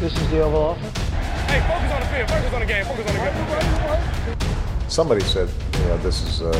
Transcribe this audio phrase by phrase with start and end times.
[0.00, 0.98] This is the Oval Office.
[1.48, 2.28] Hey, focus on the field.
[2.30, 2.84] Focus on the game.
[2.84, 4.88] Focus on the game.
[4.88, 5.48] Somebody said,
[5.78, 6.50] you know, this is uh,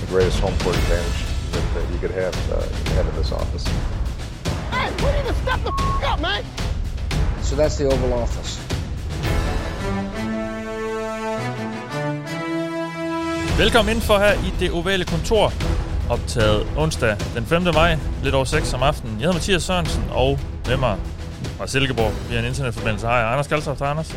[0.00, 1.20] the greatest home court advantage
[1.52, 2.60] that, that you could have, uh,
[2.94, 3.64] have in this office.
[4.70, 6.44] Hey, we need to step the f- up, man.
[7.42, 8.60] So that's the Oval Office.
[13.58, 15.52] Velkommen indenfor her i det ovale kontor,
[16.10, 17.62] optaget onsdag den 5.
[17.74, 19.12] maj, lidt over 6 om aftenen.
[19.14, 20.96] Jeg hedder Mathias Sørensen, og med mig
[21.56, 23.78] fra Silkeborg via en internetforbindelse har jeg Anders Kaltoft.
[23.78, 24.16] Hej, Anders.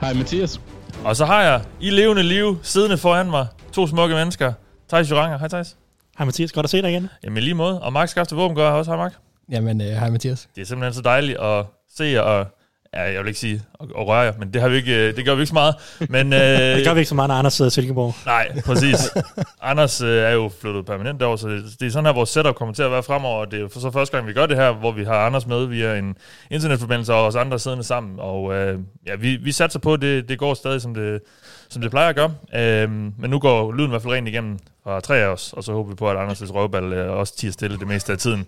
[0.00, 0.60] Hej Mathias.
[1.04, 4.52] Og så har jeg i levende liv, siddende foran mig, to smukke mennesker.
[4.88, 5.38] Thijs Joranger.
[5.38, 5.76] Hej, Thijs.
[6.18, 7.08] Hej Mathias, godt at se dig igen.
[7.24, 7.82] Jamen lige måde.
[7.82, 8.90] Og Mark Skafte Våben gør også.
[8.90, 9.12] Hej, Mark.
[9.50, 10.48] Jamen, øh, hej Mathias.
[10.54, 11.64] Det er simpelthen så dejligt at
[11.96, 12.46] se og
[12.94, 15.34] Ja, jeg vil ikke sige at, røre jer, men det, har vi ikke, det gør
[15.34, 15.74] vi ikke så meget.
[16.08, 16.40] Men, øh,
[16.76, 18.14] det gør vi ikke så meget, når Anders sidder i Silkeborg.
[18.26, 18.96] Nej, præcis.
[19.62, 22.54] Anders øh, er jo flyttet permanent derovre, så det, det er sådan her, vores setup
[22.54, 23.44] kommer til at være fremover.
[23.44, 25.98] Det er så første gang, vi gør det her, hvor vi har Anders med via
[25.98, 26.16] en
[26.50, 28.14] internetforbindelse og os andre siddende sammen.
[28.18, 31.20] Og øh, ja, vi, vi satser på, at det, det går stadig, som det,
[31.68, 32.34] som det plejer at gøre.
[32.54, 35.64] Øh, men nu går lyden i hvert fald rent igennem fra tre af os, og
[35.64, 38.46] så håber vi på, at Anders' røvball øh, også tiger stille det meste af tiden.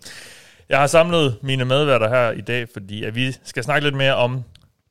[0.70, 4.14] Jeg har samlet mine medværter her i dag, fordi at vi skal snakke lidt mere
[4.14, 4.42] om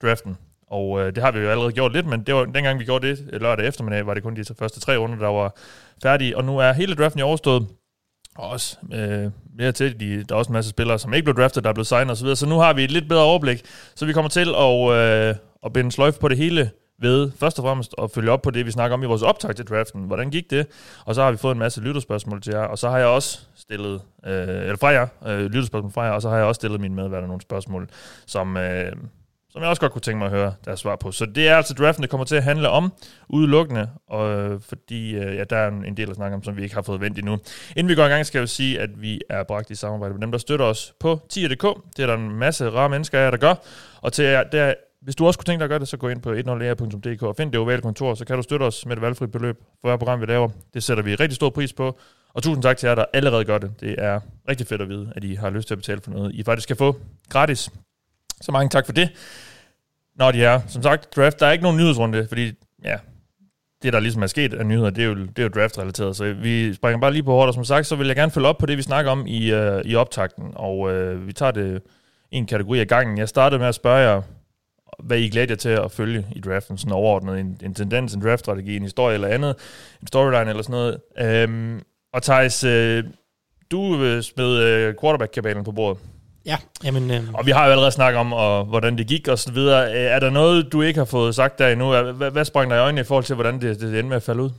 [0.01, 0.37] draften.
[0.67, 3.07] Og øh, det har vi jo allerede gjort lidt, men det var, dengang vi gjorde
[3.07, 5.55] det øh, lørdag eftermiddag, var det kun de første tre runder, der var
[6.03, 6.37] færdige.
[6.37, 7.67] Og nu er hele draften i overstået.
[8.35, 11.35] Og også øh, mere til, de, der er også en masse spillere, som ikke blev
[11.35, 12.35] draftet, der er blevet signet osv.
[12.35, 13.61] Så nu har vi et lidt bedre overblik.
[13.95, 15.35] Så vi kommer til at, øh,
[15.65, 18.65] at binde sløjf på det hele ved først og fremmest at følge op på det,
[18.65, 20.03] vi snakker om i vores optag til draften.
[20.03, 20.67] Hvordan gik det?
[21.05, 23.39] Og så har vi fået en masse lytterspørgsmål til jer, og så har jeg også
[23.55, 26.81] stillet, øh, eller fra jer, øh, lytterspørgsmål fra jer, og så har jeg også stillet
[26.81, 27.89] mine medværter nogle spørgsmål,
[28.25, 28.91] som, øh,
[29.49, 31.11] som jeg også godt kunne tænke mig at høre deres svar på.
[31.11, 32.93] Så det er altså draften, det kommer til at handle om
[33.29, 36.63] udelukkende, og, øh, fordi øh, ja, der er en del at snakke om, som vi
[36.63, 37.37] ikke har fået vendt endnu.
[37.75, 40.13] Inden vi går i gang, skal jeg jo sige, at vi er bragt i samarbejde
[40.13, 41.63] med dem, der støtter os på tier.dk.
[41.97, 43.55] Det er der en masse rare mennesker af, der gør.
[44.01, 46.09] Og til jer, der, hvis du også kunne tænke dig at gøre det, så gå
[46.09, 49.01] ind på 10er.dk og find det ovale kontor, så kan du støtte os med et
[49.01, 50.49] valgfrit beløb for hver program, vi laver.
[50.73, 51.99] Det sætter vi rigtig stor pris på.
[52.33, 53.71] Og tusind tak til jer, der allerede gør det.
[53.81, 54.19] Det er
[54.49, 56.63] rigtig fedt at vide, at I har lyst til at betale for noget, I faktisk
[56.63, 56.95] skal få
[57.29, 57.69] gratis.
[58.41, 59.09] Så mange tak for det.
[60.15, 62.53] Nå, de er, som sagt, draft, der er ikke nogen nyhedsrunde, fordi,
[62.83, 62.97] ja,
[63.83, 66.33] det der ligesom er sket af nyheder, det er jo, det er jo draft-relateret, så
[66.33, 68.57] vi springer bare lige på hårdt, og som sagt, så vil jeg gerne følge op
[68.57, 71.81] på det, vi snakker om i, øh, i optakten, og øh, vi tager det
[72.31, 73.17] en kategori af gangen.
[73.17, 74.21] Jeg startede med at spørge jer,
[75.03, 78.21] hvad I glæder jer til at følge i draften, sådan overordnet, en, en tendens, en
[78.21, 79.55] draftstrategi, en historie eller andet,
[80.01, 81.45] en storyline eller sådan noget.
[81.49, 81.81] Um,
[82.13, 83.11] og Thijs, uh,
[83.71, 86.01] du smed uh, quarterback-kabalen på bordet.
[86.45, 87.11] Ja, jamen...
[87.11, 87.33] Øh...
[87.33, 89.91] Og vi har jo allerede snakket om, og, hvordan det gik og så videre.
[89.91, 92.11] Er der noget, du ikke har fået sagt der endnu?
[92.11, 94.23] Hvad, hvad sprang der i øjnene i forhold til, hvordan det, det endte med at
[94.23, 94.49] falde ud?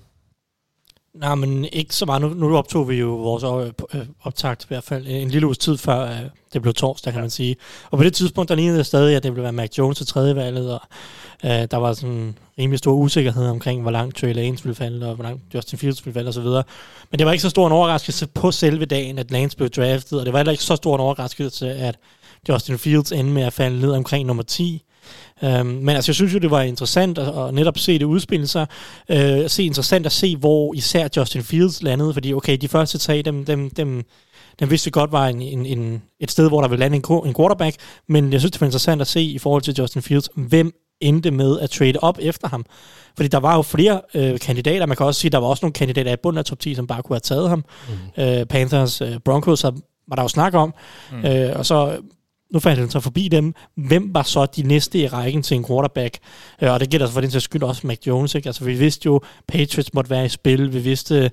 [1.14, 2.22] Nej, men ikke så meget.
[2.22, 5.76] Nu, nu optog vi jo vores øh, optakt i hvert fald en lille uges tid
[5.76, 6.20] før øh,
[6.52, 7.22] det blev torsdag, kan ja.
[7.22, 7.56] man sige.
[7.90, 10.06] Og på det tidspunkt, der lignede det stadig, at det ville være Mac Jones til
[10.06, 10.80] tredje valget, og
[11.44, 15.14] øh, der var sådan rimelig stor usikkerhed omkring, hvor langt Trey Lance ville falde, og
[15.14, 16.46] hvor langt Justin Fields ville falde osv.
[17.10, 20.20] Men det var ikke så stor en overraskelse på selve dagen, at Lance blev draftet,
[20.20, 21.98] og det var heller ikke så stor en overraskelse, at
[22.48, 24.82] Justin Fields endte med at falde ned omkring nummer 10.
[25.42, 28.46] Um, men altså, jeg synes jo, det var interessant at, at netop se det udspille
[28.46, 28.66] sig.
[29.08, 33.22] Uh, se interessant at se, hvor især Justin Fields landede, fordi okay, de første tre,
[33.22, 34.04] dem, dem, dem,
[34.60, 37.34] dem vidste godt var en, en, en, et sted, hvor der ville lande en, en
[37.34, 37.76] quarterback,
[38.08, 41.30] men jeg synes, det var interessant at se i forhold til Justin Fields, hvem endte
[41.30, 42.64] med at trade op efter ham.
[43.16, 44.86] Fordi der var jo flere øh, kandidater.
[44.86, 46.74] Man kan også sige, at der var også nogle kandidater i bunden af top 10,
[46.74, 47.64] som bare kunne have taget ham.
[48.16, 48.22] Mm.
[48.22, 49.64] Øh, Panthers, øh, Broncos
[50.08, 50.74] var der jo snak om.
[51.12, 51.24] Mm.
[51.24, 51.98] Øh, og så
[52.52, 53.54] nu fandt han så forbi dem.
[53.76, 56.18] Hvem var så de næste i rækken til en quarterback?
[56.62, 58.34] Øh, og det gælder så for den til skyld også Mac Jones.
[58.34, 58.48] Ikke?
[58.48, 60.72] Altså, vi vidste jo, Patriots måtte være i spil.
[60.72, 61.30] Vi vidste,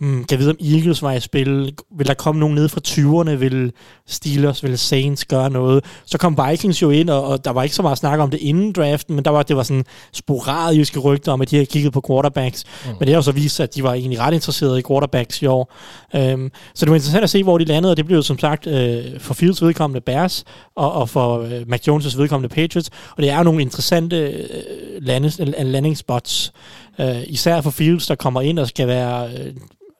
[0.00, 1.74] um, kan vide, om Eagles var i spil.
[1.98, 3.30] Vil der komme nogen ned fra 20'erne?
[3.30, 3.72] Vil
[4.06, 5.84] Steelers, vil Saints gøre noget?
[6.06, 8.40] Så kom Vikings jo ind, og, og der var ikke så meget snak om det
[8.40, 11.92] inden draften, men der var, det var sådan sporadiske rygter om, at de havde kigget
[11.92, 12.64] på quarterbacks.
[12.84, 12.90] Mm.
[12.90, 15.46] Men det har jo så vist at de var egentlig ret interesserede i quarterbacks i
[15.46, 15.74] år.
[16.14, 18.38] Um, så det var interessant at se, hvor de landede, og det blev jo som
[18.38, 18.72] sagt uh,
[19.18, 22.90] for Fields vedkommende Bears, og, og for uh, Mac Jones' vedkommende Patriots.
[23.16, 26.52] Og det er jo nogle interessante uh, landes, landing spots,
[26.98, 29.30] uh, især for Fields, der kommer ind og skal være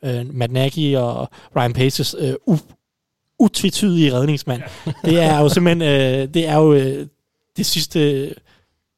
[0.04, 2.14] uh, uh, Matt Nagy og Ryan Paces
[2.50, 2.74] u-
[3.38, 4.62] utvetydige redningsmand.
[5.04, 7.06] det er jo simpelthen, uh, det er jo uh,
[7.56, 8.34] det sidste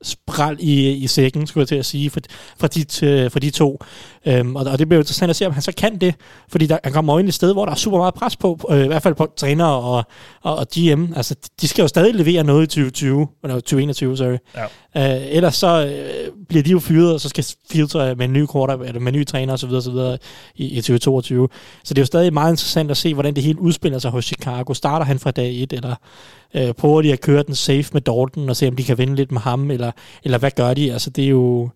[0.03, 2.21] spral i, i sækken, skulle jeg til at sige, for,
[2.59, 3.79] for, de, for de to.
[4.27, 6.15] Øhm, og, og det bliver interessant at se, om han så kan det,
[6.49, 8.85] fordi der, han kommer ind et sted, hvor der er super meget pres på, øh,
[8.85, 10.05] i hvert fald på træner og,
[10.43, 11.13] og, og GM.
[11.17, 14.37] Altså, de skal jo stadig levere noget i 2020, eller 2021, sorry.
[14.57, 14.65] Ja.
[14.97, 18.47] Øh, ellers så øh, bliver de jo fyret, og så skal Fields med en ny
[18.53, 19.71] quarter, eller med en ny træner osv.
[19.71, 20.17] osv.
[20.55, 21.49] I, i 2022.
[21.85, 24.25] Så det er jo stadig meget interessant at se, hvordan det hele udspiller sig hos
[24.25, 24.75] Chicago.
[24.75, 25.95] Starter han fra dag 1, eller
[26.55, 29.15] Øh, prøver de at køre den safe med Dalton, og se om de kan vinde
[29.15, 29.93] lidt med ham, eller,
[30.25, 30.93] eller hvad gør de?
[30.93, 31.69] Altså, det er jo...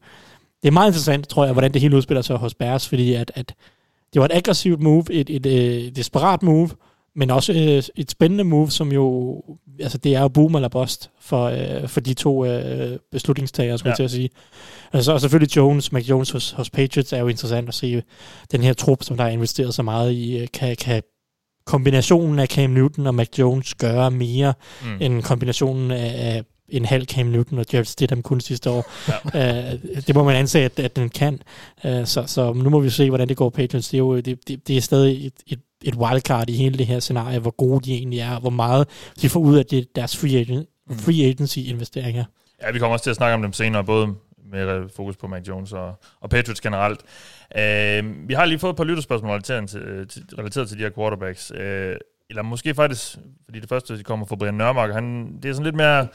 [0.62, 3.32] Det er meget interessant, tror jeg, hvordan det hele udspiller sig hos Bears, fordi at,
[3.34, 3.54] at
[4.12, 6.70] det var et aggressivt move, et, et, et, et desperat move,
[7.16, 9.42] men også et, et spændende move, som jo,
[9.80, 13.88] altså det er jo boom eller bust for, øh, for de to øh, beslutningstagere, skulle
[13.88, 13.92] ja.
[13.92, 14.30] jeg til at sige.
[14.92, 18.02] Altså, og selvfølgelig Jones, Mac Jones hos, hos Patriots er jo interessant at se
[18.52, 21.02] den her trup, som der er investeret så meget i, øh, kan, kan
[21.66, 24.96] kombinationen af Cam Newton og Mac Jones gøre mere mm.
[25.00, 28.92] end kombinationen af, af en halv Cam Newton og Jared Stidham kun sidste år.
[29.34, 29.72] Ja.
[29.74, 31.38] uh, det må man anse, at, at den kan.
[31.84, 33.88] Uh, så, så nu må vi se, hvordan det går Patriots.
[33.88, 36.86] Det er jo det, det, det er stadig et, et, et wildcard i hele det
[36.86, 38.88] her scenarie, hvor gode de egentlig er, og hvor meget
[39.22, 40.98] de får ud af det, deres free, agent, mm.
[40.98, 42.24] free agency-investeringer.
[42.62, 44.08] Ja, vi kommer også til at snakke om dem senere, både
[44.54, 47.00] med fokus på Mac Jones og, og Patriots generelt.
[47.58, 50.90] Øh, vi har lige fået et par lytterspørgsmål relateret øh, til, relateret til de her
[50.90, 51.52] quarterbacks.
[51.54, 51.96] Øh,
[52.30, 55.64] eller måske faktisk, fordi det første, de kommer fra Brian Nørmark, han, det er sådan
[55.64, 56.08] lidt mere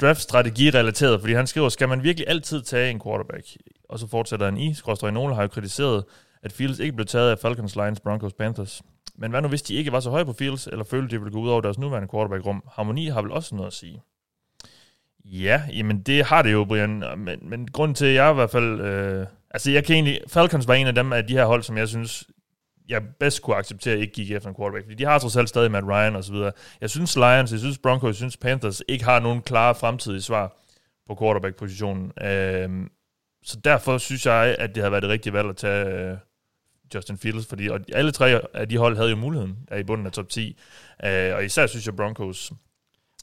[0.00, 3.46] draft-strategi-relateret, fordi han skriver, skal man virkelig altid tage en quarterback?
[3.88, 6.04] Og så fortsætter han i, skråstrej nogle har jo kritiseret,
[6.42, 8.82] at Fields ikke blev taget af Falcons, Lions, Broncos, Panthers.
[9.18, 11.32] Men hvad nu, hvis de ikke var så høje på Fields, eller følte, de ville
[11.32, 12.62] gå ud over deres nuværende quarterback-rum?
[12.72, 14.02] Harmoni har vel også noget at sige?
[15.32, 17.04] Ja, jamen det har det jo, Brian.
[17.16, 18.80] Men, men grunden til, at jeg i hvert fald...
[18.80, 20.20] Øh, altså jeg kan egentlig...
[20.28, 22.24] Falcons var en af dem af de her hold, som jeg synes,
[22.88, 24.84] jeg bedst kunne acceptere ikke gik efter en quarterback.
[24.84, 26.52] Fordi de har trods alt stadig Matt Ryan og så videre.
[26.80, 30.56] Jeg synes Lions, jeg synes Broncos, jeg synes Panthers ikke har nogen klare fremtidige svar
[31.06, 32.12] på quarterback-positionen.
[32.22, 32.90] Øhm,
[33.44, 36.18] så derfor synes jeg, at det har været det rigtige valg at tage uh,
[36.94, 40.06] Justin Fields, fordi og alle tre af de hold havde jo muligheden af i bunden
[40.06, 40.58] af top 10.
[41.04, 42.52] Uh, øh, og især synes jeg Broncos...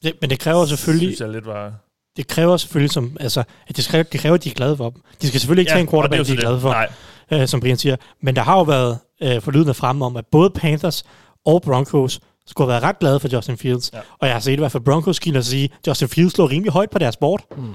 [0.03, 1.07] Det, men det kræver selvfølgelig...
[1.07, 1.73] Synes jeg lidt var
[2.17, 4.89] det kræver selvfølgelig, som, altså, at det kræver, det kræver, at de er glade for
[4.89, 5.01] dem.
[5.21, 6.89] De skal selvfølgelig ikke ja, tage en quarterback, de er glade for, Nej.
[7.31, 7.95] Øh, som Brian siger.
[8.21, 11.03] Men der har jo været øh, forlydende frem om, at både Panthers
[11.45, 13.91] og Broncos skulle have været ret glade for Justin Fields.
[13.93, 13.99] Ja.
[14.19, 16.71] Og jeg har set i hvert fald Broncos kilder sige, at Justin Fields lå rimelig
[16.71, 17.41] højt på deres board.
[17.57, 17.73] Mm.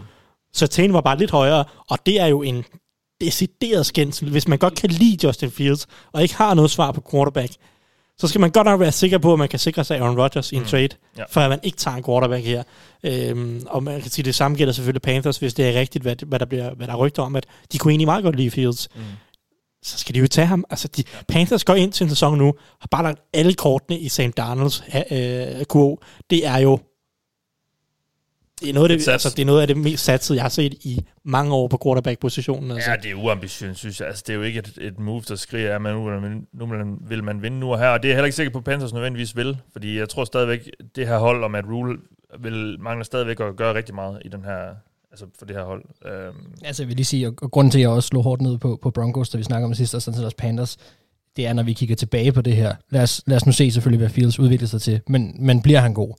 [0.53, 2.65] Så Tane var bare lidt højere, og det er jo en
[3.21, 4.31] decideret skændsel.
[4.31, 7.53] Hvis man godt kan lide Justin Fields, og ikke har noget svar på quarterback,
[8.21, 10.53] så skal man godt nok være sikker på, at man kan sikre sig Aaron Rodgers
[10.53, 10.69] i en mm.
[10.69, 10.89] trade,
[11.19, 11.25] ja.
[11.31, 12.63] for at man ikke tager en quarterback her.
[13.03, 16.17] Øhm, og man kan sige, det samme gælder selvfølgelig Panthers, hvis det er rigtigt, hvad,
[16.27, 18.51] hvad der, bliver, hvad der er rygter om, at de kunne egentlig meget godt lide
[18.51, 18.89] Fields.
[18.95, 19.03] Mm
[19.83, 20.65] så skal de jo tage ham.
[20.71, 24.09] Altså, de, Panthers går ind til en sæson nu, har bare lagt alle kortene i
[24.09, 24.37] St.
[24.37, 25.99] Donalds øh, kurv.
[26.31, 26.79] Det er jo
[28.61, 30.49] det er, noget af det, altså, det er noget af det mest satsede, jeg har
[30.49, 32.71] set i mange år på quarterback-positionen.
[32.71, 32.91] Altså.
[32.91, 34.09] Ja, det er uambitiøst, synes jeg.
[34.09, 36.11] Altså, det er jo ikke et, et move, der skriger, at man nu,
[36.53, 37.89] nu vil man vinde nu og her.
[37.89, 39.57] Og det er jeg heller ikke sikker på, at Panthers nødvendigvis vil.
[39.73, 41.99] Fordi jeg tror stadigvæk, det her hold om at Rule
[42.41, 44.75] vil mangler stadigvæk at gøre rigtig meget i den her,
[45.11, 45.85] altså for det her hold.
[46.07, 46.37] Øhm.
[46.65, 48.79] Altså jeg vil lige sige, og grunden til, at jeg også slog hårdt ned på,
[48.83, 50.77] på Broncos, da vi snakker om sidst, og sådan set også Panthers,
[51.37, 52.75] det er, når vi kigger tilbage på det her.
[52.91, 55.81] Lad os, lad os nu se selvfølgelig, hvad Fields udvikler sig til, men, men bliver
[55.81, 56.15] han god.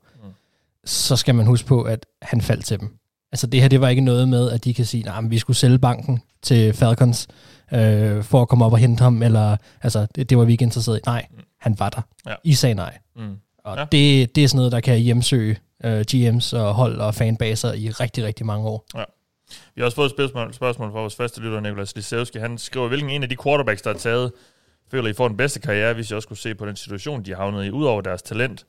[0.85, 2.99] Så skal man huske på, at han faldt til dem.
[3.31, 5.57] Altså det her, det var ikke noget med, at de kan sige, at vi skulle
[5.57, 7.27] sælge banken til Falcons
[7.73, 10.63] øh, for at komme op og hente ham, eller altså det, det var vi ikke
[10.63, 11.01] interesseret i.
[11.05, 11.43] Nej, mm.
[11.59, 12.01] han var der.
[12.27, 12.35] Ja.
[12.43, 12.97] I sagde nej.
[13.15, 13.35] Mm.
[13.63, 13.85] Og ja.
[13.91, 17.89] det, det er sådan noget, der kan hjemsøge øh, GM's og hold og fanbaser i
[17.89, 18.85] rigtig, rigtig mange år.
[18.95, 19.03] Ja.
[19.75, 22.37] Vi har også fået et spørgsmål, spørgsmål fra vores første lytter, Nikolaj Lisewski.
[22.37, 24.31] Han skriver, hvilken en af de quarterbacks, der er taget,
[24.91, 27.31] føler I får den bedste karriere, hvis jeg også kunne se på den situation, de
[27.31, 28.65] har havnet i, udover deres talent.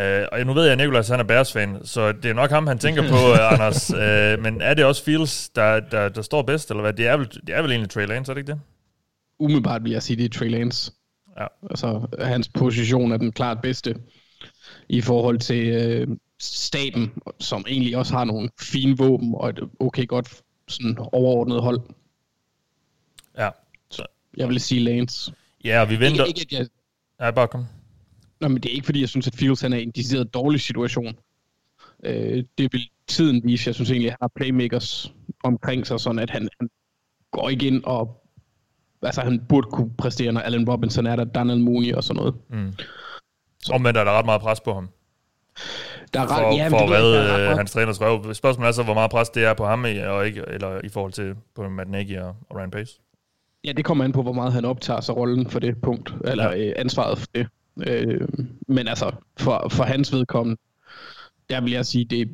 [0.00, 2.66] Uh, og nu ved jeg, at Nikolaj han er Bears-fan, så det er nok ham,
[2.66, 3.90] han tænker på, uh, Anders.
[3.90, 6.92] Uh, men er det også Fields, der, der, der står bedst, eller hvad?
[6.92, 8.60] Det er vel, det er vel egentlig Trey Lance, er det ikke det?
[9.38, 10.92] Umiddelbart vil jeg sige, det er Trey Lance.
[11.38, 11.46] Ja.
[11.70, 13.96] Altså, hans position er den klart bedste
[14.88, 20.06] i forhold til øh, staben, som egentlig også har nogle fine våben og et okay
[20.06, 21.80] godt sådan overordnet hold.
[23.38, 23.50] Ja.
[23.90, 25.32] Så jeg vil sige Lance.
[25.64, 26.24] Ja, og vi venter...
[26.24, 26.66] Ikke, ikke, jeg...
[27.18, 27.66] Nej, bare kom.
[28.40, 30.34] Nå, men det er ikke fordi, jeg synes, at Fields han er i en decideret
[30.34, 31.16] dårlig situation.
[32.04, 33.68] Øh, det vil tiden vise.
[33.68, 36.70] Jeg synes egentlig, at han har playmakers omkring sig, sådan at han, han
[37.30, 38.16] går ikke ind og...
[39.02, 42.34] Altså, han burde kunne præstere, når Allen Robinson er der, Daniel Mooney og sådan noget.
[42.50, 42.72] Mm.
[43.62, 43.72] Så.
[43.72, 44.88] Omvendt er der ret meget pres på ham.
[46.14, 48.34] Der er ret, for, ja, for at redde øh, hans træners røv.
[48.34, 51.12] Spørgsmålet er så, hvor meget pres det er på ham, og ikke, eller i forhold
[51.12, 53.00] til på Matt Nagy og, og Ryan Pace.
[53.64, 56.50] Ja, det kommer an på, hvor meget han optager sig rollen for det punkt, eller
[56.50, 56.68] ja.
[56.68, 57.46] øh, ansvaret for det.
[57.86, 58.28] Øh,
[58.68, 60.60] men altså, for, for hans vedkommende,
[61.50, 62.28] der vil jeg sige, det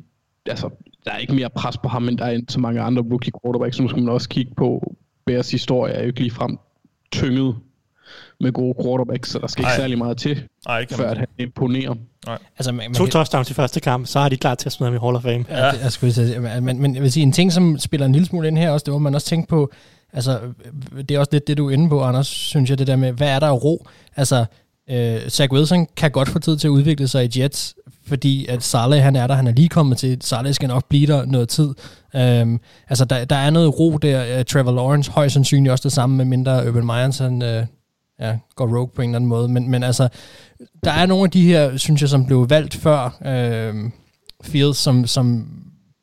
[0.45, 0.69] altså,
[1.05, 3.79] der er ikke mere pres på ham, end der er så mange andre rookie quarterbacks.
[3.79, 6.57] Nu skal man også kigge på, Bears historie er jo ikke ligefrem
[7.11, 7.55] tynget
[8.39, 9.77] med gode quarterbacks, så der skal ikke Ej.
[9.77, 11.95] særlig meget til, Ej, før at han imponerer.
[12.25, 12.37] Nej.
[12.57, 14.89] Altså, man, man to touchdowns i første kamp, så er de klar til at smide
[14.89, 15.45] ham i Hall of Fame.
[15.49, 18.11] Ja, det, jeg skulle sige, men, men jeg vil sige, en ting, som spiller en
[18.11, 19.71] lille smule ind her også, det var man også tænke på,
[20.13, 20.39] altså,
[21.09, 23.11] det er også lidt det, du er inde på, Anders, synes jeg, det der med,
[23.11, 23.87] hvad er der ro?
[24.15, 24.45] Altså,
[24.89, 27.75] Øh, Zach Wilson kan godt få tid til at udvikle sig i Jets,
[28.07, 31.07] fordi at Saleh, han er der, han er lige kommet til, Saleh skal nok blive
[31.07, 31.73] der noget tid.
[32.15, 34.37] Øhm, altså, der, der er noget ro der.
[34.39, 37.65] Øh, Trevor Lawrence, højst sandsynligt også det samme, med mindre Urban Myers han øh,
[38.19, 39.47] ja, går rogue på en eller anden måde.
[39.47, 40.07] Men, men altså,
[40.83, 43.91] der er nogle af de her, synes jeg, som blev valgt før øh,
[44.43, 45.47] Fields, som, som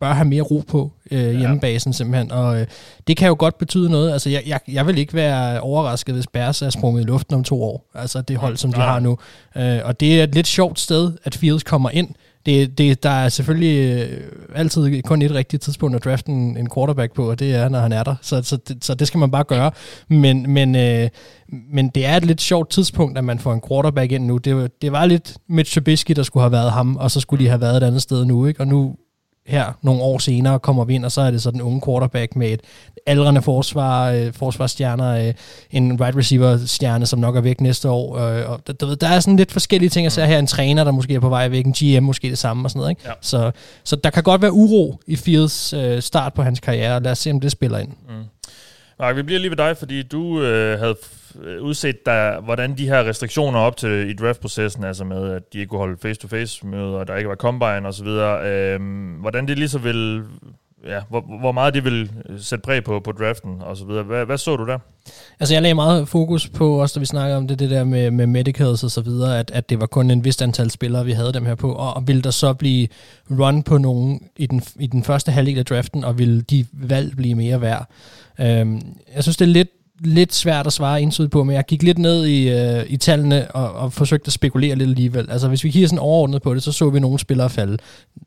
[0.05, 2.67] bør have mere ro på øh, hjemmebasen simpelthen, og øh,
[3.07, 4.13] det kan jo godt betyde noget.
[4.13, 7.45] Altså, jeg, jeg, jeg vil ikke være overrasket, hvis Bears er sprunget i luften om
[7.45, 9.19] to år, altså det hold, som de har nu.
[9.57, 12.09] Øh, og det er et lidt sjovt sted, at Fields kommer ind.
[12.47, 14.23] Det, det, der er selvfølgelig øh,
[14.55, 17.81] altid kun et rigtigt tidspunkt at drafte en, en quarterback på, og det er, når
[17.81, 18.15] han er der.
[18.23, 19.71] Så, så, det, så det skal man bare gøre.
[20.09, 21.09] Men, men, øh,
[21.73, 24.39] men det er et lidt sjovt tidspunkt, at man får en quarterback ind nu.
[24.39, 27.49] Det, det var lidt Mitch Trubisky, der skulle have været ham, og så skulle de
[27.49, 28.47] have været et andet sted nu.
[28.47, 28.61] Ikke?
[28.61, 28.95] Og nu
[29.47, 32.37] her nogle år senere kommer vi ind, og så er det så den unge quarterback
[32.37, 32.61] med et
[33.07, 35.35] aldrende forsvar, øh, forsvarsstjerner, øh,
[35.71, 38.19] en wide right receiver stjerne, som nok er væk næste år.
[38.19, 40.39] Øh, og der, der er sådan lidt forskellige ting at se her.
[40.39, 42.81] En træner, der måske er på vej væk, en GM måske det samme og sådan
[42.81, 42.91] noget.
[42.91, 43.03] Ikke?
[43.05, 43.13] Ja.
[43.21, 43.51] Så,
[43.85, 47.03] så der kan godt være uro i Fields øh, start på hans karriere.
[47.03, 47.89] Lad os se, om det spiller ind.
[47.89, 48.25] Mm.
[48.99, 50.97] Mark, vi bliver lige ved dig, fordi du øh, havde
[51.43, 55.59] øh, udset dig, hvordan de her restriktioner op til i draftprocessen, altså med, at de
[55.59, 58.81] ikke kunne holde face-to-face-møder, og der ikke var combine osv., øh,
[59.21, 60.25] hvordan det lige så vil,
[60.87, 64.03] ja, hvor, hvor meget det vil øh, sætte præg på, på draften og så videre.
[64.03, 64.79] Hvad, hvad så du der?
[65.41, 68.11] Altså jeg lagde meget fokus på, også da vi snakkede om det, det der med,
[68.11, 71.13] med medicals og så videre, at, at det var kun en vist antal spillere, vi
[71.13, 72.89] havde dem her på, og, og ville der så blive
[73.31, 77.17] run på nogen i den, i den første halvdel af draften, og ville de valg
[77.17, 77.89] blive mere værd?
[78.41, 78.81] Øhm,
[79.15, 79.69] jeg synes, det er lidt
[80.01, 83.51] lidt svært at svare indsigt på, men jeg gik lidt ned i, øh, i tallene
[83.51, 85.31] og, og forsøgte at spekulere lidt alligevel.
[85.31, 87.79] Altså hvis vi kigger sådan overordnet på det, så så vi nogle spillere falde.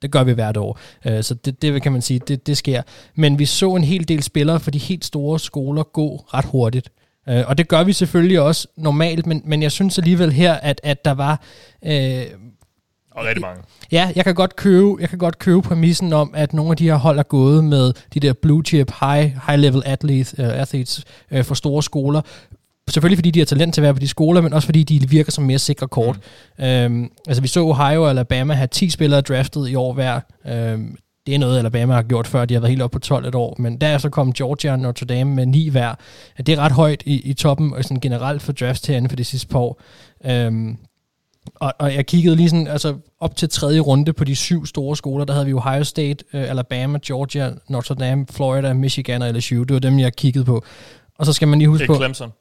[0.02, 0.80] Det gør vi hvert år.
[1.06, 2.82] Øh, så det, det kan man sige, det, det sker.
[3.16, 6.90] Men vi så en hel del spillere for de helt store skoler gå ret hurtigt.
[7.30, 10.82] Øh, og det gør vi selvfølgelig også normalt, men, men jeg synes alligevel her, at,
[10.84, 11.42] at der var...
[11.86, 12.26] Øh,
[13.18, 13.64] og rigtig mange.
[13.92, 16.84] Ja, jeg kan godt købe, jeg kan godt købe præmissen om, at nogle af de
[16.84, 21.04] her hold er gået med de der blue chip, high, high level athlete, uh, athletes
[21.32, 22.22] uh, for store skoler.
[22.90, 25.10] Selvfølgelig fordi de har talent til at være på de skoler, men også fordi de
[25.10, 26.20] virker som mere sikre kort.
[26.58, 26.66] Mm.
[26.66, 30.20] Øhm, altså vi så Ohio og Alabama have 10 spillere draftet i år hver.
[30.48, 32.46] Øhm, det er noget, Alabama har gjort før.
[32.46, 33.56] De har været helt op på 12 et år.
[33.60, 35.96] Men derefter kom Georgia og Notre Dame med 9 hver.
[36.38, 39.24] Det er ret højt i, i toppen, og sådan generelt for drafts herinde for de
[39.24, 39.82] sidste par år.
[40.26, 40.78] Øhm,
[41.56, 44.96] og, og jeg kiggede lige sådan, altså op til tredje runde på de syv store
[44.96, 49.64] skoler, der havde vi Ohio State, uh, Alabama, Georgia, Notre Dame, Florida, Michigan og LSU.
[49.64, 50.64] Det var dem, jeg kiggede på.
[51.18, 51.96] Og så skal man lige huske på...
[51.96, 52.32] Clemson.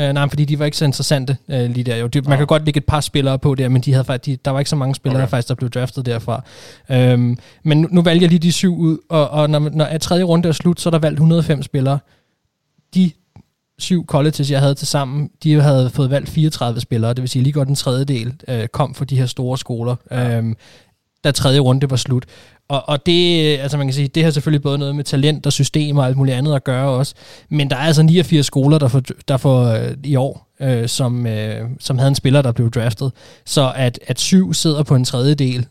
[0.00, 1.96] Uh, nej, fordi de var ikke så interessante uh, lige der.
[1.96, 4.38] Jo, de, man kan godt lægge et par spillere på der, men de havde faktisk,
[4.38, 5.22] de, der var ikke så mange spillere, okay.
[5.22, 6.42] der faktisk der blev draftet derfra.
[6.88, 10.24] Um, men nu, nu vælger jeg lige de syv ud, og, og når, når tredje
[10.24, 11.98] runde er slut, så er der valgt 105 spillere.
[12.94, 13.10] De
[13.78, 17.42] syv colleges, jeg havde til sammen, de havde fået valgt 34 spillere, det vil sige
[17.42, 20.36] lige godt en tredjedel øh, kom fra de her store skoler, ja.
[20.36, 20.56] øhm,
[21.24, 22.24] da tredje runde var slut.
[22.68, 25.52] Og, og det, altså man kan sige, det har selvfølgelig både noget med talent og
[25.52, 27.14] system og alt muligt andet at gøre også,
[27.48, 31.26] men der er altså 89 skoler, der får, der får øh, i år, øh, som,
[31.26, 33.12] øh, som havde en spiller, der blev draftet.
[33.44, 35.66] Så at, at syv sidder på en tredjedel,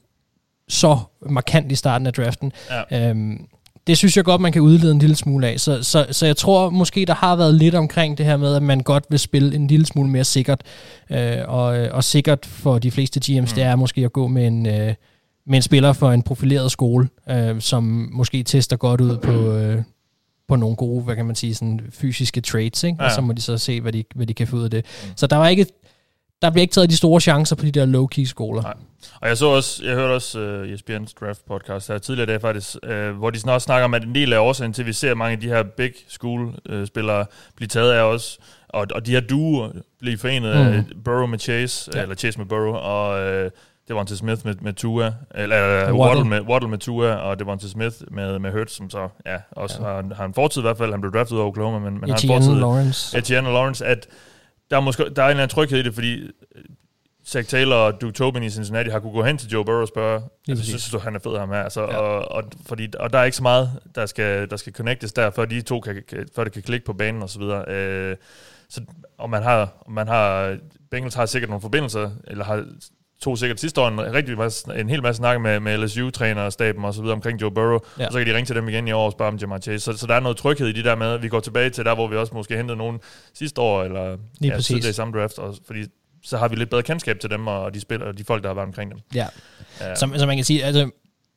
[0.70, 2.51] så markant i starten af draften,
[2.91, 3.10] ja.
[3.10, 3.46] øhm,
[3.88, 5.59] det synes jeg godt, man kan udlede en lille smule af.
[5.59, 8.63] Så, så, så jeg tror måske, der har været lidt omkring det her med, at
[8.63, 10.61] man godt vil spille en lille smule mere sikkert.
[11.09, 13.47] Øh, og, og sikkert for de fleste GM's, mm.
[13.47, 14.93] det er måske at gå med en, øh,
[15.47, 19.83] med en spiller for en profileret skole, øh, som måske tester godt ud på, øh,
[20.47, 22.97] på nogle gode, hvad kan man sige, sådan fysiske traits, ikke?
[23.00, 23.05] Ja.
[23.05, 24.85] og så må de så se, hvad de, hvad de kan få ud af det.
[25.03, 25.09] Mm.
[25.15, 25.65] Så der var ikke
[26.41, 28.62] der bliver ikke taget de store chancer på de der low-key skoler.
[28.62, 28.74] Nej.
[29.21, 32.31] Og jeg så også, jeg hørte også uh, øh, ESPN's draft podcast her tidligere i
[32.31, 34.86] dag faktisk, uh, hvor de snart snakker om, at en del af årsagen til, at
[34.86, 38.88] vi ser mange af de her big school uh, spillere blive taget af os, og,
[38.95, 39.69] og de her duer
[40.00, 40.62] blive forenet mm.
[40.62, 42.01] af Burrow med Chase, ja.
[42.01, 43.51] eller Chase med Burrow, og uh,
[43.88, 46.25] Devontae Smith med, med Tua, eller uh, Waddle.
[46.25, 49.88] med, Waddle med Tua, og Devontae Smith med, med Hurts, som så ja, også ja.
[49.88, 50.91] Har, har en fortid i hvert fald.
[50.91, 52.60] Han blev draftet af Oklahoma, men, men Etienne har en fortid.
[52.60, 53.17] Lawrence.
[53.17, 54.07] Etienne Lawrence, at
[54.71, 56.21] der er, måske, der er en eller anden tryghed i det, fordi
[56.55, 56.63] øh,
[57.27, 59.87] Zach Taylor og Duke Tobin i Cincinnati har kunne gå hen til Joe Burrow og
[59.87, 61.63] spørge, altså, synes du, han er fed ham her?
[61.63, 61.97] Altså, ja.
[61.97, 65.29] og, og, fordi, og der er ikke så meget, der skal, der skal connectes der,
[65.29, 66.03] før de to kan,
[66.35, 67.65] før det kan klikke på banen og så videre.
[67.67, 68.15] Øh,
[68.69, 68.81] så,
[69.17, 70.57] og man har, man har,
[70.91, 72.65] Bengals har sikkert nogle forbindelser, eller har
[73.21, 76.53] to sikkert sidste år en, rigtig masse, en hel masse snak med, med LSU-træner og
[76.53, 78.05] staben og så videre omkring Joe Burrow, ja.
[78.05, 79.79] og så kan de ringe til dem igen i år og spørge om Jamar Chase.
[79.79, 81.85] Så, så der er noget tryghed i de der med, at vi går tilbage til
[81.85, 82.99] der, hvor vi også måske hentede nogen
[83.33, 84.85] sidste år, eller Lige ja, præcis.
[84.85, 85.83] i samme draft, og, fordi
[86.23, 88.49] så har vi lidt bedre kendskab til dem, og de spiller, og de folk, der
[88.49, 88.99] har været omkring dem.
[89.15, 89.27] Ja,
[89.81, 89.95] ja.
[89.95, 90.89] Som, som man kan sige, altså,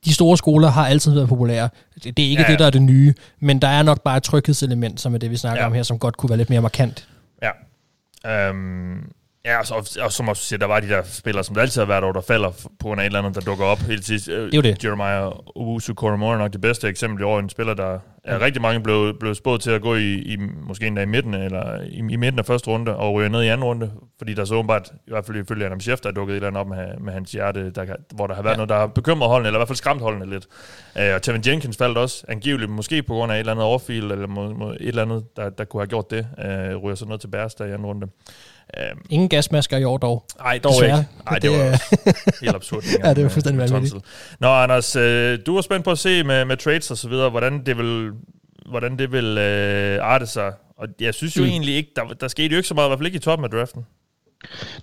[0.04, 1.68] de store skoler har altid været populære.
[1.94, 2.52] Det, det er ikke ja, ja.
[2.52, 5.30] det, der er det nye, men der er nok bare et tryghedselement, som er det,
[5.30, 5.66] vi snakker ja.
[5.66, 7.08] om her, som godt kunne være lidt mere markant.
[7.42, 8.50] Ja.
[8.50, 9.12] Um,
[9.46, 11.80] Ja, og, så, og som også siger, der var de der spillere, som der altid
[11.80, 14.04] har været over, der falder på grund af et eller andet, der dukker op helt
[14.04, 14.26] sidst.
[14.26, 14.84] Det er jo det.
[14.84, 17.38] Jeremiah Owusu Koromor er nok det bedste eksempel i år.
[17.38, 20.86] En spiller, der er rigtig mange blev, blev spået til at gå i, i måske
[20.86, 23.64] endda i midten, eller i, i midten af første runde, og ryger ned i anden
[23.64, 26.48] runde, fordi der så åbenbart, i hvert fald ifølge Adam Schefter, er dukket et eller
[26.48, 28.56] andet op med, med hans hjerte, der, hvor der har været ja.
[28.56, 30.46] noget, der har bekymret holdene, eller i hvert fald skræmt holdene lidt.
[30.96, 34.12] Uh, og Tevin Jenkins faldt også angiveligt, måske på grund af et eller andet overfield,
[34.12, 37.04] eller må, må, et eller andet, der, der kunne have gjort det, uh, ryger så
[37.06, 38.06] noget til Bærs der i anden runde.
[38.78, 40.24] Uh, Ingen gasmasker i år dog.
[40.38, 40.98] Nej, dog Desværre.
[40.98, 41.10] ikke.
[41.24, 42.84] Nej, det, Det var er- helt absurd.
[43.04, 44.04] Ja, det var fuldstændig vanvittigt.
[44.40, 47.30] Nå, Anders, øh, du er spændt på at se med, med trades og så videre,
[47.30, 48.10] hvordan det vil,
[48.68, 50.52] hvordan det vil øh, arte sig.
[50.78, 51.46] Og jeg synes jo Mm.
[51.46, 51.50] mm.
[51.52, 53.44] egentlig ikke, der, der skete jo ikke så meget, i hvert fald ikke i toppen
[53.44, 53.82] af draften.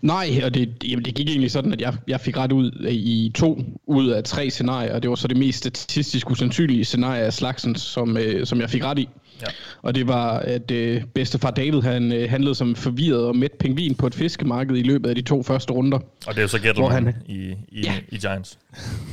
[0.02, 3.32] Nej, og det, jamen, det gik egentlig sådan, at jeg, jeg fik ret ud i
[3.36, 7.34] to ud af tre scenarier, og det var så det mest statistisk usandsynlige scenarie af
[7.34, 9.10] slagsen, som, øh, som jeg fik ret i.
[9.42, 9.48] Ja.
[9.82, 13.96] Og det var, at øh, bedstefar David han, øh, handlede som forvirret og mæt pingvin
[13.96, 15.98] på et fiskemarked i løbet af de to første runder.
[15.98, 17.34] Og det er jo så Gettleman han- i,
[17.70, 17.94] i, Ja.
[18.10, 18.58] i Giants.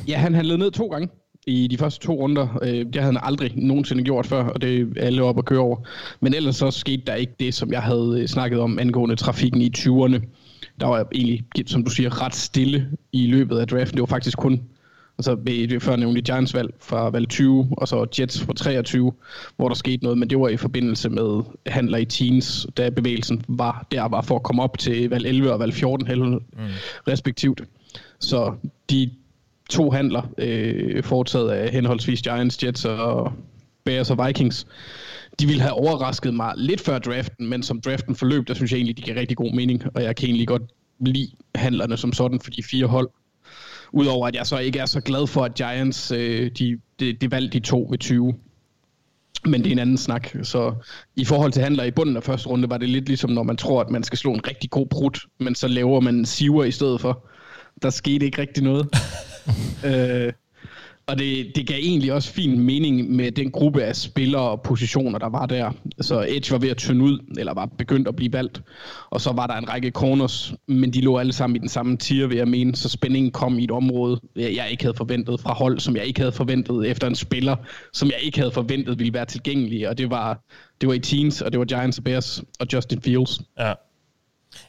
[0.08, 1.08] Ja, han handlede ned to gange
[1.46, 2.58] i de første to runder.
[2.62, 5.58] Øh, det havde han aldrig nogensinde gjort før, og det er alle op at køre
[5.60, 5.76] over.
[6.20, 9.60] Men ellers så skete der ikke det, som jeg havde øh, snakket om angående trafikken
[9.62, 10.20] i 20'erne.
[10.80, 13.94] Der var egentlig, som du siger, ret stille i løbet af draften.
[13.96, 14.60] Det var faktisk kun
[15.18, 19.12] altså det før nævnte Giants valg fra valg 20, og så Jets fra 23,
[19.56, 23.44] hvor der skete noget, men det var i forbindelse med handler i teens, da bevægelsen
[23.48, 26.40] var der var for at komme op til valg 11 og valg 14 mm.
[27.08, 27.62] respektivt.
[28.20, 28.54] Så
[28.90, 29.10] de
[29.70, 33.32] to handler, øh, foretaget af henholdsvis Giants, Jets og
[33.84, 34.66] Bears og Vikings,
[35.40, 38.78] de ville have overrasket mig lidt før draften, men som draften forløb, der synes jeg
[38.78, 40.62] egentlig, de giver rigtig god mening, og jeg kan egentlig godt
[41.00, 43.08] lide handlerne som sådan for de fire hold.
[43.92, 47.30] Udover at jeg så ikke er så glad for, at Giants, øh, de, de, de
[47.30, 48.34] valgte de to ved 20.
[49.44, 50.28] Men det er en anden snak.
[50.42, 50.74] Så
[51.16, 53.56] i forhold til handler i bunden af første runde, var det lidt ligesom, når man
[53.56, 56.64] tror, at man skal slå en rigtig god brud, men så laver man en siver
[56.64, 57.24] i stedet for.
[57.82, 58.88] Der skete ikke rigtig noget.
[59.86, 60.32] øh,
[61.08, 65.18] og det, det gav egentlig også fin mening med den gruppe af spillere og positioner,
[65.18, 65.70] der var der.
[66.00, 68.62] Så Edge var ved at tynde ud, eller var begyndt at blive valgt.
[69.10, 71.96] Og så var der en række corners, men de lå alle sammen i den samme
[71.96, 72.76] tier, vil jeg mene.
[72.76, 76.20] Så spændingen kom i et område, jeg ikke havde forventet fra hold, som jeg ikke
[76.20, 77.56] havde forventet efter en spiller,
[77.92, 79.88] som jeg ikke havde forventet ville være tilgængelig.
[79.88, 80.44] Og det var,
[80.80, 83.40] det var i Teens, og det var Giants og Bears og Justin Fields.
[83.58, 83.72] Ja.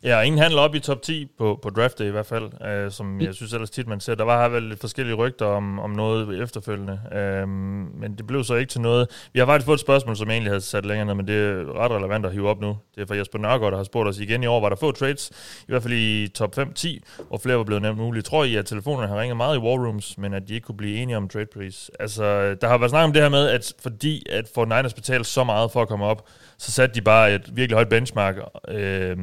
[0.04, 2.64] Ja, og ingen handler op i top 10 på, på draft day i hvert fald,
[2.68, 4.16] øh, som jeg synes ellers tit man ser.
[4.16, 8.44] Der var her vel lidt forskellige rygter om, om noget efterfølgende, øh, men det blev
[8.44, 9.30] så ikke til noget.
[9.34, 11.36] Vi har faktisk fået et spørgsmål, som jeg egentlig havde sat længere ned, men det
[11.36, 12.78] er ret relevant at hive op nu.
[12.96, 14.60] Det er fra Jesper Nørgaard, der har spurgt os igen i år.
[14.60, 17.98] Var der få trades, i hvert fald i top 5-10, hvor flere var blevet nævnt
[17.98, 18.26] muligt.
[18.26, 20.78] Tror I, at telefonerne har ringet meget i war rooms, men at de ikke kunne
[20.78, 21.92] blive enige om trade pris?
[22.00, 25.30] Altså, der har været snak om det her med, at fordi at Fort Niners betalte
[25.30, 28.36] så meget for at komme op, så satte de bare et virkelig højt benchmark,
[28.68, 29.18] øh,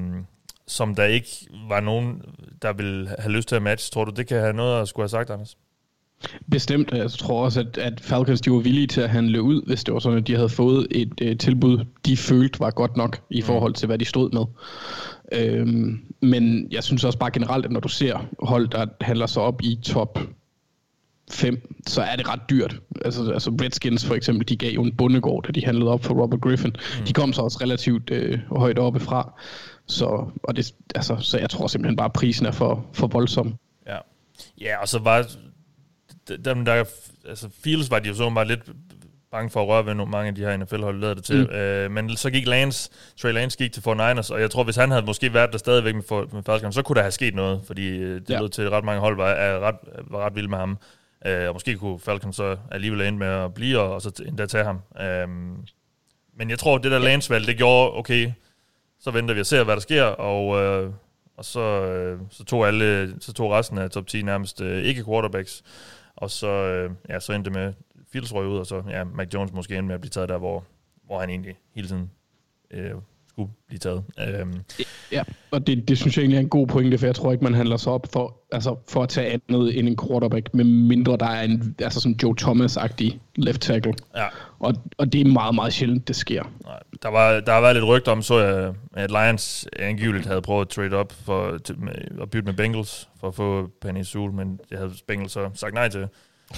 [0.68, 1.28] som der ikke
[1.68, 2.22] var nogen,
[2.62, 3.90] der ville have lyst til at matche.
[3.92, 5.56] Tror du, det kan have noget at skulle have sagt, Anders?
[6.50, 9.84] Bestemt, jeg tror også, at, at Falcons de var villige til at handle ud, hvis
[9.84, 13.20] det var sådan, at de havde fået et øh, tilbud, de følte var godt nok
[13.30, 14.44] i forhold til, hvad de stod med.
[15.32, 19.42] Øhm, men jeg synes også bare generelt, at når du ser hold, der handler sig
[19.42, 20.18] op i top
[21.30, 22.80] 5, så er det ret dyrt.
[23.04, 26.14] Altså, altså Redskins for eksempel, de gav jo en bundegård, da de handlede op for
[26.14, 26.76] Robert Griffin.
[26.98, 27.04] Mm.
[27.04, 29.40] De kom så også relativt øh, højt oppe fra.
[29.86, 33.54] Så, og det, altså, så jeg tror simpelthen bare, at prisen er for, for voldsom.
[33.86, 33.98] Ja.
[34.60, 35.26] Ja, og så var
[36.44, 36.84] dem der,
[37.28, 38.60] altså Fields var de jo så bare lidt
[39.30, 41.48] bange for at røre ved nogle mange af de her NFL-hold, lader det til.
[41.50, 41.56] Mm.
[41.56, 44.90] Øh, men så gik Lance, Trey Lance gik til 49ers, og jeg tror, hvis han
[44.90, 47.60] havde måske været der stadigvæk med, for, med Falcons, så kunne der have sket noget,
[47.66, 48.40] fordi øh, det ja.
[48.40, 49.76] lød til, at ret mange hold var, er ret,
[50.10, 50.78] var ret vilde med ham.
[51.26, 54.46] Øh, og måske kunne Falcons så alligevel ende med at blive, og, og så endda
[54.46, 54.80] tage ham.
[55.00, 55.28] Øh,
[56.36, 58.32] men jeg tror, det der Lance-valg, det gjorde, okay,
[58.98, 60.92] så venter vi og ser, hvad der sker, og, øh,
[61.36, 65.04] og så, øh, så, tog alle, så tog resten af top 10 nærmest øh, ikke
[65.04, 65.62] quarterbacks,
[66.16, 67.72] og så, øh, ja, så endte det med
[68.12, 70.38] Fields røg ud, og så ja, Mac Jones måske endte med at blive taget der,
[70.38, 70.64] hvor,
[71.06, 72.10] hvor han egentlig hele tiden
[72.70, 72.94] øh,
[73.36, 74.02] skulle blive taget.
[74.40, 74.54] Øhm,
[75.12, 77.44] Ja, og det, det synes jeg egentlig er en god pointe, for jeg tror ikke,
[77.44, 81.16] man handler sig op for, altså for at tage andet end en quarterback, med mindre
[81.16, 83.94] der er en altså sådan Joe Thomas-agtig left tackle.
[84.16, 84.26] ja,
[84.58, 86.42] Og, og det er meget, meget sjældent, det sker.
[86.64, 90.42] nej, der, var, der har været lidt rygter om, så jeg, at Lions angiveligt havde
[90.42, 91.46] prøvet at trade op for,
[92.22, 95.74] at bytte med Bengals for at få Penny Sewell, men det havde Bengals så sagt
[95.74, 96.06] nej til,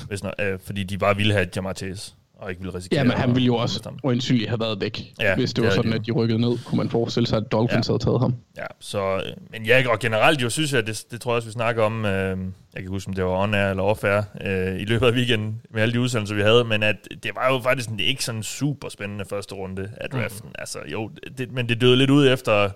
[0.08, 3.04] hvis, når, øh, fordi de bare ville have Jamar Chase, og ikke ville risikere Ja,
[3.04, 5.92] men han ville jo også øjensynligt have været væk, Ja, hvis det det var sådan,
[5.92, 6.58] at de rykkede ned.
[6.64, 7.92] Kunne man forestille sig, at Dolphins Ja.
[7.92, 8.34] havde taget ham.
[8.56, 11.48] Ja, så, øh, men ja, og generelt jo synes jeg, det, det tror jeg også,
[11.48, 12.38] vi snakker om, øh,
[12.74, 15.82] jeg kan huske, om det var on eller off øh, i løbet af weekenden med
[15.82, 18.88] alle de udsendelser, vi havde, men at det var jo faktisk en, ikke sådan super
[18.88, 20.48] spændende første runde af draften.
[20.48, 20.54] Mm.
[20.58, 22.70] Altså jo, det, men det døde lidt ud efter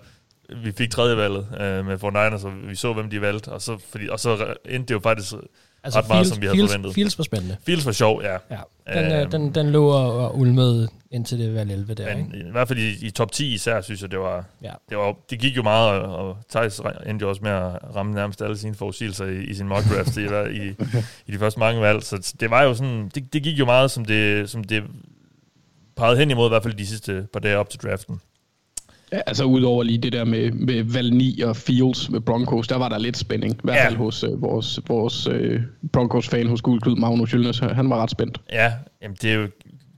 [0.63, 3.77] vi fik tredje valget øh, med 49ers, og vi så, hvem de valgte, og så,
[3.91, 5.33] fordi, og så endte det jo faktisk
[5.83, 6.93] altså ret meget, som vi havde Fields, forventet.
[6.93, 7.57] Fields var spændende.
[7.65, 8.31] Fields var sjov, ja.
[8.51, 9.29] Ja, den, øh, Øhm.
[9.31, 12.47] den, den lå og, ulmede indtil det valg 11 der, Men ikke?
[12.47, 14.71] i hvert fald i, i top 10 især, synes jeg, det var, Ja.
[14.89, 18.13] det, var, det gik jo meget, og, og Thijs endte jo også med at ramme
[18.13, 20.21] nærmest alle sine forudsigelser i, i sin mock draft i,
[20.67, 20.73] i,
[21.27, 22.03] i de første mange valg.
[22.03, 24.83] Så det var jo sådan, det, det gik jo meget, som det, som det
[25.97, 28.21] pegede hen imod, i hvert fald de sidste par dage op til draften.
[29.13, 32.75] Ja, altså udover lige det der med, med valg 9 og Fields med Broncos, der
[32.77, 33.53] var der lidt spænding.
[33.53, 33.85] I hvert Ja.
[33.87, 35.61] fald hos øh, vores, vores øh,
[35.93, 37.59] Broncos-fan hos Gul Klud, Magnus Jylnes.
[37.59, 38.41] Han var ret spændt.
[38.51, 39.47] Ja, jamen det er jo,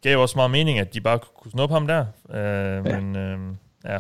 [0.02, 2.06] gav også meget mening, at de bare kunne snuppe ham der.
[2.34, 3.00] Øh, ja.
[3.00, 3.38] Men øh,
[3.86, 3.98] ja,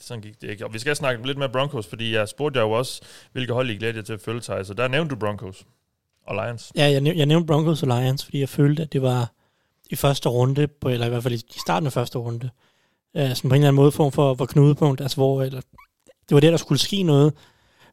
[0.00, 0.66] sådan gik det ikke.
[0.66, 3.00] Og vi skal snakke lidt med Broncos, fordi jeg spurgte jer jo også,
[3.32, 4.66] hvilke hold I glæder jer til at følge sig.
[4.66, 5.64] Så der nævnte du Broncos
[6.26, 6.72] og Lions.
[6.76, 9.30] Ja, jeg, næv- jeg nævnte Broncos og Lions, fordi jeg følte, at det var
[9.90, 12.50] i første runde, på, eller i hvert fald i starten af første runde,
[13.18, 15.60] øh, som på en eller anden måde form for, for knudepunkt, altså hvor eller,
[16.28, 17.32] det var det, der skulle ske noget.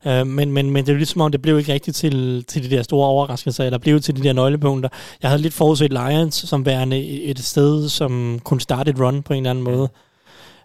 [0.05, 2.75] Øh, men, men, men det er ligesom om, det blev ikke rigtigt til, til de
[2.75, 4.89] der store overraskelser, eller blev til de der nøglepunkter.
[5.21, 9.33] Jeg havde lidt forudset Lions som værende et sted, som kunne starte et run på
[9.33, 9.89] en eller anden måde.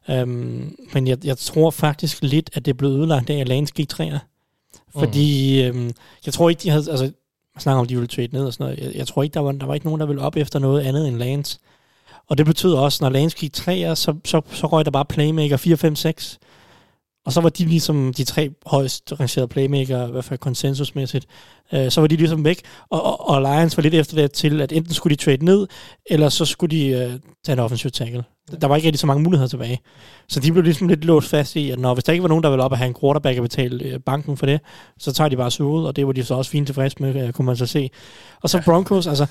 [0.09, 4.19] Um, men jeg, jeg tror faktisk lidt, at det blev ødelagt af, gik træer.
[4.99, 5.91] Fordi øhm,
[6.27, 6.91] jeg tror ikke, de havde...
[6.91, 7.05] Altså,
[7.55, 8.79] man snakker om, de ville trade ned og sådan noget.
[8.85, 10.81] Jeg, jeg tror ikke, der var, der var ikke nogen, der ville op efter noget
[10.81, 11.59] andet end Lance.
[12.31, 15.57] Og det betød også, når Lance gik træer, så, så, så røg der bare playmaker
[15.57, 16.39] 4, 5, 6.
[17.27, 21.27] Og så var de ligesom de tre højst rangerede playmaker, i hvert fald konsensusmæssigt,
[21.73, 22.63] øh, så var de ligesom væk.
[22.91, 25.67] Og, og, og Lions var lidt efter det til, at enten skulle de trade ned,
[26.07, 27.13] eller så skulle de øh,
[27.45, 28.25] tage en offensive tackle.
[28.61, 29.81] Der var ikke rigtig så mange muligheder tilbage.
[30.29, 32.45] Så de blev ligesom lidt låst fast i, at når, hvis der ikke var nogen,
[32.45, 34.61] der ville op og have en quarterback og betale øh, banken for det,
[34.99, 37.33] så tager de bare ud, og det var de så også fint tilfreds med, øh,
[37.33, 37.91] kunne man så se.
[38.43, 39.27] Og så Broncos, altså...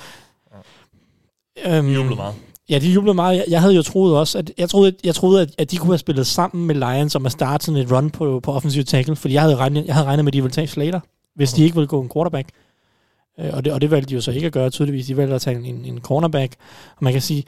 [1.66, 2.36] Øhm, De jublede meget.
[2.70, 3.38] Ja, de jublede meget.
[3.38, 5.92] Jeg, jeg havde jo troet også, at jeg troede, jeg troede at, at de kunne
[5.92, 9.16] have spillet sammen med Lions om at starte sådan et run på, på offensive tackle,
[9.16, 11.00] fordi jeg havde regnet, jeg havde regnet med, at de ville tage Slater,
[11.36, 12.50] hvis de ikke ville gå en quarterback.
[13.40, 15.06] Øh, og, det, og det valgte de jo så ikke at gøre tydeligvis.
[15.06, 16.56] De valgte at tage en, en cornerback.
[16.98, 17.44] Og man kan sige,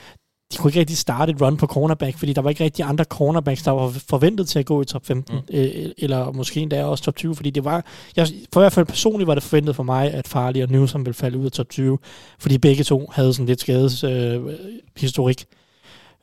[0.53, 3.03] de kunne ikke rigtig starte et run på cornerback, fordi der var ikke rigtig andre
[3.03, 5.41] cornerbacks, der var forventet til at gå i top 15, mm.
[5.53, 7.85] øh, eller måske endda også top 20, fordi det var,
[8.15, 11.05] jeg, for i hvert fald personligt var det forventet for mig, at Farley og Newsom
[11.05, 11.97] ville falde ud af top 20,
[12.39, 14.41] fordi begge to havde sådan lidt skades øh,
[14.97, 15.45] historik.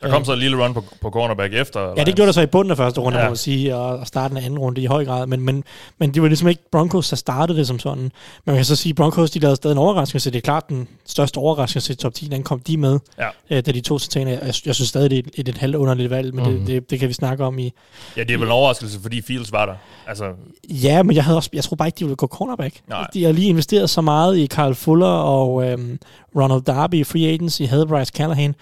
[0.03, 1.81] Der kom så et lille run på, på cornerback efter.
[1.97, 3.25] Ja, det gjorde der så i bunden af første runde, Ja.
[3.25, 5.27] må man sige, og og starten af anden runde i høj grad.
[5.27, 5.65] Men, men,
[5.99, 8.03] men det var ligesom ikke Broncos, der startede det som sådan.
[8.03, 8.11] Men
[8.47, 10.31] man kan så sige, at Broncos de lavede stadig en overraskelse.
[10.31, 13.29] Det er klart, den største overraskelse i top 10, den kom de med, Ja.
[13.51, 14.31] øh, da de to citater.
[14.31, 16.51] Jeg, jeg synes stadig, det er et, et, et halvt underligt valg, men mm.
[16.51, 16.59] Mhm.
[16.67, 17.73] det, det, det, kan vi snakke om i...
[18.17, 19.75] Ja, det er vel en overraskelse, fordi Fields var der.
[20.07, 20.25] Altså,
[20.71, 22.81] Ja, men jeg, havde også, jeg tror bare ikke, de ville gå cornerback.
[22.89, 23.07] Nej.
[23.15, 25.99] De har lige investeret så meget i Carl Fuller og øhm,
[26.37, 28.55] Ronald Darby i free agency, havde Bryce Callahan.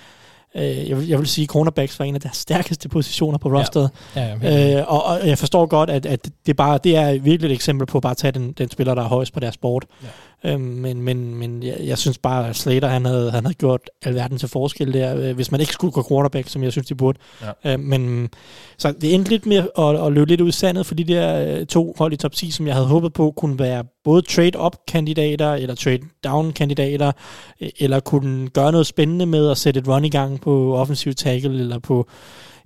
[0.56, 3.48] Øh, jeg, vil, jeg vil sige, at cornerbacks var en af deres stærkeste positioner på
[3.48, 3.90] rosteret.
[4.16, 7.18] Ja, ja, helt øh, og, og jeg forstår godt, at, at det, bare, det er
[7.18, 9.54] virkelig et eksempel på bare at tage den, den spiller, der er højst på deres
[9.54, 9.84] sport.
[10.02, 10.08] Ja.
[10.44, 13.80] Øh, men men, men jeg, jeg synes bare, at Slater han havde, han havde gjort
[14.02, 16.94] alverden til forskel der, øh, hvis man ikke skulle gå quarterback, som jeg synes, de
[16.94, 17.18] burde.
[17.42, 17.72] Ja.
[17.72, 18.30] Øh, men
[18.78, 21.58] så det endte lidt med at, at løbe lidt ud i sandet, for de der
[21.58, 25.52] øh, to hold i top 10, som jeg havde håbet på, kunne være både trade-up-kandidater,
[25.54, 27.12] eller trade-down-kandidater,
[27.60, 31.14] øh, eller kunne gøre noget spændende med at sætte et run i gang på offensive
[31.14, 32.08] tackle, eller på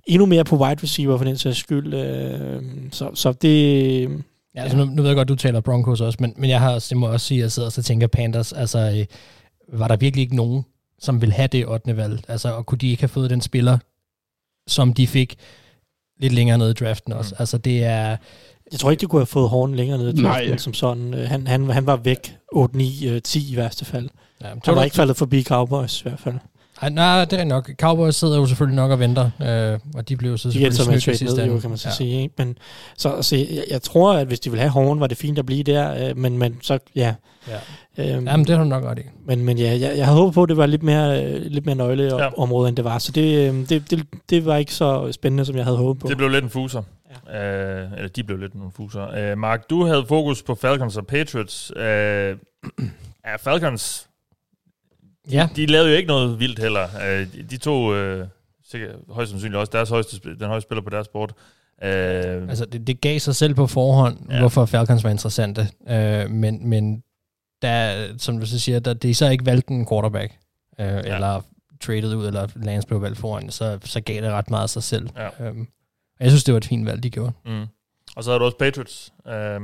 [0.07, 1.93] endnu mere på wide receiver for den sags skyld.
[1.93, 4.23] Øh, så, så det...
[4.55, 6.85] Ja, altså nu, nu ved jeg godt, du taler Broncos også, men, men jeg har,
[6.89, 9.05] det må også sige, at jeg sidder og så tænker Panthers, altså øh,
[9.79, 10.65] var der virkelig ikke nogen,
[10.99, 11.97] som ville have det 8.
[11.97, 12.23] valg?
[12.27, 13.77] Altså, og kunne de ikke have fået den spiller,
[14.67, 15.35] som de fik
[16.19, 17.35] lidt længere nede i draften også?
[17.35, 17.41] Mm.
[17.41, 18.17] Altså, det er...
[18.71, 20.31] Jeg tror ikke, de kunne have fået hården længere ned i Nej.
[20.39, 21.13] draften som sådan.
[21.13, 24.09] Øh, Han, han, han var væk 8, 9, øh, 10 i værste fald.
[24.41, 26.35] Ja, han var ikke faldet forbi Cowboys i hvert fald.
[26.81, 27.69] Ej, nej, det er nok.
[27.79, 31.43] Cowboys sidder jo selvfølgelig nok og venter, øh, og de blev så selvfølgelig trade sidste
[31.43, 31.61] ende.
[31.61, 31.93] kan man så Ja.
[31.95, 32.21] sige.
[32.21, 32.33] Ikke?
[32.37, 32.57] Men,
[32.97, 35.45] så, så jeg, jeg, tror, at hvis de vil have hården, var det fint at
[35.45, 36.09] blive der.
[36.09, 37.15] Øh, men, men så, ja.
[37.47, 37.57] Ja.
[38.15, 39.01] Øhm, Jamen, det har du nok ret i.
[39.25, 41.65] Men, men ja, jeg, jeg havde håbet på, at det var lidt mere, øh, lidt
[41.65, 42.69] mere nøgleområde, ja.
[42.69, 42.97] end det var.
[42.97, 46.07] Så det, øh, det, det, det var ikke så spændende, som jeg havde håbet på.
[46.07, 46.81] Det blev lidt en fuser.
[47.29, 47.81] Ja.
[47.83, 49.31] Øh, eller de blev lidt en fuser.
[49.31, 51.71] Øh, Mark, du havde fokus på Falcons og Patriots.
[51.75, 54.07] Øh, ja, Falcons,
[55.31, 55.49] Ja.
[55.55, 56.87] de lavede jo ikke noget vildt heller.
[57.07, 58.27] Øh, de, to, øh,
[58.71, 61.33] sikkert højst sandsynligt også deres højeste, den højeste spiller på deres sport.
[61.83, 64.39] Øh, Altså, det, det gav sig selv på forhånd, Ja.
[64.39, 65.67] hvorfor Falcons var interessante.
[65.89, 67.03] Øh, men, men
[67.61, 70.33] der, som du så siger, der, det er så ikke valgt en quarterback,
[70.79, 70.99] øh, ja.
[70.99, 71.41] eller
[71.81, 74.83] traded ud, eller Lance blev valgt foran, så, så gav det ret meget af sig
[74.83, 75.09] selv.
[75.17, 75.27] Ja.
[76.19, 77.31] Og jeg synes, det var et fint valg, de gjorde.
[77.45, 77.65] mm.
[78.15, 79.13] Og så havde du også Patriots.
[79.27, 79.59] Øh,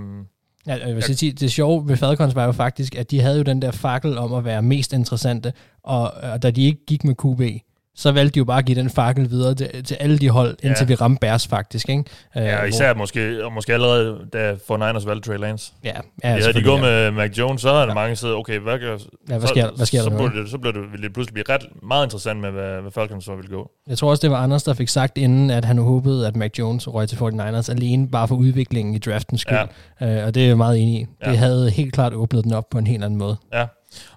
[0.68, 3.44] Ja, jeg vil sige, det sjove ved Falcons var jo faktisk, at de havde jo
[3.44, 5.54] den der fakkel om at være mest interessante,
[5.84, 7.67] og, og da de ikke gik med QB,
[7.98, 10.58] så valgte de jo bare at give den fakkel videre til, til alle de hold,
[10.64, 10.88] indtil Ja.
[10.88, 11.90] vi ramte Bears faktisk.
[11.90, 12.04] Ikke?
[12.38, 15.72] Øh, Ja, hvor- især måske, og måske allerede, da 49ers valgte Trey Lance.
[15.84, 16.82] Ja, ja, Ja, havde de gået ja.
[16.82, 17.94] med Mac Jones, så havde ja.
[17.94, 18.98] mange siddet, okay, hvad, gør,
[19.30, 21.04] Ja, hvad sker- så, hvad sker der så, nu, burde det, så blev det, ville
[21.04, 23.72] det pludselig blive ret meget interessant med, hvad, hvad Falcons så ville gå.
[23.88, 26.52] Jeg tror også, det var Anders, der fik sagt inden, at han håbede, at Mac
[26.60, 29.58] Jones røg til 49ers alene bare for udviklingen i draftens skyld.
[30.02, 30.20] Ja.
[30.20, 31.06] Øh, og det er jeg meget enig i.
[31.26, 31.30] Ja.
[31.30, 33.36] Det havde helt klart åbnet den op på en helt anden måde.
[33.54, 33.66] Ja.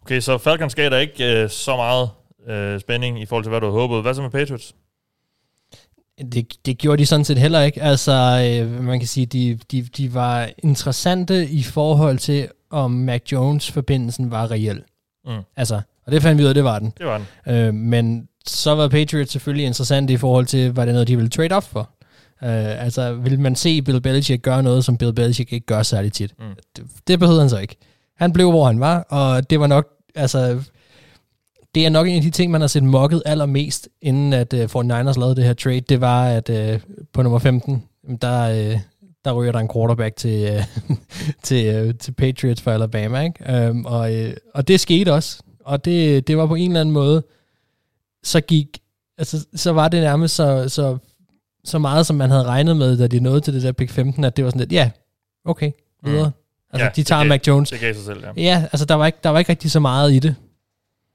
[0.03, 2.11] Okay, så Falcons gav der ikke øh, så meget
[2.49, 4.03] øh, spænding i forhold til, hvad du havde håbet.
[4.03, 4.75] Hvad så med Patriots?
[6.33, 7.83] Det, det gjorde de sådan set heller ikke.
[7.83, 8.13] Altså,
[8.63, 14.31] øh, man kan sige, de, de, de var interessante i forhold til, om Mac Jones-forbindelsen
[14.31, 14.83] var reel.
[15.27, 15.33] Mm.
[15.57, 16.93] Altså, og det fandt vi ud af, det var den.
[16.99, 17.55] Det var den.
[17.55, 21.31] Øh, men så var Patriots selvfølgelig interessant i forhold til, var det noget, de ville
[21.31, 21.91] trade off for?
[22.43, 26.13] Øh, altså, vil man se Bill Belichick gøre noget, som Bill Belichick ikke gør særlig
[26.13, 26.35] tit?
[26.39, 26.45] Mm.
[26.77, 27.77] Det, det behøvede han så ikke.
[28.17, 30.63] Han blev, hvor han var, og det var nok, altså,
[31.75, 34.61] det er nok en af de ting, man har set mokket allermest, inden at uh,
[34.61, 36.81] 49ers lavede det her trade, det var, at uh,
[37.13, 37.83] på nummer 15,
[38.21, 38.81] der, uh,
[39.25, 40.57] der ryger der en quarterback til,
[40.89, 40.97] uh,
[41.43, 43.69] til, uh, til Patriots for Alabama, ikke?
[43.71, 46.93] Um, og, uh, og det skete også, og det, det var på en eller anden
[46.93, 47.23] måde,
[48.23, 48.79] så gik,
[49.19, 50.99] altså, så var det nærmest så, så,
[51.65, 54.25] så meget, som man havde regnet med, da de nåede til det der pick 15,
[54.25, 54.91] at det var sådan lidt, ja,
[55.45, 55.71] okay,
[56.05, 56.27] videre.
[56.29, 56.33] Mm.
[56.73, 57.71] Altså, Ja, de tager gav- Mac Jones.
[57.71, 58.43] Det gav sig selv, ja.
[58.43, 60.35] Ja, altså der var, ikke, der var ikke rigtig så meget i det.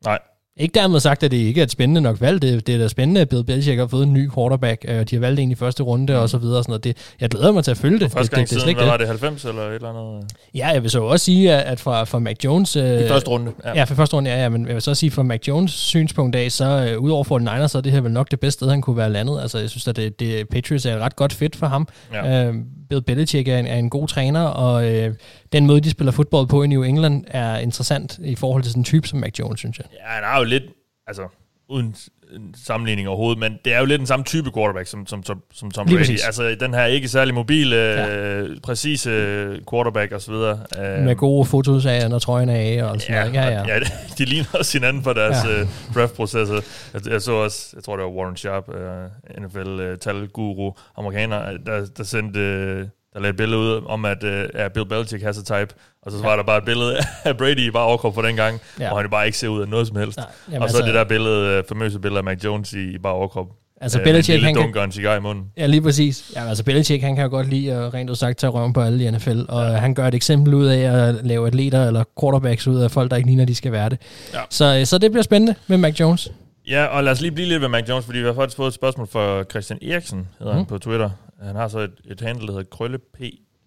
[0.05, 0.19] Nej.
[0.59, 2.41] Ikke dermed sagt, at det ikke er et spændende nok valg.
[2.41, 4.85] Det, det er da spændende, at Bill Belichick har fået en ny quarterback.
[4.87, 6.57] Øh, de har valgt en i første runde og så videre.
[6.57, 6.83] Og sådan noget.
[6.83, 8.11] Det, jeg glæder mig til at følge det.
[8.11, 8.99] Første gang det, det, er siden, ikke hvad var det.
[8.99, 10.31] det, 90 eller et eller andet?
[10.55, 12.75] Ja, jeg vil så også sige, at fra, fra Mac Jones...
[12.75, 13.73] Øh, I første runde, ja.
[13.75, 13.83] Ja.
[13.83, 16.51] for første runde, ja, ja, men jeg vil så sige, fra Mac Jones synspunkt af,
[16.51, 18.69] så øh, udover for den ers så er det her vel nok det bedste sted,
[18.69, 19.41] han kunne være landet.
[19.41, 21.87] Altså, jeg synes, at det, det, Patriots er et ret godt fedt for ham.
[22.13, 22.47] Ja.
[22.47, 22.53] Øh,
[22.89, 25.13] Bill Belichick er en, er en god træner, og øh,
[25.55, 28.79] den måde, de spiller fodbold på i New England, er interessant i forhold til sådan
[28.81, 29.85] en type som Mac Jones, synes jeg.
[29.93, 30.63] Ja, han er jo lidt,
[31.07, 31.21] altså,
[31.69, 31.95] uden
[32.35, 35.41] en sammenligning overhovedet, men det er jo lidt den samme type quarterback som, som, som,
[35.53, 36.19] som Tom Brady.
[36.25, 37.75] Altså, den her ikke særlig mobile,
[38.09, 39.09] øh, præcise
[39.69, 40.59] quarterback og så videre.
[40.79, 43.35] Øh, Med gode fotos af, når trøjen er af og sådan Ja, noget.
[43.35, 43.73] Ja, ja.
[43.73, 43.79] ja,
[44.17, 45.51] de ligner også hinanden på deres Ja.
[45.57, 45.61] ja.
[45.61, 46.61] uh, draft-processer.
[46.93, 48.75] Jeg, jeg så også, jeg tror det var Warren Sharp, uh,
[49.43, 54.67] NFL-talguru, amerikaner, øh, der, der sendte, der lagde et billede ud om, at uh, ja,
[54.67, 57.71] Bill Belichick has a type, og så var der bare et billede af Brady i
[57.71, 58.83] bare overkrop på den gang, Ja.
[58.83, 58.89] ja.
[58.89, 60.17] hvor han jo bare ikke ser ud af noget som helst.
[60.17, 62.83] Nej, jamen og så altså- det der billede, uh, famøse billede af Mac Jones i,
[62.95, 63.47] i bare overkrop.
[63.81, 65.43] Altså, Øh, Belichick, han kan- en cigar i munden.
[65.57, 66.31] Ja, lige præcis.
[66.35, 68.81] Ja, altså Belichick, han kan jo godt lide at rent ud sagt tage røven på
[68.81, 69.71] alle i NFL, og ja.
[69.77, 73.17] han gør et eksempel ud af at lave atleter eller quarterbacks ud af folk, der
[73.17, 74.01] ikke ligner, de skal være det.
[74.33, 74.39] Ja.
[74.49, 76.31] Så, øh, så det bliver spændende med Mac Jones.
[76.67, 78.67] Ja, og lad os lige blive lidt ved Mac Jones, fordi vi har faktisk fået
[78.67, 80.57] et spørgsmål fra Christian Eriksen, hedder mm.
[80.57, 81.09] han på Twitter.
[81.41, 83.19] Han har så et, et handle, der hedder Krølle P.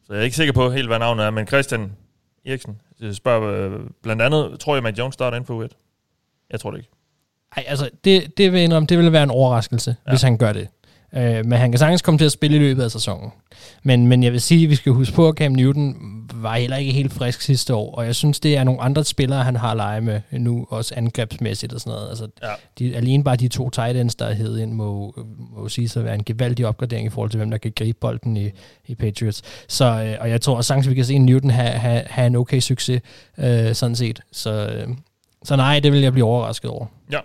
[0.07, 1.93] Så jeg er ikke sikker på helt, hvad navnet er, men Christian
[2.47, 2.81] Eriksen
[3.13, 5.67] spørger øh, blandt andet, tror jeg, Mac Jones starter inden for u
[6.51, 6.91] Jeg tror det ikke.
[7.57, 10.13] Nej, altså, det, det vil jeg indrømme, det vil være en overraskelse, ja.
[10.13, 10.69] hvis han gør det.
[11.17, 13.31] Øh, men han kan sagtens komme til at spille i løbet af sæsonen.
[13.83, 15.97] Men, men jeg vil sige, at vi skal huske på, at Cam Newton
[16.35, 19.45] var heller ikke helt frisk sidste år, og jeg synes, det er nogle andre spillere,
[19.45, 22.09] han har at lege med nu, også angrebsmæssigt og sådan noget.
[22.09, 22.49] Altså, Ja.
[22.79, 25.15] de, alene bare de to tight ends, der er hed ind, må,
[25.57, 28.37] må sige sig være en gevaldig opgradering i forhold til, hvem der kan gribe bolden
[28.37, 28.51] i,
[28.87, 29.43] i Patriots.
[29.69, 32.37] Så, øh, og jeg tror også sagtens, vi kan se Newton have, have, have en
[32.37, 33.01] okay succes,
[33.39, 34.21] øh, sådan set.
[34.33, 34.89] Så, øh,
[35.45, 36.87] så nej, det vil jeg blive overrasket over.
[37.13, 37.19] Ja.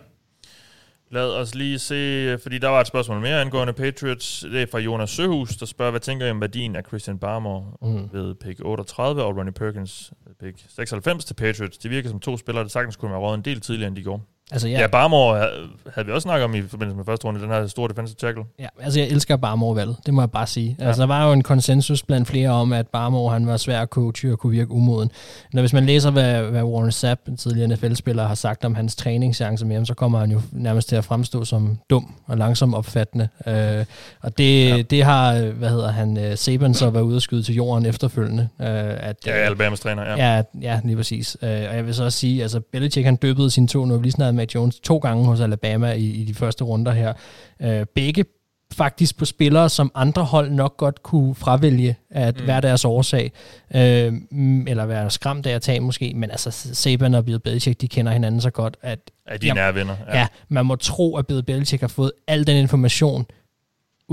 [1.14, 4.40] Lad os lige se, fordi der var et spørgsmål mere angående Patriots.
[4.52, 7.66] Det er fra Jonas Søhus, der spørger, hvad tænker I om værdien af Christian Barmore
[7.82, 8.10] Mm.
[8.14, 11.78] ved pick 38 og Ronnie Perkins ved pick 96 til Patriots?
[11.78, 14.04] Det virker som to spillere, der sagtens kunne have rådet en del tidligere, end de
[14.04, 14.26] går.
[14.54, 15.52] Altså, Ja, jeg- ja Barmore havde,
[15.94, 18.44] havde vi også snakket om i forbindelse med første runde, den her store defensive tackle.
[18.60, 20.76] Ja, altså jeg elsker Barmore valget, det må jeg bare sige.
[20.80, 20.88] Ja.
[20.88, 23.88] Altså der var jo en konsensus blandt flere om, at Barmore han var svær at
[23.90, 25.12] coache og kunne virke umoden.
[25.54, 28.96] Når hvis man læser, hvad, hvad Warren Sapp, en tidligere NFL-spiller, har sagt om hans
[28.96, 32.74] træningschance med ham, så kommer han jo nærmest til at fremstå som dum og langsom
[32.74, 33.28] opfattende.
[33.48, 33.86] Øh,
[34.22, 34.82] og det, ja.
[34.82, 37.86] det har, øh, hvad hedder han, uh, Saban så været ude og skyde til jorden
[37.86, 38.48] efterfølgende.
[38.62, 40.36] Øh, at, Ja, Alabamas træner, ja.
[40.36, 41.38] Ja, ja lige præcis.
[41.42, 43.98] Øh, og jeg vil så også sige, altså Belichick han døbede sin to, nu har
[43.98, 47.14] vi lige snakket med Jones, to gange hos Alabama i, i de første runder her.
[47.62, 48.26] Øh, begge
[48.74, 52.48] faktisk på spillere, som andre hold nok godt kunne fravælge at mm.
[52.48, 53.32] være deres årsag,
[53.76, 57.82] øh, mm, eller være skræmt af at tage måske, men altså Saban og Bill Belichick,
[57.82, 59.00] de kender hinanden så godt, at
[59.32, 60.14] Ja, de er nære venner, ja.
[60.14, 60.20] Ja.
[60.20, 63.26] ja, man må tro, at Bill Belichick har fået al den information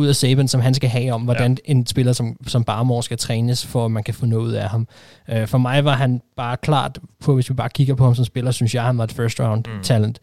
[0.01, 1.73] ud af Saban, som han skal have om, hvordan ja.
[1.73, 4.69] en spiller som, som Barmore skal trænes, for at man kan få noget ud af
[4.69, 4.89] ham.
[5.33, 8.25] Uh, for mig var han bare klart på, hvis vi bare kigger på ham som
[8.25, 9.83] spiller, synes jeg, han var et first round mm.
[9.83, 10.19] talent.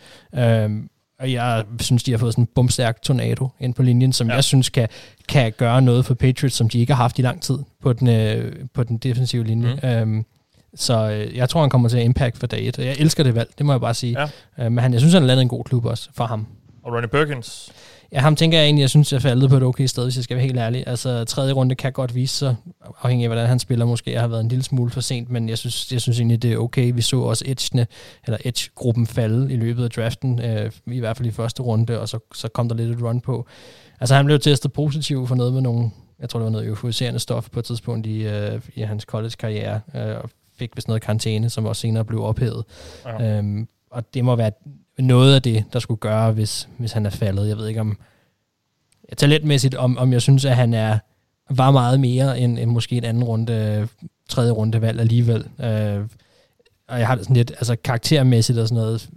[0.66, 4.28] Um, og jeg synes, de har fået sådan en bumstærk tornado ind på linjen, som
[4.28, 4.36] ja.
[4.36, 4.88] jeg synes kan,
[5.30, 8.08] kan gøre noget for Patriots, som de ikke har haft i lang tid på den,
[8.08, 9.80] øh, på den defensive linje.
[9.84, 10.16] Mm.
[10.18, 10.26] Um,
[10.76, 12.80] så øh, jeg tror, han kommer til at impact for dag et.
[12.80, 14.20] Og Jeg elsker det valg, det må jeg bare sige.
[14.22, 14.66] Ja.
[14.66, 16.48] Øh, men han, jeg synes, han har landet en god klub også for ham.
[16.84, 17.72] Og Ronnie Perkins?
[18.12, 20.24] Ja, ham tænker jeg egentlig, jeg synes, jeg faldet på et okay sted, hvis jeg
[20.24, 20.84] skal være helt ærlig.
[20.88, 22.56] Altså, tredje runde kan godt vise sig,
[23.04, 23.86] afhængig af, hvordan han spiller.
[23.86, 26.42] Måske jeg har været en lille smule for sent, men jeg synes, jeg synes egentlig,
[26.42, 26.92] det er okay.
[26.96, 27.86] Vi så også Edge'ne,
[28.26, 32.10] eller Edge-gruppen falde i løbet af draften, øh, i hvert fald i første runde, og
[32.10, 33.48] så, så kom der lidt et run på.
[34.00, 37.20] Altså, han blev testet positiv for noget med nogle, jeg tror, det var noget euforiserende
[37.20, 41.50] stof på et tidspunkt i, øh, i hans college-karriere, øh, og fik vist noget karantæne,
[41.50, 42.64] som også senere blev ophævet.
[43.06, 43.38] Ja.
[43.38, 44.52] Øhm, og det må være
[44.98, 47.48] noget af det, der skulle gøre, hvis, hvis han er faldet.
[47.48, 47.98] Jeg ved ikke om
[49.18, 50.98] talentmæssigt, om, om jeg synes, at han er
[51.50, 53.88] var meget mere end, end måske en anden runde,
[54.30, 55.48] tredje runde valg alligevel.
[55.60, 56.02] Øh,
[56.88, 59.10] og jeg har det sådan lidt, altså karaktermæssigt og sådan noget,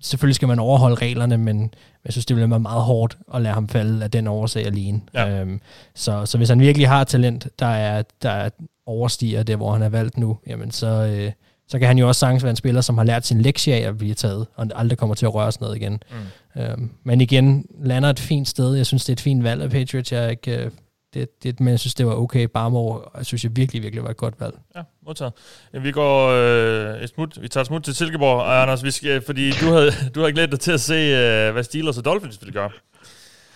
[0.00, 3.54] selvfølgelig skal man overholde reglerne, men jeg synes, det ville være meget hårdt at lade
[3.54, 5.00] ham falde af den årsag alene.
[5.14, 5.40] Ja.
[5.40, 5.60] Øhm,
[5.94, 8.50] så, så hvis han virkelig har talent, der er, der er
[8.86, 11.32] overstiger det, hvor han er valgt nu, jamen så, øh,
[11.70, 13.88] så kan han jo også sagtens være en spiller, som har lært sin lektie af
[13.88, 16.02] at blive taget, og aldrig kommer til at røre sådan noget igen.
[16.10, 16.62] Mm.
[16.62, 18.74] Øhm, men igen, lander et fint sted.
[18.74, 20.12] Jeg synes, det er et fint valg af Patriots.
[20.12, 20.70] Jeg er ikke, øh,
[21.14, 22.44] det, det, men jeg synes, det var okay.
[22.44, 24.54] Barmore, jeg synes, jeg virkelig, virkelig var et godt valg.
[24.76, 25.32] Ja, modtaget.
[25.72, 28.90] Jamen, vi går øh, et smut, vi tager et smut til Silkeborg, og Anders, vi
[28.90, 32.04] skal, fordi du havde, du havde glædet dig til at se, øh, hvad Steelers og
[32.04, 32.70] Dolphins ville gøre.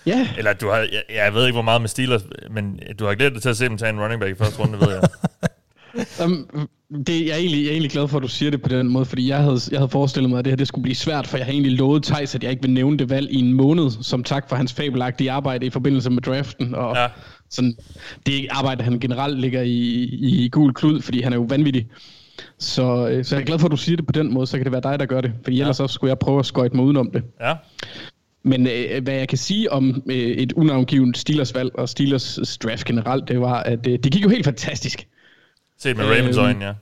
[0.07, 0.17] Ja.
[0.17, 0.39] Yeah.
[0.39, 3.35] Eller du har, jeg, jeg ved ikke, hvor meget med Steelers, men du har glædet
[3.35, 5.03] dig til at se dem tage en running back i første runde, ved jeg.
[6.25, 6.49] um,
[7.07, 8.89] det, jeg, er egentlig, jeg er egentlig glad for, at du siger det på den
[8.89, 11.27] måde, fordi jeg havde, jeg havde forestillet mig, at det her det skulle blive svært,
[11.27, 13.53] for jeg har egentlig lovet Thijs, at jeg ikke vil nævne det valg i en
[13.53, 16.75] måned, som tak for hans fabelagtige arbejde i forbindelse med draften.
[16.75, 17.07] Og ja.
[17.51, 17.77] sådan,
[18.27, 21.87] det arbejde, han generelt ligger i, i gul klud, fordi han er jo vanvittig.
[22.59, 24.57] Så, øh, så jeg er glad for, at du siger det på den måde, så
[24.57, 25.33] kan det være dig, der gør det.
[25.45, 25.61] For ja.
[25.61, 27.23] ellers så skulle jeg prøve at skøjte mig udenom det.
[27.41, 27.55] Ja.
[28.45, 32.85] Men øh, hvad jeg kan sige om øh, et unavngivet Steelers valg og Steelers draft
[32.85, 35.07] generelt, det var, at øh, det gik jo helt fantastisk.
[35.79, 36.73] Set med Ravens øh, øjne, ja.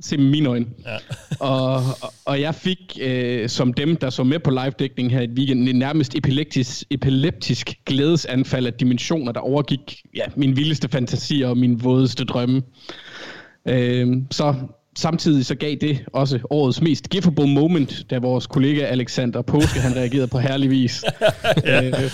[0.00, 0.66] Set med mine øjne.
[0.86, 0.96] Ja.
[1.50, 1.82] og,
[2.24, 5.76] og jeg fik, øh, som dem, der så med på live-dækning her i weekenden, en
[5.76, 12.24] nærmest epileptisk, epileptisk glædesanfald af dimensioner, der overgik ja, min vildeste fantasi og min vådeste
[12.24, 12.62] drømme.
[13.68, 14.54] Øh, så
[14.96, 19.96] samtidig så gav det også årets mest giftable moment, da vores kollega Alexander Påske, han
[19.96, 21.04] reagerede på herlig vis
[21.64, 21.86] ja.
[21.86, 22.10] øh,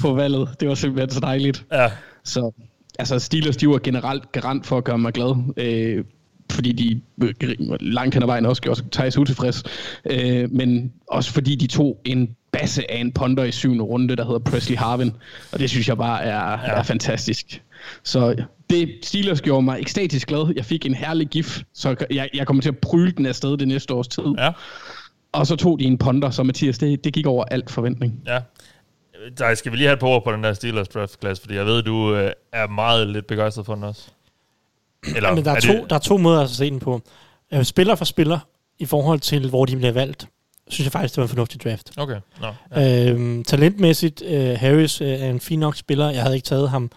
[0.00, 0.48] på valget.
[0.60, 1.64] Det var simpelthen så dejligt.
[1.72, 1.88] Ja.
[2.24, 2.52] Så
[3.00, 5.36] altså Steelers, de var generelt garant for at gøre mig glad.
[5.56, 6.04] Øh,
[6.50, 7.00] fordi de
[7.80, 9.62] langt hen ad vejen også gjorde Thijs utilfreds.
[10.10, 14.24] Øh, men også fordi de tog en basse af en ponder i syvende runde, der
[14.24, 15.12] hedder Presley Harvin.
[15.52, 16.78] Og det synes jeg bare er, ja.
[16.78, 17.62] er fantastisk.
[18.02, 20.52] Så det Steelers gjorde mig ekstatisk glad.
[20.56, 23.68] Jeg fik en herlig gif, så jeg, jeg kommer til at pryle den afsted det
[23.68, 24.22] næste års tid.
[24.38, 24.50] Ja.
[25.32, 28.22] Og så tog de en ponder, så Mathias, det, det gik over alt forventning.
[28.26, 28.38] Ja.
[29.38, 31.54] Der skal vi lige have et par ord på den der Steelers draft class, fordi
[31.54, 34.10] jeg ved, du øh, er meget lidt begejstret for den også.
[35.16, 35.90] Eller, Men der er, er to, det...
[35.90, 37.00] der er to måder at se den på.
[37.52, 38.38] Øh, spiller for spiller,
[38.78, 40.28] i forhold til, hvor de bliver valgt,
[40.68, 41.90] synes jeg faktisk, det var en fornuftig draft.
[41.96, 42.16] Okay.
[42.40, 43.10] No, ja.
[43.10, 46.10] øhm, talentmæssigt, øh, Harris øh, er en fin nok spiller.
[46.10, 46.90] Jeg havde ikke taget ham.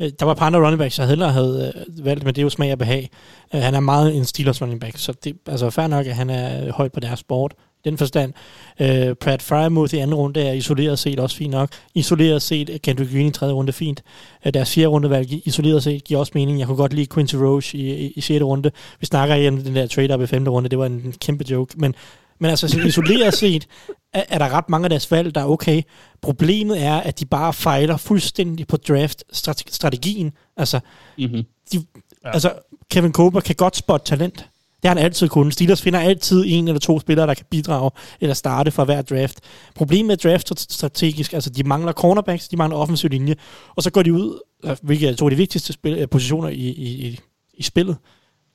[0.00, 2.40] Øh, der var et par andre running backs, jeg hellere havde øh, valgt, men det
[2.40, 3.10] er jo smag og behag.
[3.54, 6.30] Øh, han er meget en Steelers running back, så det altså fair nok, at han
[6.30, 8.32] er højt på deres sport den forstand.
[8.80, 11.70] Øh, Pratt Frymouth i anden runde er isoleret set også fint nok.
[11.94, 14.02] Isoleret set Kendrick Green i tredje runde fint.
[14.46, 16.58] Øh, deres fjerde rundevalg isoleret set giver også mening.
[16.58, 18.70] Jeg kunne godt lide Quincy Roche i, i, i sjette runde.
[19.00, 20.68] Vi snakker igen den der trade-up i femte runde.
[20.68, 21.74] Det var en kæmpe joke.
[21.76, 21.94] Men,
[22.38, 23.66] men altså isoleret set
[24.12, 25.82] er, er der ret mange af deres valg, der er okay.
[26.20, 30.32] Problemet er, at de bare fejler fuldstændig på draft-strategien.
[30.56, 30.80] Altså,
[31.18, 31.44] mm-hmm.
[31.72, 31.84] de,
[32.24, 32.30] ja.
[32.32, 32.52] altså
[32.90, 34.48] Kevin Cooper kan godt spotte talent
[34.82, 35.52] det har han altid kunnet.
[35.52, 37.90] Steelers finder altid en eller to spillere, der kan bidrage
[38.20, 39.40] eller starte for hver draft.
[39.74, 43.34] Problemet med draft strategisk, altså de mangler cornerbacks, de mangler offensiv linje,
[43.76, 44.40] og så går de ud,
[44.82, 47.20] hvilket er to af de vigtigste spil, øh, positioner i, i, i,
[47.54, 47.96] i spillet.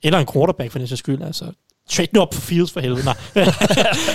[0.02, 1.22] Eller en quarterback for den sags skyld.
[1.22, 1.52] Altså,
[1.90, 3.02] trade nu op for Fields for helvede.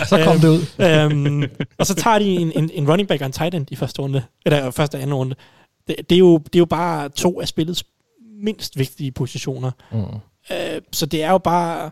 [0.09, 0.65] så kom det ud.
[0.85, 1.43] øhm,
[1.77, 4.01] og så tager de en, en, en running back og en tight end i første
[4.01, 5.35] runde, eller første og anden runde.
[5.87, 7.83] Det, det, er jo, det er jo bare to af spillets
[8.43, 9.71] mindst vigtige positioner.
[9.91, 10.19] Mm.
[10.51, 11.91] Øh, så det er jo bare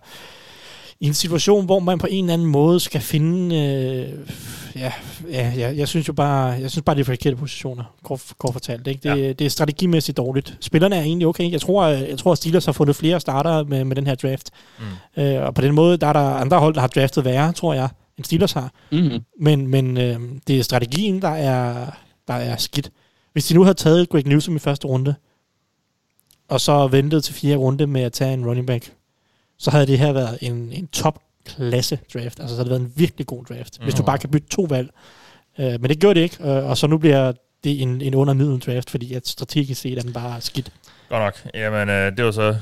[1.02, 3.56] i en situation, hvor man på en eller anden måde skal finde...
[3.56, 4.30] Øh,
[4.76, 4.94] ja,
[5.32, 8.54] ja, ja, jeg synes jo bare, jeg synes bare, det er forkerte positioner, kort, kort
[8.54, 8.88] fortalt.
[8.88, 9.10] Ikke?
[9.10, 9.34] Det, ja.
[9.34, 10.58] det er strategimæssigt dårligt.
[10.60, 11.52] Spillerne er egentlig okay.
[11.52, 14.52] Jeg tror, jeg tror Steelers har fundet flere starter med, med den her draft.
[14.80, 15.24] Mm.
[15.24, 17.74] Øh, og på den måde, der er der andre hold, der har draftet værre, tror
[17.74, 18.72] jeg, end Steelers har.
[18.92, 19.20] Mm-hmm.
[19.40, 21.86] Men, men øh, det er strategien, der er,
[22.28, 22.92] der er skidt.
[23.34, 25.16] Hvis de nu havde taget Greg Newsom i første runde,
[26.50, 28.94] og så ventet til fjerde runde med at tage en running back,
[29.58, 32.40] så havde det her været en, en top-klasse draft.
[32.40, 33.84] Altså, så havde det været en virkelig god draft, mm.
[33.84, 34.06] hvis du mhm.
[34.06, 34.90] bare kan bytte to valg.
[35.60, 37.32] Uh, men det gjorde det ikke, uh, og så nu bliver
[37.64, 40.72] det en, en undermiddel draft, fordi at strategisk set er den bare skidt.
[41.10, 41.54] Godt nok.
[41.54, 42.56] Jamen, uh, det var så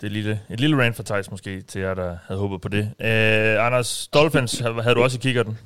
[0.00, 2.82] det lille, et lille rant for Thijs måske, til jer, der havde håbet på det.
[2.82, 5.58] Uh, Anders, Dolphins havde du også i den?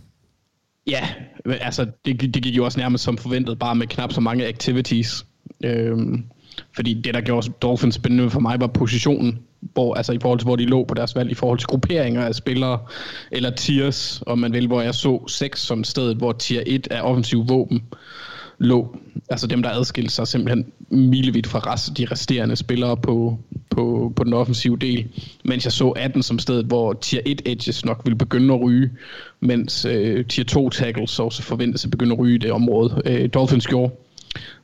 [0.86, 1.08] Ja,
[1.46, 5.26] altså det, det gik jo også nærmest som forventet, bare med knap så mange activities.
[5.64, 6.24] Øhm,
[6.72, 10.46] fordi det, der gjorde Dolphins spændende for mig, var positionen, hvor, altså i forhold til,
[10.46, 12.78] hvor de lå på deres valg, i forhold til grupperinger af spillere,
[13.30, 17.02] eller tiers, om man vil, hvor jeg så 6 som stedet, hvor tier 1 er
[17.02, 17.82] offensiv våben
[18.60, 18.96] lå.
[19.30, 23.38] Altså dem, der adskilte sig simpelthen milevidt fra rest, de resterende spillere på,
[23.70, 25.08] på, på den offensive del.
[25.44, 28.90] Mens jeg så 18 som stedet, hvor tier 1 edges nok ville begynde at ryge,
[29.40, 33.02] mens øh, tier 2 tackles også forventes at begynde at ryge i det område.
[33.06, 33.92] Øh, Dolphins gjorde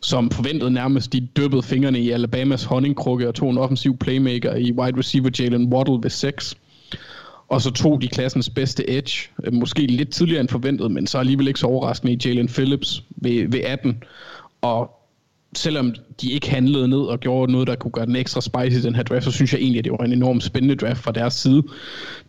[0.01, 4.73] som forventet nærmest, de dyppede fingrene i Alabamas honningkrukke og tog en offensiv playmaker i
[4.73, 6.55] wide receiver Jalen Waddle ved 6.
[7.49, 11.19] Og så tog de klassens bedste edge, øh, måske lidt tidligere end forventet, men så
[11.19, 14.03] alligevel ikke så overraskende i Jalen Phillips ved, ved 18.
[14.63, 14.91] Og
[15.55, 18.83] selvom de ikke handlede ned og gjorde noget, der kunne gøre den ekstra spicy i
[18.83, 21.13] den her draft, så synes jeg egentlig, at det var en enormt spændende draft fra
[21.13, 21.63] deres side,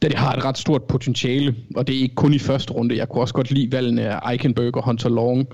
[0.01, 2.97] da det har et ret stort potentiale, og det er ikke kun i første runde.
[2.97, 5.47] Jeg kunne også godt lide valgene af Eichenberg og Hunter Long,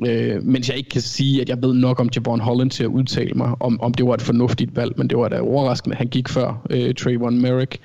[0.00, 2.88] Øh, mens jeg ikke kan sige, at jeg ved nok om Javon Holland til at
[2.88, 5.98] udtale mig, om, om det var et fornuftigt valg, men det var da overraskende, at
[5.98, 7.78] han gik før øh, Trayvon Merrick.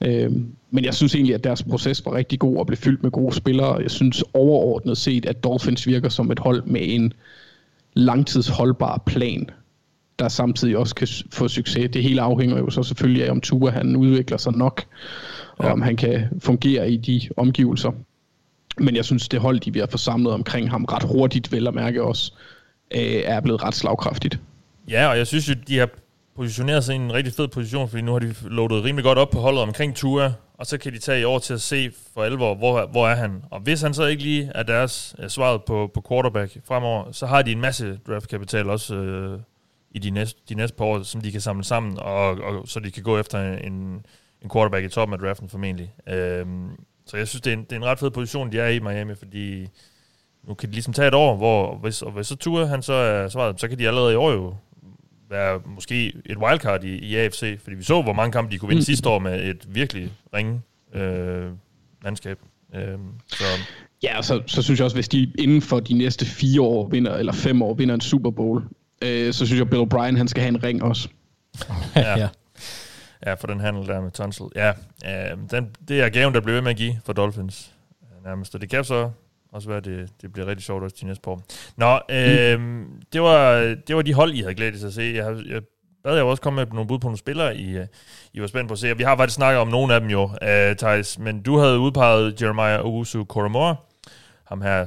[0.00, 0.32] Øh,
[0.70, 3.34] men jeg synes egentlig, at deres proces var rigtig god og blev fyldt med gode
[3.34, 3.82] spillere.
[3.82, 7.12] Jeg synes overordnet set, at Dolphins virker som et hold med en
[7.94, 9.50] langtidsholdbar plan,
[10.18, 11.90] der samtidig også kan få succes.
[11.92, 14.84] Det hele afhænger jo så selvfølgelig af, om Tua han udvikler sig nok,
[15.56, 15.72] og ja.
[15.72, 17.90] om han kan fungere i de omgivelser.
[18.78, 21.74] Men jeg synes, det hold, de vi har forsamlet omkring ham ret hurtigt, vel at
[21.74, 22.32] mærke også,
[22.94, 24.38] øh, er blevet ret slagkraftigt.
[24.88, 25.88] Ja, og jeg synes jo, de har
[26.36, 29.30] positioneret sig i en rigtig fed position, fordi nu har de loadet rimelig godt op
[29.30, 32.22] på holdet omkring Tua, og så kan de tage i år til at se for
[32.22, 33.42] alvor, hvor, hvor er han.
[33.50, 37.26] Og hvis han så ikke lige er deres er svaret på, på quarterback fremover, så
[37.26, 39.40] har de en masse draftkapital også øh,
[39.90, 42.80] i de næste, de næste par år, som de kan samle sammen, og, og så
[42.80, 43.72] de kan gå efter en,
[44.42, 45.92] en quarterback i toppen af draften formentlig.
[46.06, 46.48] Uh,
[47.10, 48.78] så jeg synes, det er, en, det er en ret fed position, de er i
[48.78, 49.66] Miami, fordi
[50.48, 52.92] nu kan de ligesom tage et år, hvor hvis, og hvis så turer han så
[52.92, 54.54] er svaret, så kan de allerede i år jo
[55.30, 58.68] være måske et wildcard i, i AFC, fordi vi så, hvor mange kampe de kunne
[58.68, 58.84] vinde mm.
[58.84, 60.60] sidste år med et virkelig ringe
[60.94, 61.50] øh,
[62.04, 62.38] landskab.
[62.74, 63.44] Øh, så.
[64.02, 66.88] Ja, og så, så synes jeg også, hvis de inden for de næste fire år
[66.88, 68.62] vinder, eller fem år vinder en Super Bowl,
[69.02, 71.08] øh, så synes jeg, Bill O'Brien, han skal have en ring også.
[71.96, 72.18] ja.
[72.18, 72.28] ja.
[73.26, 74.46] Ja, for den handel der med Tunsil.
[74.56, 74.72] Ja,
[75.06, 78.54] øh, den, det er gaven, der bliver ved med at give for Dolphins øh, nærmest.
[78.54, 79.10] Og det kan så
[79.52, 81.40] også være, at det, det bliver rigtig sjovt også de næste par
[81.76, 83.02] Nå, øh, mm.
[83.12, 85.12] det, var, det var de hold, I havde glædet til at se.
[85.14, 85.62] Jeg, jeg
[86.04, 87.86] bad jeg også komme med nogle bud på nogle spillere, I, øh,
[88.32, 88.96] I var spændt på at se.
[88.96, 92.42] Vi har faktisk snakket om nogle af dem jo, uh, Thijs, men du havde udpeget
[92.42, 93.76] Jeremiah Owusu Koromora,
[94.44, 94.86] ham her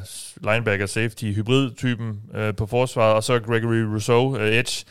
[0.52, 4.86] linebacker safety hybrid-typen uh, på forsvaret, og så Gregory Rousseau, uh, edge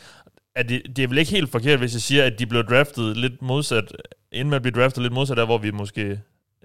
[0.55, 3.17] er det, det er vel ikke helt forkert, hvis jeg siger, at de blev draftet
[3.17, 3.91] lidt modsat,
[4.31, 6.19] inden man blev draftet lidt modsat der, hvor vi måske,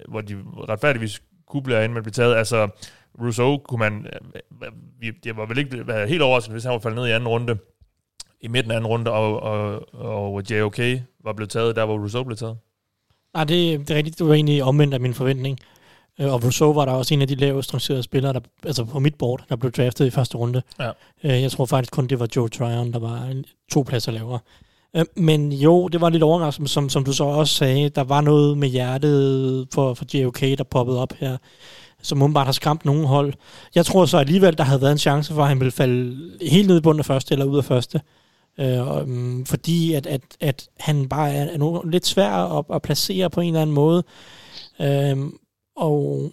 [0.08, 0.36] hvor de
[0.68, 2.36] retfærdigvis kunne blive inden man blev taget.
[2.36, 2.68] Altså,
[3.20, 4.06] Rousseau kunne man,
[5.00, 7.28] vi, det var vel ikke var helt overraskende, hvis han var faldet ned i anden
[7.28, 7.58] runde,
[8.40, 10.78] i midten af anden runde, og, og, og JOK
[11.24, 12.58] var blevet taget der, hvor Rousseau blev taget.
[13.34, 14.18] Nej, det, det er rigtigt.
[14.18, 15.58] Det var egentlig omvendt af min forventning.
[16.20, 18.98] Øh, og Rousseau var der også en af de lavest rangerede spillere, der, altså på
[18.98, 20.62] mit board, der blev draftet i første runde.
[20.80, 20.90] Ja.
[21.24, 23.34] Øh, jeg tror faktisk kun, det var Joe Tryon, der var
[23.72, 24.38] to pladser lavere.
[24.96, 27.88] Øh, men jo, det var lidt overraskende, som, som du så også sagde.
[27.88, 31.36] Der var noget med hjertet for, for JOK, der poppede op her,
[32.02, 33.34] som umiddelbart har skræmt nogen hold.
[33.74, 36.68] Jeg tror så alligevel, der havde været en chance for, at han ville falde helt
[36.68, 38.00] ned i bunden af første eller ud af første.
[38.60, 43.30] Øh, um, fordi at, at, at han bare er, er lidt svær at, at placere
[43.30, 44.02] på en eller anden måde.
[44.80, 45.16] Øh,
[45.78, 46.32] og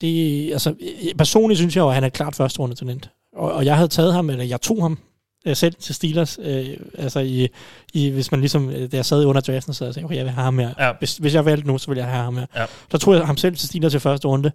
[0.00, 0.74] det, altså,
[1.18, 3.10] personligt synes jeg jo, at han er klart første runde talent.
[3.32, 4.98] Og, og jeg havde taget ham, eller jeg tog ham
[5.46, 7.48] øh, selv til Steelers, øh, altså i,
[7.94, 10.24] i, hvis man ligesom, øh, da jeg sad under draften, så jeg sagde, okay, jeg
[10.24, 10.74] vil have ham her.
[10.78, 10.92] Ja.
[10.98, 12.46] Hvis, hvis jeg valgte nu, så vil jeg have ham her.
[12.56, 12.64] Ja.
[12.92, 14.52] Der tog jeg ham selv til Steelers til første runde,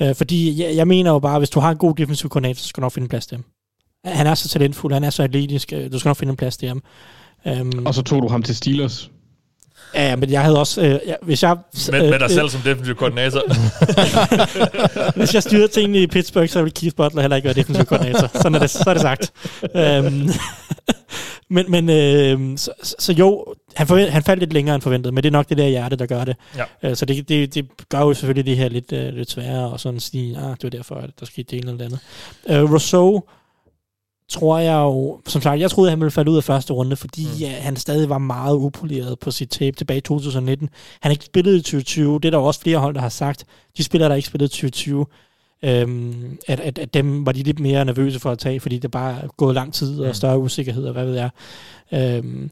[0.00, 2.66] øh, fordi jeg, jeg mener jo bare, hvis du har en god defensiv koordinator, så
[2.66, 3.44] skal du nok finde plads til ham.
[4.04, 6.56] Han er så talentfuld, han er så atletisk, øh, du skal nok finde en plads
[6.56, 6.82] til ham.
[7.60, 9.10] Um, og så tog du ham til Steelers?
[9.94, 10.80] Ja, men jeg havde også...
[10.80, 11.56] Øh, ja, hvis jeg,
[11.90, 13.42] med, øh, med dig øh, selv som defensiv koordinator.
[15.18, 18.30] hvis jeg styrede tingene i Pittsburgh, så ville Keith Butler heller ikke være defensiv koordinator.
[18.34, 19.32] Sådan er det, så er det sagt.
[19.74, 20.30] øhm,
[21.54, 25.22] men men øh, så, så jo, han, forvent, han faldt lidt længere end forventet, men
[25.22, 26.36] det er nok det der hjerte, der gør det.
[26.56, 26.64] Ja.
[26.82, 29.80] Øh, så det, det, det gør jo selvfølgelig det her lidt, øh, lidt sværere, og
[29.80, 32.00] sådan sige, ah, det var derfor, at der skete det ene eller andet.
[32.48, 33.22] Øh, Rousseau
[34.30, 36.96] tror jeg jo, som sagt, jeg troede, at han ville falde ud af første runde,
[36.96, 37.38] fordi mm.
[37.40, 40.68] ja, han stadig var meget upoleret på sit tape tilbage i 2019.
[41.00, 43.44] Han ikke spillet i 2020, det er der også flere hold, der har sagt.
[43.76, 45.06] De spillere, der ikke spillet i 2020,
[45.64, 48.90] øhm, at, at, at dem var de lidt mere nervøse for at tage, fordi det
[48.90, 50.14] bare er gået lang tid og mm.
[50.14, 51.30] større usikkerhed og hvad ved jeg.
[51.92, 52.50] Øhm,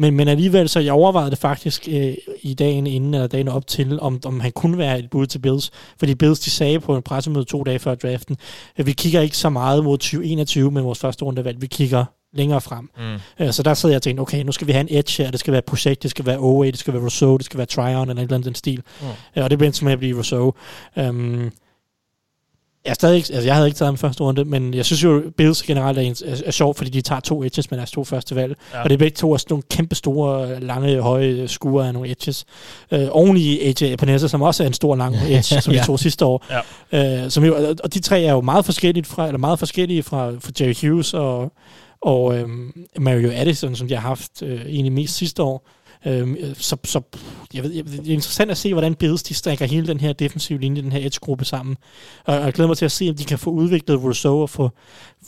[0.00, 3.66] Men, men alligevel, så jeg overvejede det faktisk øh, i dagen inden, eller dagen op
[3.66, 5.70] til, om, om han kunne være et bud til Bills.
[5.98, 8.36] Fordi Bills, de sagde på en pressemøde to dage før draften,
[8.76, 11.62] at vi kigger ikke så meget mod 2021 med vores første rundevalg.
[11.62, 12.90] Vi kigger længere frem.
[12.98, 13.44] Mm.
[13.44, 15.30] Uh, så der sidder jeg og tænkte, okay, nu skal vi have en edge her,
[15.30, 17.66] det skal være projekt, det skal være OA, det skal være Rousseau, det skal være
[17.66, 18.82] Tryon, eller et eller andet den stil.
[19.00, 19.06] Mm.
[19.06, 20.54] Uh, og det bliver simpelthen at blive Rousseau.
[20.96, 21.52] Um,
[22.84, 25.22] jeg, er stadig, altså jeg havde ikke taget ham første runde, men jeg synes jo,
[25.36, 28.36] Bills generelt er, er, er sjovt, fordi de tager to edges med deres to første
[28.36, 28.56] valg.
[28.72, 28.82] Ja.
[28.82, 32.10] Og det er begge to er sådan nogle kæmpe store, lange, høje skuer af nogle
[32.10, 32.44] edges.
[32.90, 35.80] Øh, oven i AJ Panessa, som også er en stor, lang edge, som ja.
[35.80, 36.46] vi tog sidste år.
[36.92, 37.24] Ja.
[37.24, 40.30] Øh, som jo, og de tre er jo meget forskellige fra, eller meget forskellige fra,
[40.30, 41.52] fra Jerry Hughes og,
[42.02, 42.48] og øh,
[42.98, 45.68] Mario Addison, som de har haft øh, egentlig mest sidste år.
[46.06, 47.00] Øhm, så, så
[47.54, 50.12] jeg ved, jeg, det er interessant at se, hvordan Bills de strækker hele den her
[50.12, 51.76] defensive linje, den her edge-gruppe sammen.
[52.24, 54.50] Og, og jeg glæder mig til at se, om de kan få udviklet Rousseau og
[54.50, 54.70] få,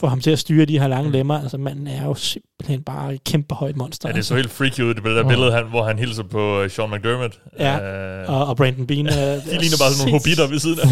[0.01, 1.13] få ham til at styre de her lange mm.
[1.13, 1.43] lemmer.
[1.43, 4.09] Altså manden er jo simpelthen bare et kæmpe højt monster.
[4.09, 6.63] Ja, det er så helt freaky ud, det der billede, han, hvor han hilser på
[6.63, 7.41] uh, Sean McDermott.
[7.59, 9.07] Ja, uh, og, og Brandon Bean.
[9.07, 10.89] De ligner bare sådan nogle hobitter ved siden af.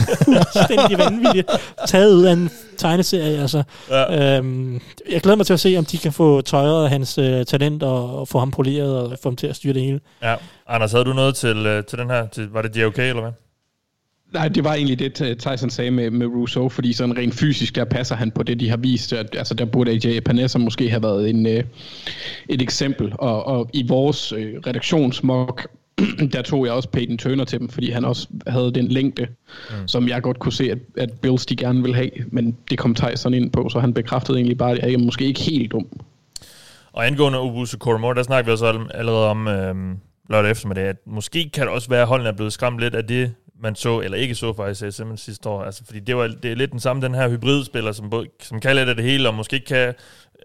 [0.64, 1.50] Stændig vanvittigt.
[1.86, 2.50] Taget ud af en
[2.80, 3.62] tegneserie, altså.
[3.90, 4.36] Ja.
[4.38, 7.82] Øhm, jeg glæder mig til at se, om de kan få tøjet hans uh, talent
[7.82, 10.00] og, og få ham poleret og få ham til at styre det hele.
[10.22, 10.34] Ja.
[10.68, 12.26] Anders, havde du noget til, uh, til den her?
[12.26, 13.32] Til, var det JOK, eller hvad?
[14.32, 17.84] Nej, det var egentlig det, Tyson sagde med, med Rousseau, fordi sådan rent fysisk, der
[17.84, 19.12] passer han på det, de har vist.
[19.12, 21.64] At, altså, der burde AJ Panessa måske have været en, øh,
[22.48, 23.12] et eksempel.
[23.18, 25.68] Og, og i vores øh, redaktionsmok,
[26.32, 29.26] der tog jeg også Peyton Turner til dem, fordi han også havde den længde,
[29.70, 29.88] mm.
[29.88, 32.10] som jeg godt kunne se, at, at Bills de gerne vil have.
[32.28, 35.24] Men det kom Tyson ind på, så han bekræftede egentlig bare, at jeg er måske
[35.24, 35.86] ikke helt dum.
[36.92, 39.74] Og angående Obusu Koromor, der snakker vi også allerede om øh,
[40.30, 43.04] lørdag eftermiddag, at måske kan det også være, at holdene er blevet skræmt lidt af
[43.04, 45.62] det, man så, eller ikke så faktisk Simmons sidste år.
[45.62, 48.60] Altså, fordi det, var, det er lidt den samme, den her hybridspiller, som, både, som
[48.60, 49.94] kan lidt af det hele, og måske ikke kan,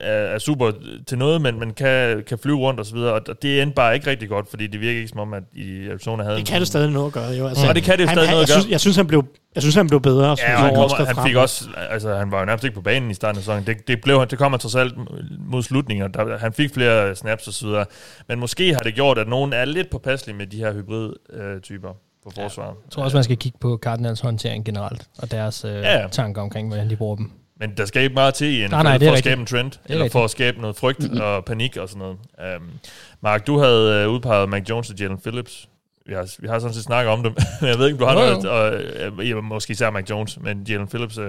[0.01, 0.71] er, er super
[1.07, 3.95] til noget, men man kan, kan flyve rundt og så videre, og det endte bare
[3.95, 6.37] ikke rigtig godt, fordi det virker ikke som om, at i Arizona havde...
[6.37, 7.47] Det kan det stadig noget at gøre, jo.
[7.47, 8.55] Altså, ja, det kan det jo stadig han, noget at gøre.
[8.55, 10.35] Jeg synes, jeg synes, han blev jeg synes, han blev bedre.
[10.39, 13.13] Ja, han, kom, han fik også, altså han var jo nærmest ikke på banen i
[13.13, 13.67] starten af sæsonen.
[13.67, 14.93] Det, det, blev, det kom han trods alt
[15.39, 17.85] mod slutningen, der, han fik flere snaps og så videre.
[18.27, 21.89] Men måske har det gjort, at nogen er lidt påpasselige med de her hybrid-typer.
[21.89, 21.95] Øh,
[22.25, 22.69] på forsvaret.
[22.69, 22.81] Ja.
[22.85, 26.07] Jeg tror også, man skal kigge på Cardinals håndtering generelt, og deres øh, ja.
[26.11, 27.31] tanker omkring, hvordan de bruger dem.
[27.59, 29.71] Men der skal ikke meget til i en nej, nej, for at skabe en trend,
[29.85, 30.11] eller rigtigt.
[30.11, 31.21] for at skabe noget frygt mm-hmm.
[31.21, 32.17] og panik og sådan noget.
[32.57, 32.69] Um,
[33.21, 35.69] Mark, du havde uh, udpeget Mac Jones og Jalen Phillips.
[36.05, 38.05] Vi har, vi har sådan set snakket om dem, men jeg ved ikke, om du
[38.05, 41.25] har noget, og, uh, måske især Mac Jones, men Jalen Phillips, uh,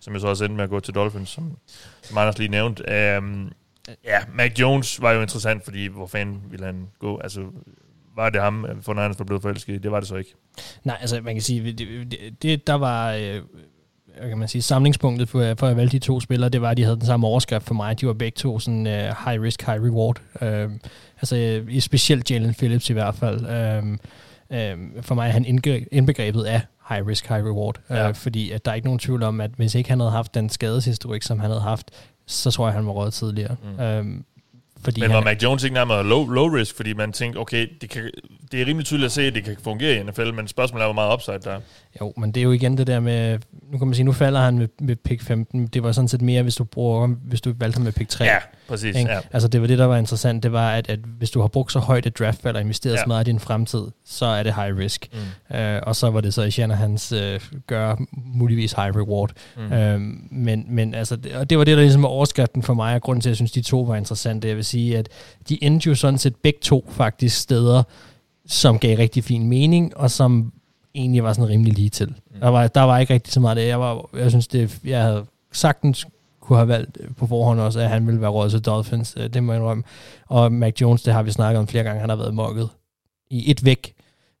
[0.00, 1.56] som jeg så også endte med at gå til Dolphins, som,
[2.02, 2.82] som Anders lige nævnte.
[3.18, 3.52] Um,
[4.04, 7.18] ja, Mac Jones var jo interessant, fordi hvor fanden ville han gå?
[7.18, 7.40] Altså,
[8.20, 9.78] var det ham, for Niners var blevet forelsket i?
[9.78, 10.34] Det var det så ikke.
[10.84, 13.12] Nej, altså man kan sige, det, det, der var...
[13.12, 13.40] Øh,
[14.28, 16.82] kan man sige, samlingspunktet for, for at vælge de to spillere, det var, at de
[16.82, 18.00] havde den samme overskrift for mig.
[18.00, 20.20] De var begge to sådan uh, high risk, high reward.
[20.42, 20.72] Uh,
[21.16, 21.36] altså
[21.68, 23.40] i specielt Jalen Phillips i hvert fald.
[23.40, 25.44] Uh, uh, for mig er han
[25.92, 27.80] indbegrebet af high risk, high reward.
[27.90, 28.08] Ja.
[28.08, 30.34] Uh, fordi at der er ikke nogen tvivl om, at hvis ikke han havde haft
[30.34, 31.90] den skadeshistorik, som han havde haft,
[32.26, 33.56] så tror jeg, han var råd tidligere.
[33.62, 34.08] Mm.
[34.08, 34.22] Uh,
[34.84, 37.90] fordi men var Mac Jones ikke nærmere low, low risk, fordi man tænkte, okay, det,
[37.90, 38.10] kan,
[38.52, 40.86] det er rimelig tydeligt at se, at det kan fungere i NFL, men spørgsmålet er,
[40.86, 41.60] hvor meget upside der er.
[42.00, 43.38] Jo, men det er jo igen det der med,
[43.72, 45.66] nu kan man sige, nu falder han med, med pick 15.
[45.66, 48.24] Det var sådan set mere, hvis du, bruger, hvis du valgte ham med pick 3.
[48.24, 48.38] Ja,
[48.70, 48.96] præcis.
[48.96, 49.18] Ja.
[49.32, 51.72] Altså det var det, der var interessant, det var, at, at hvis du har brugt
[51.72, 53.00] så højt et draft og investeret ja.
[53.00, 55.08] så meget i din fremtid, så er det high risk.
[55.12, 55.58] Mm.
[55.58, 57.18] Uh, og så var det så i Shanahans uh,
[57.66, 59.30] gør muligvis high reward.
[59.56, 59.62] Mm.
[59.62, 60.00] Uh,
[60.30, 63.02] men, men altså, det, og det var det, der ligesom var overskriften for mig, og
[63.02, 64.48] grunden til, at jeg synes, de to var interessante.
[64.48, 65.08] Jeg vil sige, at
[65.48, 67.82] de endte jo sådan set begge to faktisk steder,
[68.46, 70.52] som gav rigtig fin mening, og som
[70.94, 72.08] egentlig var sådan rimelig lige til.
[72.08, 72.40] Mm.
[72.40, 73.66] Der, var, der var ikke rigtig så meget det.
[73.66, 76.06] Jeg, var, jeg synes, det, jeg havde sagtens
[76.50, 79.14] kunne have valgt på forhånd også, at han ville være råd til Dolphins.
[79.16, 79.82] Øh, det må jeg indrømme.
[80.26, 82.68] Og Mac Jones, det har vi snakket om flere gange, han har været mokket
[83.30, 83.94] i et væk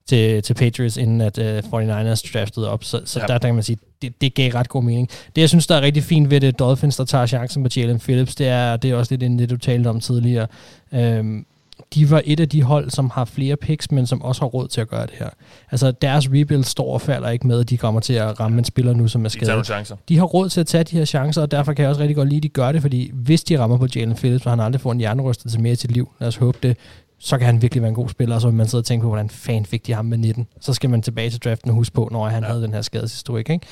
[0.08, 2.84] til, til Patriots, inden at uh, 49ers draftede op.
[2.84, 3.26] Så, så ja.
[3.26, 5.08] der, der kan man sige, det, det gav ret god mening.
[5.36, 7.98] Det, jeg synes, der er rigtig fint ved det, Dolphins, der tager chancen på Jalen
[7.98, 10.46] Phillips, det er, det er også lidt det, du talte om tidligere.
[10.92, 11.46] Um,
[11.94, 14.68] de var et af de hold, som har flere picks, men som også har råd
[14.68, 15.28] til at gøre det her.
[15.70, 18.64] Altså, deres rebuild står og falder ikke med, at de kommer til at ramme en
[18.64, 19.68] spiller nu, som er skadet.
[19.68, 22.00] De, de har råd til at tage de her chancer, og derfor kan jeg også
[22.00, 24.52] rigtig godt lide, at de gør det, fordi hvis de rammer på Jalen Phillips, og
[24.52, 26.76] han aldrig får en hjernerystet til mere i sit liv, lad os håbe det,
[27.22, 29.02] så kan han virkelig være en god spiller, og så vil man sidde og tænke
[29.02, 30.46] på, hvordan fan fik de ham med 19.
[30.60, 32.48] Så skal man tilbage til draften og huske på, når han ja.
[32.48, 33.50] havde den her skadeshistorik.
[33.50, 33.66] Ikke?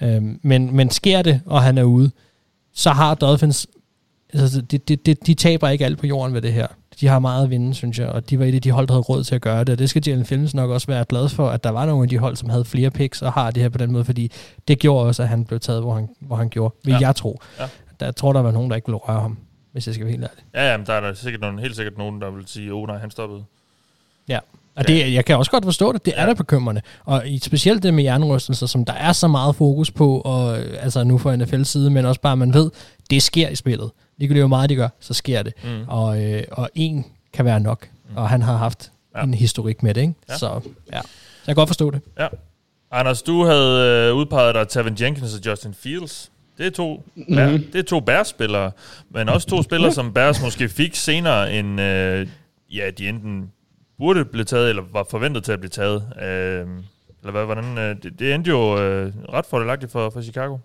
[0.00, 0.16] Ja.
[0.16, 2.10] Øhm, men, men sker det, og han er ude,
[2.74, 3.66] så har Dolphins,
[4.32, 6.66] altså de, de, de, de taber ikke alt på jorden ved det her.
[7.00, 8.94] De har meget at vinde, synes jeg, og de var et af de hold, der
[8.94, 11.28] havde råd til at gøre det, og det skal Jalen Phillips nok også være glad
[11.28, 13.62] for, at der var nogle af de hold, som havde flere picks og har det
[13.62, 14.32] her på den måde, fordi
[14.68, 16.98] det gjorde også, at han blev taget, hvor han, hvor han gjorde, vil ja.
[17.00, 17.40] jeg tro.
[17.58, 17.64] Ja.
[18.00, 19.38] Der, jeg tror, der var nogen, der ikke ville røre ham.
[19.72, 20.44] hvis jeg skal være helt ærlig.
[20.54, 22.82] Ja, ja, men der er der sikkert nogen, helt sikkert nogen, der vil sige, åh
[22.82, 23.44] oh, nej, han stoppede.
[24.28, 24.38] Ja,
[24.74, 26.04] og det, jeg kan også godt forstå det.
[26.04, 26.80] Det er da bekymrende.
[27.04, 31.04] Og i, specielt det med hjernerystelser, som der er så meget fokus på, og altså
[31.04, 32.70] nu fra NFL's side, men også bare, man ved,
[33.10, 33.90] det sker i spillet.
[34.18, 35.52] Ligegyldigt hvor meget de gør, så sker det.
[35.64, 35.88] Mm.
[35.88, 37.88] Og, øh, og en kan være nok.
[38.10, 38.16] Mm.
[38.16, 39.22] Og han har haft ja.
[39.22, 40.14] en historik med det, ikke?
[40.28, 40.36] Ja.
[40.36, 40.46] Så
[40.92, 41.08] ja, så
[41.46, 42.00] jeg kan godt forstå det.
[42.18, 42.28] Ja.
[42.90, 46.32] Anders, du havde øh, udpeget dig Tavin Jenkins og Justin Fields.
[46.58, 47.64] Det er to, mm-hmm.
[47.72, 48.70] det er to Bears-spillere,
[49.10, 52.28] men også to spillere, som Bears måske fik senere, end øh,
[52.74, 53.50] ja, de enten
[53.98, 56.02] burde blive taget, eller var forventet til at blive taget.
[56.22, 56.66] Øh,
[57.20, 60.58] eller hvad, hvordan, øh, det, det endte jo øh, ret fordelagtigt for, for Chicago.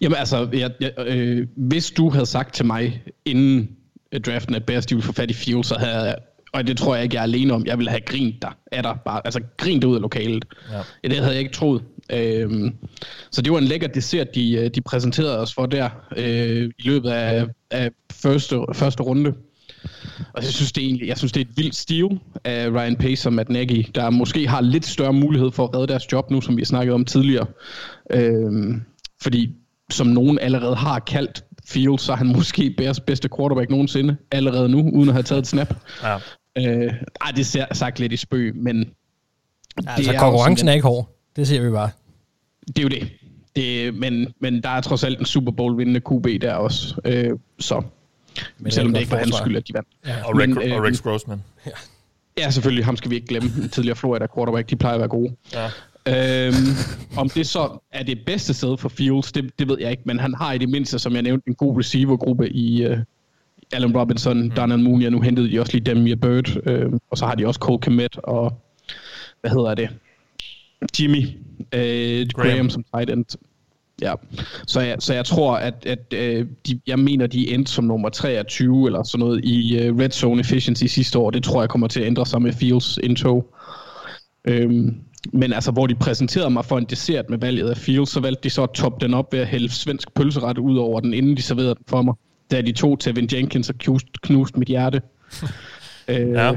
[0.00, 3.68] Jamen altså, jeg, jeg, øh, hvis du havde sagt til mig, inden
[4.12, 6.16] øh, draften, at Bears de ville få fat i Fields, så havde jeg,
[6.52, 8.82] og det tror jeg ikke, jeg er alene om, jeg ville have grint der, er
[8.82, 10.44] der bare, altså grint ud af lokalet.
[10.70, 10.76] Ja.
[11.04, 11.82] Ja, det havde jeg ikke troet.
[12.12, 12.74] Øhm,
[13.30, 16.82] så det var en lækker dessert, de, øh, de præsenterede os for der øh, i
[16.88, 19.34] løbet af, af første, første runde.
[20.32, 22.96] Og jeg synes, det er egentlig, jeg synes, det er et vildt stil af Ryan
[22.96, 26.30] Pace og Matt Nagy, der måske har lidt større mulighed for at redde deres job
[26.30, 27.46] nu, som vi har snakket om tidligere.
[28.10, 28.82] Øhm,
[29.22, 29.50] fordi
[29.94, 34.68] som nogen allerede har kaldt Fields, så er han måske Bears bedste quarterback nogensinde, allerede
[34.68, 35.74] nu, uden at have taget et snap.
[36.02, 36.16] Ja.
[36.58, 38.90] Øh, ej, det er sagt lidt i spøg, men...
[39.86, 41.18] Altså, er konkurrencen sådan, er ikke hård.
[41.36, 41.90] Det ser vi bare.
[42.66, 43.08] Det er jo det.
[43.56, 47.00] det men, men der er trods alt en Super Bowl vindende QB der også.
[47.04, 47.82] Øh, så
[48.58, 49.88] Men selvom det ikke var hans skyld, at de vandt.
[50.06, 50.24] Ja.
[50.24, 51.42] Og, Rick, Men, og øh, Rex Grossman.
[52.38, 52.84] Ja, selvfølgelig.
[52.84, 53.68] Ham skal vi ikke glemme.
[53.72, 54.70] Tidligere Florida quarterback.
[54.70, 55.36] De plejer at være gode.
[55.52, 55.70] Ja.
[56.08, 56.54] Øhm,
[57.16, 60.02] om det så er det bedste sted for Fields, det, det ved jeg ikke.
[60.06, 62.98] Men han har i det mindste, som jeg nævnte, en god receivergruppe i uh,
[63.72, 64.50] Allen Robinson, mm.
[64.50, 66.66] Darnell Mooney, og nu hentede de også lige Demir Bird.
[66.66, 68.60] Øh, og så har de også Cole Kmet og,
[69.40, 69.88] hvad hedder det?
[71.00, 71.28] Jimmy
[71.72, 72.50] øh, Graham.
[72.50, 73.24] Graham som tight end.
[74.02, 74.14] Ja,
[74.66, 78.08] så jeg, så jeg tror, at, at øh, de, jeg mener, de endte som nummer
[78.08, 81.30] 23 eller sådan noget i øh, red zone efficiency sidste år.
[81.30, 83.54] Det tror jeg kommer til at ændre sig med Fields indtog.
[84.44, 85.00] Øhm,
[85.32, 88.40] men altså, hvor de præsenterede mig for en dessert med valget af Fields, så valgte
[88.44, 91.36] de så at toppe den op ved at hælde svensk pølseret ud over den, inden
[91.36, 92.14] de serverede den for mig.
[92.50, 95.02] Da de to Tevin Jenkins og knust, knust mit hjerte.
[96.08, 96.52] øh, Ja.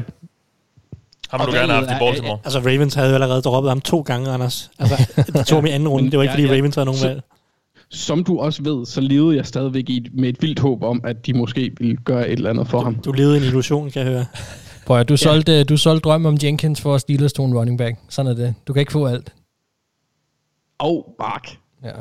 [1.30, 2.40] Ham du gerne have haft i Baltimore.
[2.44, 4.72] Altså, Ravens havde jo allerede droppet ham to gange, Anders.
[4.80, 6.12] Altså, de tog ham i anden runde.
[6.12, 6.58] Det var ikke, Ja, fordi ja.
[6.60, 7.22] Ravens havde nogen Så- valg.
[7.90, 11.26] Som du også ved, så levede jeg stadigvæk i, med et vildt håb om, at
[11.26, 12.96] de måske ville gøre et eller andet for ham.
[12.96, 14.26] Du levede i en illusion, kan jeg høre.
[14.88, 17.98] Prøv at, du, solgte, du solgte drømme om Jenkins for at Steelers en running back.
[18.10, 18.56] Sådan er det.
[18.68, 19.34] Du kan ikke få alt.
[20.78, 21.92] Og Mark, Ja.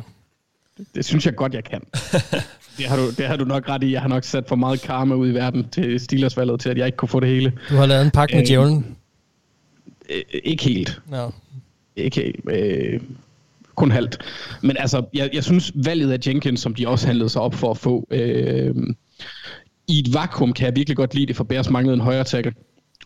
[0.94, 1.80] det synes jeg godt, jeg kan.
[2.78, 3.92] det, har du, det har du nok ret i.
[3.92, 6.86] Jeg har nok sat for meget karma ud i verden til Steelers-valget, til at jeg
[6.86, 7.52] ikke kunne få det hele.
[7.70, 8.96] Du har lavet en pakke med Øh, djævlen.
[10.10, 11.00] Øh, ikke helt.
[11.08, 11.30] No.
[11.96, 12.32] Ikke.
[12.50, 13.00] Øh,
[13.74, 14.18] kun halvt.
[14.62, 17.70] Men altså, jeg, jeg synes, valget af Jenkins, som de også handlede sig op for
[17.70, 18.74] at få, øh,
[19.88, 22.52] i et vakuum kan jeg virkelig godt lide det, for Bears manglede en højre tackle.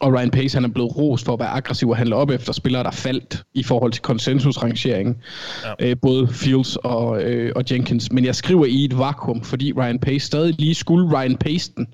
[0.01, 2.53] Og Ryan Pace han er blevet rost for at være aggressiv og handle op efter
[2.53, 5.17] spillere, der faldt i forhold til konsensusrangeringen.
[5.81, 5.91] Ja.
[5.91, 8.13] Øh, både Fields og, øh, og Jenkins.
[8.13, 11.87] Men jeg skriver i et vakuum, fordi Ryan Pace stadig lige skulle Ryan Pace den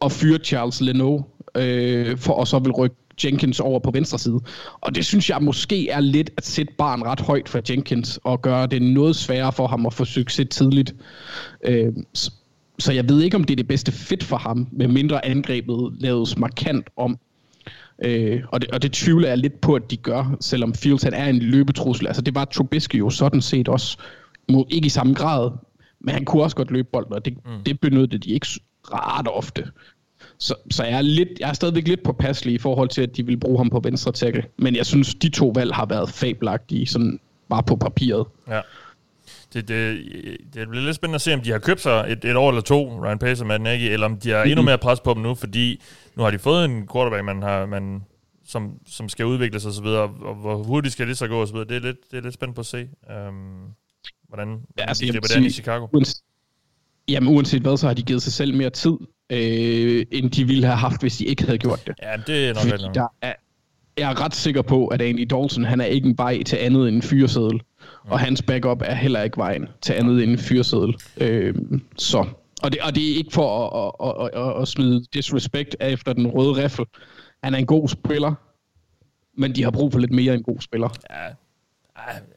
[0.00, 1.20] og fyre Charles Leno,
[1.56, 4.40] øh, for at så vil rykke Jenkins over på venstre side.
[4.80, 8.42] Og det synes jeg måske er lidt at sætte barn ret højt for Jenkins, og
[8.42, 10.94] gøre det noget sværere for ham at få succes tidligt.
[11.64, 11.92] Øh,
[12.78, 15.92] så jeg ved ikke, om det er det bedste fit for ham, med mindre angrebet
[16.00, 17.18] laves markant om.
[18.04, 21.14] Øh, og, det, og det tvivler jeg lidt på, at de gør, selvom Fields han
[21.14, 22.06] er en løbetrussel.
[22.06, 23.98] Altså det var Trubisky jo sådan set også,
[24.48, 25.50] Må, ikke i samme grad,
[26.00, 27.64] men han kunne også godt løbe bolden, og det, mm.
[27.66, 28.46] det benyttede de ikke
[28.82, 29.64] ret ofte.
[30.38, 33.26] Så, så jeg, er lidt, jeg er stadigvæk lidt påpasselig i forhold til, at de
[33.26, 34.44] vil bruge ham på venstre tackle.
[34.58, 38.26] Men jeg synes, de to valg har været fabelagtige, sådan bare på papiret.
[38.48, 38.60] Ja.
[39.52, 39.98] Det, det,
[40.54, 42.62] det bliver lidt spændende at se, om de har købt sig et, et år eller
[42.62, 45.22] to, Ryan Pace og Matt Nagy, eller om de har endnu mere pres på dem
[45.22, 45.82] nu, fordi
[46.16, 48.02] nu har de fået en quarterback, man har, man,
[48.46, 51.56] som, som skal udvikle sig osv., og, og hvor hurtigt skal det så gå osv.
[51.56, 55.04] Det er lidt, det er lidt spændende på at se, um, hvordan, hvordan Ja, altså,
[55.04, 55.86] de griber det i Chicago.
[55.96, 56.22] Uans-
[57.08, 58.96] Jamen uanset hvad, så har de givet sig selv mere tid,
[59.32, 61.94] øh, end de ville have haft, hvis de ikke havde gjort det.
[62.02, 63.32] Ja, det er nok Fordi der er,
[63.98, 66.88] jeg er ret sikker på, at Andy Dalton, han er ikke en vej til andet
[66.88, 67.60] end en fyreseddel.
[68.06, 70.94] Og hans backup er heller ikke vejen til andet end en fyrseddel.
[71.20, 71.54] Øh,
[71.98, 72.26] så.
[72.62, 76.12] Og det, og det er ikke for at, at, at, at, at smide disrespect efter
[76.12, 76.84] den røde riffel.
[77.42, 78.34] Han er en god spiller,
[79.34, 80.88] men de har brug for lidt mere end en god spiller.
[81.10, 81.28] Ja,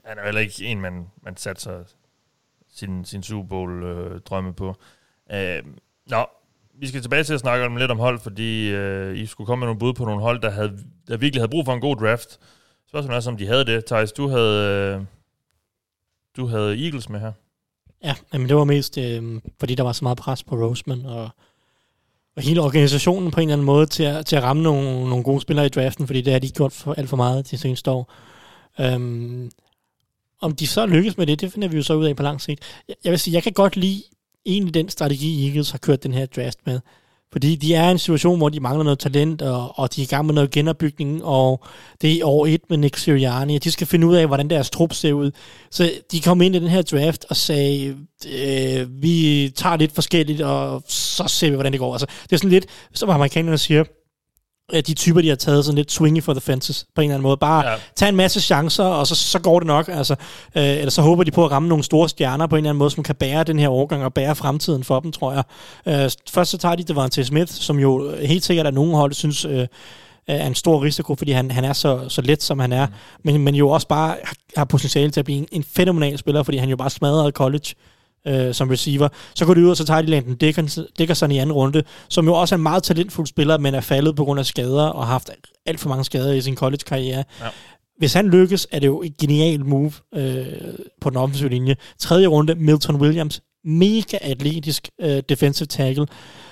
[0.06, 1.84] han er heller ikke en, man, man satser
[2.76, 4.76] sin, sin Super Bowl-drømme øh, på.
[5.34, 5.64] Øh,
[6.08, 6.26] nå,
[6.80, 9.60] vi skal tilbage til at snakke om lidt om hold, fordi øh, I skulle komme
[9.60, 11.96] med nogle bud på nogle hold, der, havde, der virkelig havde brug for en god
[11.96, 12.40] draft.
[12.90, 13.86] Spørgsmålet er, om de havde det.
[13.86, 15.06] Thijs, du havde, øh,
[16.40, 17.32] du havde Eagles med her.
[18.04, 21.30] Ja, men det var mest, øh, fordi der var så meget pres på Roseman, og
[22.40, 25.24] og hele organisationen på en eller anden måde til at, til at ramme nogle, nogle
[25.24, 27.58] gode spillere i draften, fordi det har de ikke gjort for alt for meget de
[27.58, 28.14] seneste år.
[28.80, 29.52] Um,
[30.42, 32.42] om de så lykkes med det, det finder vi jo så ud af på lang
[32.42, 32.64] sigt.
[32.88, 34.04] Jeg, jeg vil sige, jeg kan godt lide
[34.46, 36.80] egentlig den strategi, Eagles har kørt den her draft med.
[37.32, 40.06] Fordi de er i en situation, hvor de mangler noget talent, og, og de er
[40.06, 41.64] i gang med noget genopbygning, og
[42.02, 44.70] det er år et med Nick Sirianni, og de skal finde ud af, hvordan deres
[44.70, 45.32] trup ser ud.
[45.72, 47.98] Så de kom ind i den her draft og sagde,
[48.34, 51.94] øh, vi tager lidt forskelligt, og så ser vi, hvordan det går.
[51.94, 53.84] Altså, det er sådan lidt, som amerikanerne siger,
[54.74, 57.24] de typer, de har taget sådan lidt swingy for the fences, på en eller anden
[57.24, 57.38] måde.
[57.38, 57.76] Bare ja.
[57.96, 59.88] tage en masse chancer, og så, så går det nok.
[59.88, 60.16] Altså,
[60.56, 62.80] øh, eller så håber de på at ramme nogle store stjerner på en eller anden
[62.80, 65.44] måde, som kan bære den her overgang og bære fremtiden for dem, tror jeg.
[65.86, 69.46] Øh, først så tager de Devante Smith, som jo helt sikkert er nogen hold, synes
[69.46, 69.68] øh,
[70.28, 72.86] er en stor risiko, fordi han, han er så, så let, som han er.
[72.86, 72.94] Mm.
[73.24, 74.16] Men, men jo også bare
[74.58, 77.74] har potentiale til at blive en, en fænomenal spiller, fordi han jo bare smadrede college
[78.28, 79.10] øh, som receiver.
[79.36, 80.36] Så går de ud, og så tager de Landon
[80.98, 84.16] Dickerson i anden runde, som jo også er en meget talentfuld spiller, men er faldet
[84.16, 85.30] på grund af skader og har haft
[85.66, 87.24] alt for mange skader i sin college-karriere.
[87.42, 87.48] Ja.
[87.98, 90.46] Hvis han lykkes, er det jo et genialt move øh,
[91.02, 91.76] på den offensive linje.
[92.00, 93.42] Tredje runde, Milton Williams.
[93.66, 96.08] Mega atletisk øh, defensive tackle.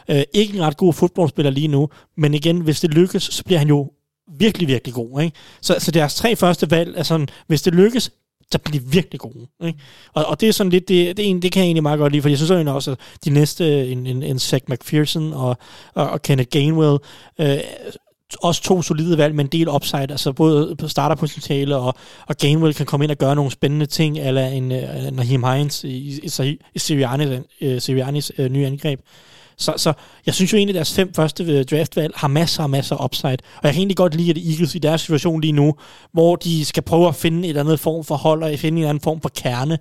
[0.09, 3.59] Øh, ikke en ret god fodboldspiller lige nu, men igen, hvis det lykkes, så bliver
[3.59, 3.91] han jo
[4.37, 5.21] virkelig, virkelig god.
[5.21, 5.37] Ikke?
[5.61, 8.11] Så, så deres tre første valg er sådan, hvis det lykkes,
[8.51, 9.47] så bliver de virkelig gode.
[9.65, 9.79] Ikke?
[10.13, 12.21] Og, og det er sådan lidt, det, det, det kan jeg egentlig meget godt lide,
[12.21, 15.57] for jeg synes egentlig også, at de næste, en, en, en Zach McPherson og,
[15.93, 16.97] og, og Kenneth Gainwell,
[17.39, 17.59] øh,
[18.41, 21.93] også to solide valg med en del upside, altså både på starterpotentiale, og,
[22.27, 25.43] og Gainwell kan komme ind og gøre nogle spændende ting, eller en øh, uh, Naheem
[25.43, 28.99] Hines i, i, i, i Siriannis, uh, øh, Siriannis uh, øh, nye angreb.
[29.59, 29.93] Så, så
[30.25, 33.05] jeg synes jo egentlig, at deres fem første øh, draftvalg har masser og masser af
[33.05, 33.37] upside.
[33.57, 35.73] Og jeg kan egentlig godt lide, at Eagles i deres situation lige nu,
[36.13, 38.77] hvor de skal prøve at finde et eller andet form for hold, og finde en
[38.77, 39.77] eller anden form for kerne,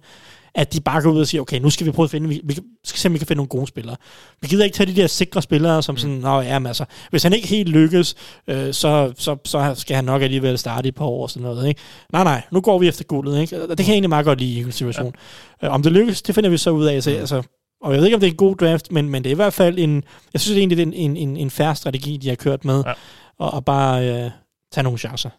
[0.54, 2.40] at de bare går ud og siger, okay, nu skal vi prøve at finde, vi,
[2.44, 3.96] vi skal se, om vi kan finde nogle gode spillere.
[4.40, 7.22] Vi gider ikke tage de der sikre spillere, som sådan, nå ja, men altså, hvis
[7.22, 8.14] han ikke helt lykkes,
[8.48, 11.42] øh, så, så, så skal han nok alligevel starte i et par år og sådan
[11.42, 11.80] noget, ikke?
[12.12, 13.60] Nej, nej, nu går vi efter guldet, ikke?
[13.60, 15.14] Det kan jeg egentlig meget godt lide i en situation.
[15.62, 15.66] Ja.
[15.66, 17.42] Øh, om det lykkes, det finder vi så ud af, så, altså,
[17.86, 19.36] og jeg ved ikke, om det er en god draft, men, men det er i
[19.36, 20.04] hvert fald en...
[20.32, 22.82] Jeg synes egentlig, det er en, en, en færre strategi, de har kørt med.
[22.86, 22.92] Ja.
[23.38, 24.30] Og, og bare øh,
[24.72, 25.30] tage nogle chancer.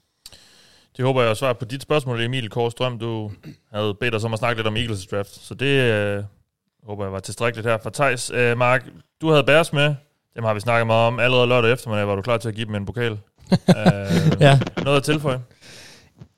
[0.98, 3.00] Det håber jeg at svare på dit spørgsmål, Emil Korsstrøm.
[3.00, 3.32] Du
[3.74, 6.24] havde bedt os om at snakke lidt om Eagles draft, så det øh,
[6.84, 8.32] håber jeg var tilstrækkeligt her fra Thijs.
[8.34, 8.86] Øh, Mark,
[9.22, 9.96] du havde Bærs med.
[10.36, 11.20] Dem har vi snakket meget om.
[11.20, 13.12] Allerede lørdag eftermiddag var du klar til at give dem en pokal.
[13.52, 13.58] øh,
[14.40, 14.60] ja.
[14.84, 15.40] Noget at tilføje?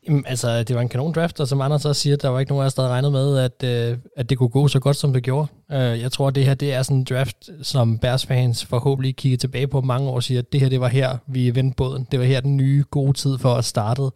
[0.09, 2.51] Jamen, altså, det var en kanon draft, og som Anders også siger, der var ikke
[2.51, 4.95] nogen af os, der havde regnet med, at, øh, at det kunne gå så godt,
[4.95, 5.47] som det gjorde.
[5.69, 9.15] Uh, jeg tror, at det her det er sådan en draft, som Bears fans forhåbentlig
[9.15, 11.75] kigger tilbage på mange år og siger, at det her det var her, vi vendte
[11.75, 12.07] båden.
[12.11, 14.01] Det var her, den nye gode tid for at starte.
[14.01, 14.09] Uh,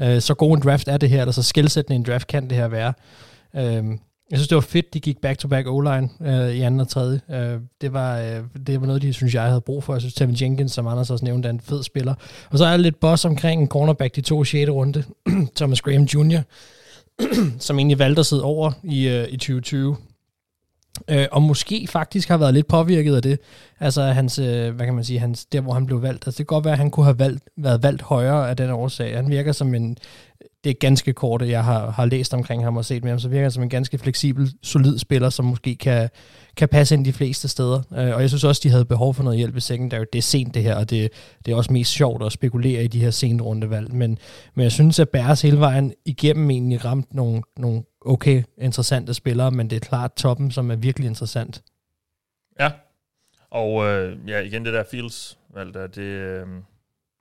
[0.00, 2.56] øh, så god en draft er det her, eller så skældsættende en draft kan det
[2.56, 2.92] her være.
[3.54, 3.98] Uh,
[4.30, 7.20] jeg synes, det var fedt, de gik back-to-back O-line øh, i anden og tredje.
[7.30, 9.94] Øh, det, var, øh, det var noget, de synes, jeg havde brug for.
[9.94, 12.14] Jeg synes, Tevin Jenkins, som Anders også nævnte, er en fed spiller.
[12.50, 14.70] Og så er der lidt boss omkring en cornerback de to 6.
[14.70, 15.04] runde.
[15.56, 16.40] Thomas Graham Jr.,
[17.58, 19.96] som egentlig valgte at sidde over i, øh, i 2020.
[21.08, 23.38] Øh, og måske faktisk har været lidt påvirket af det.
[23.80, 26.26] Altså hans, øh, hvad kan man sige, hans, der hvor han blev valgt.
[26.26, 28.70] Altså det kan godt være, at han kunne have valgt, været valgt højere af den
[28.70, 29.16] årsag.
[29.16, 29.96] Han virker som en,
[30.64, 33.28] det er ganske kort, jeg har, har læst omkring ham og set med ham, så
[33.28, 36.08] virker han som en ganske fleksibel, solid spiller, som måske kan,
[36.56, 37.82] kan passe ind de fleste steder.
[37.96, 40.04] Øh, og jeg synes også, de havde behov for noget hjælp i secondary.
[40.12, 41.08] Det er sent det her, og det,
[41.46, 43.94] det er også mest sjovt at spekulere i de her sent rundevalg.
[43.94, 44.18] Men,
[44.54, 49.50] men jeg synes, at Bæres hele vejen igennem egentlig ramt nogle, nogle okay interessante spillere,
[49.50, 51.62] men det er klart toppen, som er virkelig interessant.
[52.60, 52.70] Ja,
[53.50, 56.02] og øh, ja, igen det der Fields valg der, det...
[56.02, 56.46] Øh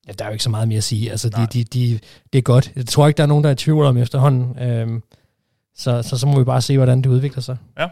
[0.07, 1.11] Ja, der er jo ikke så meget mere at sige.
[1.11, 1.99] Altså, de, de, de,
[2.33, 2.71] det er godt.
[2.75, 4.59] Jeg tror ikke, der er nogen, der er i tvivl om efterhånden.
[4.59, 5.03] Øhm,
[5.75, 7.57] så, så, så må vi bare se, hvordan det udvikler sig.
[7.79, 7.87] Ja.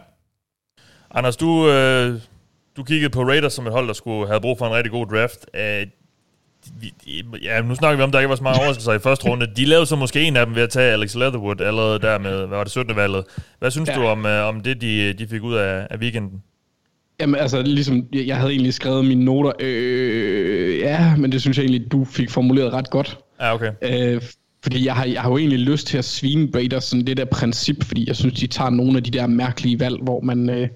[1.10, 2.20] Anders, du, øh,
[2.76, 5.06] du kiggede på Raiders som et hold, der skulle have brug for en rigtig god
[5.06, 5.46] draft.
[5.54, 5.86] Øh,
[7.42, 9.46] ja, nu snakker vi om, der ikke var så mange overraskelser i første runde.
[9.56, 12.38] De lavede så måske en af dem ved at tage Alex Leatherwood allerede der med,
[12.38, 12.96] hvad var det, 17.
[12.96, 13.24] valget.
[13.58, 13.94] Hvad synes ja.
[13.94, 16.42] du om, øh, om det, de, de fik ud af, af weekenden?
[17.20, 21.64] Jamen altså, ligesom, jeg havde egentlig skrevet mine noter, øh, ja, men det synes jeg
[21.64, 23.18] egentlig, du fik formuleret ret godt.
[23.40, 23.72] Ja, okay.
[23.82, 24.22] Øh,
[24.62, 27.24] fordi jeg har, jeg har jo egentlig lyst til at svine Raiders sådan det der
[27.24, 30.50] princip, fordi jeg synes, de tager nogle af de der mærkelige valg, hvor man...
[30.50, 30.68] Øh,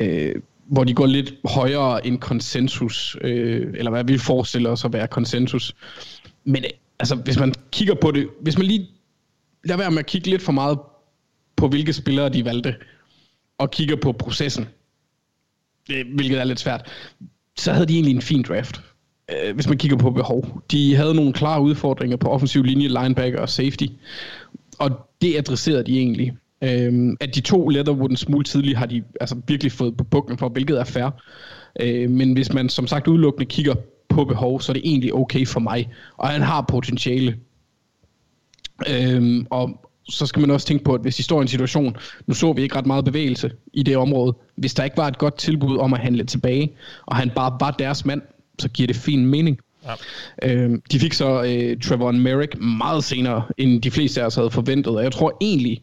[0.00, 0.34] øh,
[0.66, 5.08] hvor de går lidt højere end konsensus, øh, eller hvad vi forestiller os at være
[5.08, 5.74] konsensus.
[6.44, 8.88] Men øh, altså, hvis man kigger på det, hvis man lige
[9.64, 10.78] lader være med at kigge lidt for meget
[11.56, 12.74] på, hvilke spillere de valgte,
[13.58, 14.66] og kigger på processen,
[15.90, 16.88] øh, hvilket er lidt svært,
[17.56, 18.80] så havde de egentlig en fin draft,
[19.30, 20.62] øh, hvis man kigger på behov.
[20.70, 23.86] De havde nogle klare udfordringer på offensiv linje, linebacker og safety,
[24.78, 26.36] og det adresserede de egentlig.
[26.64, 30.38] Øhm, at de to Leatherwood en smule tidligt har de altså virkelig fået på bukken
[30.38, 31.10] for, hvilket er fair.
[31.80, 33.74] Øh, men hvis man som sagt udelukkende kigger
[34.08, 35.88] på behov, så er det egentlig okay for mig.
[36.16, 37.36] Og han har potentiale.
[38.90, 41.96] Øhm, og så skal man også tænke på, at hvis de står i en situation,
[42.26, 45.18] nu så vi ikke ret meget bevægelse i det område, hvis der ikke var et
[45.18, 46.72] godt tilbud om at handle tilbage,
[47.06, 48.22] og han bare var deres mand,
[48.58, 49.58] så giver det fin mening.
[49.84, 49.94] Ja.
[50.42, 54.50] Øhm, de fik så øh, Trevor Merrick meget senere, end de fleste af os havde
[54.50, 55.82] forventet, og jeg tror egentlig,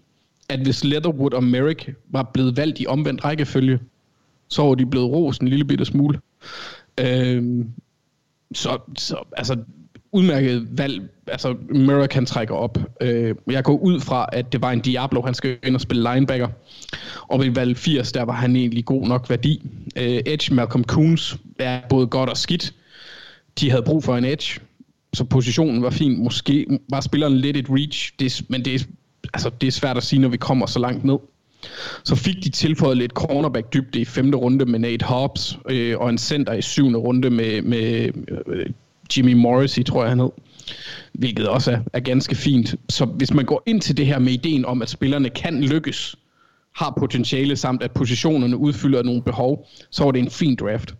[0.52, 3.80] at hvis Leatherwood og Merrick var blevet valgt i omvendt rækkefølge,
[4.48, 6.20] så var de blevet rost en lille bitte smule.
[7.00, 7.66] Øh,
[8.54, 9.58] så, så altså,
[10.12, 11.10] udmærket valg.
[11.28, 12.78] Altså, Merrick han trækker op.
[13.02, 16.14] Øh, jeg går ud fra, at det var en Diablo, han skal ind og spille
[16.14, 16.48] linebacker.
[17.22, 19.70] Og ved valg 80, der var han egentlig god nok værdi.
[19.96, 22.74] Øh, edge, Malcolm Coons, er både godt og skidt.
[23.60, 24.60] De havde brug for en edge,
[25.14, 26.24] så positionen var fin.
[26.24, 28.80] Måske var spilleren lidt et reach, det, men det er,
[29.34, 31.18] altså, det er svært at sige, når vi kommer så langt ned.
[32.04, 36.10] Så fik de tilføjet lidt cornerback dybde i femte runde med Nate Hobbs, øh, og
[36.10, 38.12] en center i syvende runde med, med
[38.48, 38.66] øh,
[39.18, 40.30] Jimmy Morrissey, tror jeg han hed.
[41.14, 42.76] Hvilket også er, er ganske fint.
[42.90, 46.16] Så hvis man går ind til det her med ideen om, at spillerne kan lykkes,
[46.76, 50.96] har potentiale samt at positionerne udfylder nogle behov, så var det en fin draft.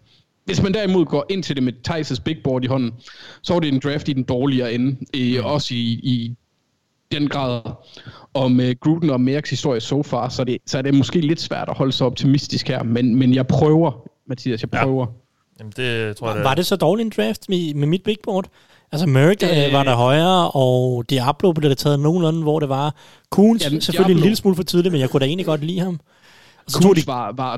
[0.46, 2.92] Hvis man derimod går ind til det med Thijs' big board i hånden,
[3.42, 4.98] så var det en draft i den dårligere ende.
[5.16, 6.36] Øh, også i, i
[7.12, 7.62] den grad.
[8.34, 11.22] Og med Gruden og Merks historie so far, så er, det, så er det måske
[11.22, 12.84] lidt svært at holde sig optimistisk her.
[12.84, 13.92] Men, men jeg prøver,
[14.28, 15.06] Mathias, jeg prøver.
[15.08, 15.14] Ja.
[15.60, 18.18] Jamen det tror jeg, det Var det så dårligt en draft med, med mit big
[18.24, 18.46] board?
[18.92, 22.96] Altså Merrick øh, var der højere, og Diablo blev det taget nogenlunde, hvor det var.
[23.30, 24.14] Coons, ja, selvfølgelig Diablo.
[24.14, 26.00] en lille smule for tidligt, men jeg kunne da egentlig godt lide ham.
[26.68, 27.08] Så Coons de...
[27.08, 27.58] var, var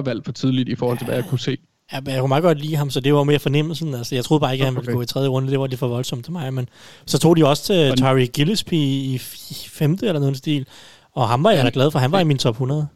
[0.00, 1.58] 30-40 valg for tidligt i forhold til, ja, hvad jeg kunne se.
[1.92, 3.94] Ja, jeg kunne meget godt lide ham, så det var mere fornemmelsen.
[3.94, 4.94] Altså, jeg troede bare ikke, at han ville okay.
[4.94, 5.50] gå i tredje runde.
[5.50, 6.54] Det var lidt for voldsomt til mig.
[6.54, 6.68] Men
[7.06, 9.18] så tog de også til Tari Gillespie i
[9.68, 10.66] femte eller noget stil.
[11.12, 11.98] Og ham var jeg da glad for.
[11.98, 12.88] Han var i min top 100.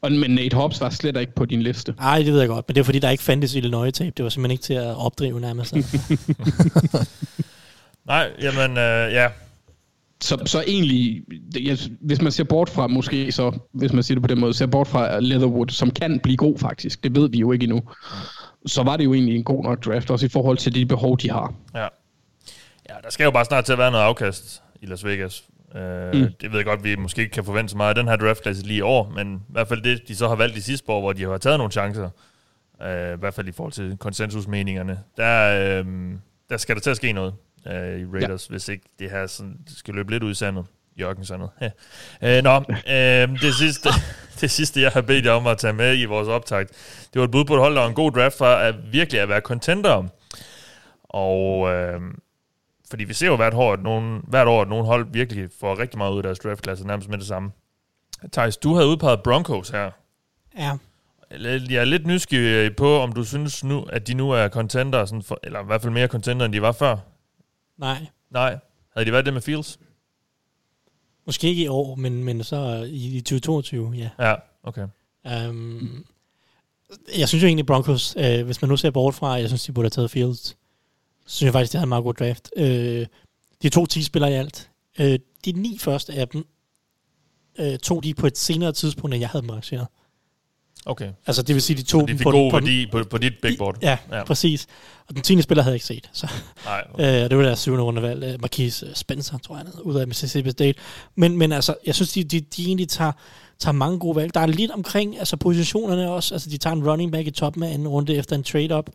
[0.00, 1.94] Og, men Nate Hobbs var slet ikke på din liste.
[1.98, 4.12] Nej, det ved jeg godt, men det er fordi, der ikke fandtes Illinois-tape.
[4.16, 5.74] Det var simpelthen ikke til at opdrive nærmest.
[8.06, 9.28] Nej, jamen, øh, ja.
[10.22, 11.22] Så, så egentlig,
[11.60, 14.54] jeg, hvis man ser bort fra, måske så, hvis man siger det på den måde,
[14.54, 17.82] ser bort fra Leatherwood, som kan blive god faktisk, det ved vi jo ikke endnu,
[18.66, 21.18] så var det jo egentlig en god nok draft, også i forhold til de behov,
[21.18, 21.54] de har.
[21.74, 21.86] Ja.
[22.88, 25.44] Ja, der skal jo bare snart til at være noget afkast i Las Vegas,
[25.74, 25.80] Uh,
[26.20, 26.28] mm.
[26.40, 28.66] Det ved jeg godt, vi måske ikke kan forvente så meget af den her draftklasse
[28.66, 31.00] lige i år, men i hvert fald det, de så har valgt de sidste år,
[31.00, 32.10] hvor de har taget nogle chancer,
[32.80, 35.86] uh, i hvert fald i forhold til konsensusmeningerne, der, uh,
[36.50, 37.34] der skal der til at ske noget
[37.66, 38.52] uh, i Raiders, ja.
[38.52, 40.66] hvis ikke det her sådan, det skal løbe lidt ud i sandet.
[41.00, 41.50] Jørgen sandet.
[41.60, 42.38] Ja.
[42.38, 43.88] Uh, nå, uh, det, sidste,
[44.40, 46.70] det sidste, jeg har bedt jer om at tage med i vores optakt,
[47.12, 49.20] det var et bud på et hold, der var en god draft for at virkelig
[49.20, 50.08] at være contender.
[51.04, 52.02] Og uh,
[52.90, 55.78] fordi vi ser jo hvert år, at nogen, hvert år, at nogle hold virkelig får
[55.78, 57.50] rigtig meget ud af deres draftklasse, nærmest med det samme.
[58.32, 59.90] Thijs, du havde udpeget Broncos her.
[60.58, 60.72] Ja.
[61.70, 65.22] Jeg er lidt nysgerrig på, om du synes nu, at de nu er contender, sådan
[65.22, 66.96] for, eller i hvert fald mere contender, end de var før.
[67.82, 68.06] Nej.
[68.30, 68.58] Nej.
[68.94, 69.78] Havde de været det med Fields?
[71.26, 74.10] Måske ikke i år, men, men så i, i 2022, ja.
[74.18, 74.86] Ja, okay.
[75.48, 76.04] Um,
[77.18, 79.72] jeg synes jo egentlig Broncos, øh, hvis man nu ser bort fra, jeg synes, de
[79.72, 80.56] burde have taget Fields
[81.26, 82.50] synes jeg faktisk, det er en meget god draft.
[82.56, 83.06] Øh,
[83.62, 84.70] de to 10 spillere i alt.
[84.98, 86.46] Øh, de ni første af dem
[87.58, 89.86] øh, tog de på et senere tidspunkt, end jeg havde dem arrangeret.
[90.86, 91.08] Okay.
[91.26, 93.32] Altså det vil sige, de tog de fik på, gode på, værdi på, på dit
[93.42, 93.76] big board.
[93.82, 94.66] Ja, ja, præcis.
[95.08, 96.10] Og den tiende spiller havde jeg ikke set.
[96.12, 96.30] Så.
[96.64, 97.24] Nej, okay.
[97.24, 98.24] øh, det var deres syvende rundevalg.
[98.24, 100.78] Øh, Marquise Spencer, tror jeg, ud af Mississippi State.
[101.16, 103.12] Men, men altså, jeg synes, de, de, de egentlig tager,
[103.58, 104.34] tager mange gode valg.
[104.34, 106.34] Der er lidt omkring altså positionerne også.
[106.34, 108.90] Altså, de tager en running back i toppen af anden runde efter en trade-up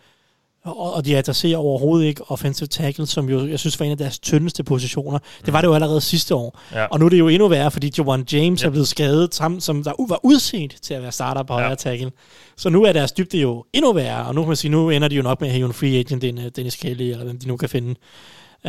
[0.68, 3.98] og, og de adresserer overhovedet ikke offensive tackle, som jo, jeg synes var en af
[3.98, 5.20] deres tyndeste positioner.
[5.46, 6.60] Det var det jo allerede sidste år.
[6.74, 6.86] Ja.
[6.86, 8.68] Og nu er det jo endnu værre, fordi Jawan James ja.
[8.68, 11.60] er blevet skadet, som, som der var udset til at være starter på ja.
[11.60, 12.12] højre tackle.
[12.58, 15.08] Så nu er deres dybde jo endnu værre, og nu kan man sige, nu ender
[15.08, 17.48] de jo nok med at have en free agent, den, Dennis Kelly, eller hvem de
[17.48, 17.96] nu kan finde,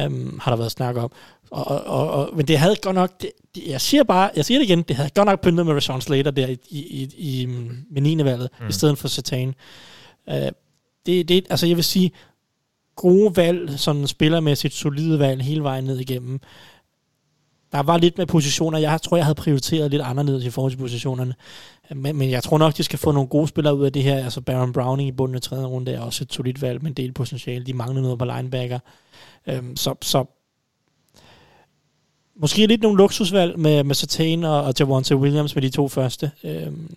[0.06, 1.12] um, har der været snak om.
[1.50, 3.30] Og, og, og, men det havde godt nok, det,
[3.66, 6.30] jeg siger bare, jeg siger det igen, det havde godt nok pyntet med Rashawn Slater
[6.30, 7.46] der i, i, i, i
[7.90, 8.24] med 9.
[8.24, 8.68] valget, mm.
[8.68, 9.54] i stedet for Satan.
[10.26, 10.34] Uh,
[11.08, 12.10] det, det, altså jeg vil sige,
[12.96, 16.40] gode valg, sådan spillermæssigt solide valg hele vejen ned igennem.
[17.72, 20.78] Der var lidt med positioner, jeg tror, jeg havde prioriteret lidt anderledes i forhold til
[20.78, 21.34] positionerne.
[21.94, 24.24] Men, men jeg tror nok, de skal få nogle gode spillere ud af det her.
[24.24, 26.96] Altså Baron Browning i bunden af tredje runde er også et solidt valg med en
[26.96, 27.64] del potentiale.
[27.64, 28.78] De mangler noget på linebacker.
[29.46, 30.24] Øhm, så, så
[32.36, 36.30] måske lidt nogle luksusvalg med, med Satan og, og Javante Williams med de to første.
[36.44, 36.90] Øhm,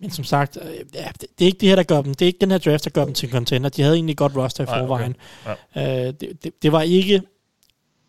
[0.00, 2.14] men som sagt, øh, ja, det, er ikke det her, der gør dem.
[2.14, 3.68] Det er ikke den her draft, der gør dem til contender.
[3.70, 5.16] De havde egentlig godt roster i forvejen.
[5.44, 5.56] Okay.
[5.76, 6.06] Ja.
[6.06, 7.14] Øh, det, det, det, var ikke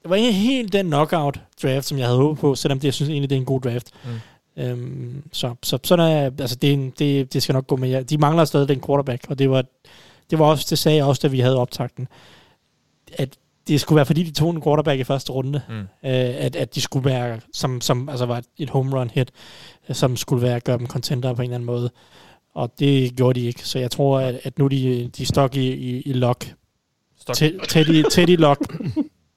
[0.02, 2.94] det var ikke helt den knockout draft, som jeg havde håbet på, selvom det, jeg
[2.94, 3.92] synes egentlig, det er en god draft.
[4.06, 4.64] Mm.
[4.64, 8.04] Øhm, så, så sådan er, altså det, det, det skal nok gå med jer.
[8.04, 9.66] De mangler stadig den quarterback, og det var,
[10.30, 12.08] det var også, det sagde jeg også, da vi havde optakten,
[13.14, 13.38] at
[13.70, 15.76] det skulle være, fordi de tog en quarterback i første runde, mm.
[15.80, 19.32] øh, at, at de skulle være, som, som altså var et home run hit,
[19.92, 21.90] som skulle være gøre dem contender på en eller anden måde.
[22.56, 23.68] Og det gjorde de ikke.
[23.68, 26.46] Så jeg tror, at, at nu de, de stok i, i, i lock.
[27.34, 28.60] Teddy, Teddy lock.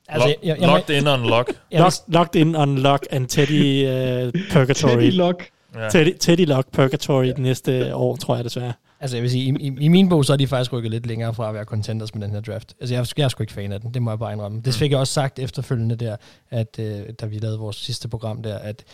[0.08, 1.52] altså, jeg, jeg, jeg, locked in on lock.
[1.72, 4.90] Lock, locked in on lock and Teddy uh, purgatory.
[4.90, 5.48] Teddy lock.
[5.74, 5.88] Ja.
[5.88, 7.32] Teddy, Teddy lock purgatory ja.
[7.36, 8.72] næste år, tror jeg desværre.
[9.02, 11.06] Altså jeg vil sige, i, i, i min bog, så er de faktisk rykket lidt
[11.06, 12.74] længere fra at være contenders med den her draft.
[12.80, 14.58] Altså jeg, jeg er sgu ikke fan af den, det må jeg bare indrømme.
[14.58, 14.72] Det mm.
[14.72, 16.16] fik jeg også sagt efterfølgende der,
[16.50, 18.84] at øh, da vi lavede vores sidste program der, at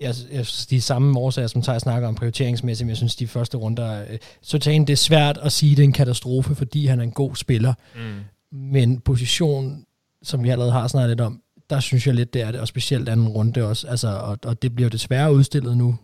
[0.00, 3.56] jeg, jeg de samme årsager, som tager snakker om prioriteringsmæssigt, men jeg synes, de første
[3.56, 7.04] runder, øh, så det er svært at sige, det er en katastrofe, fordi han er
[7.04, 7.74] en god spiller.
[7.96, 8.58] Mm.
[8.58, 9.84] Men position,
[10.22, 11.40] som vi allerede har snakket lidt om,
[11.70, 13.86] der synes jeg lidt, det er det, og specielt anden runde også.
[13.88, 15.98] Altså, og, og det bliver desværre udstillet nu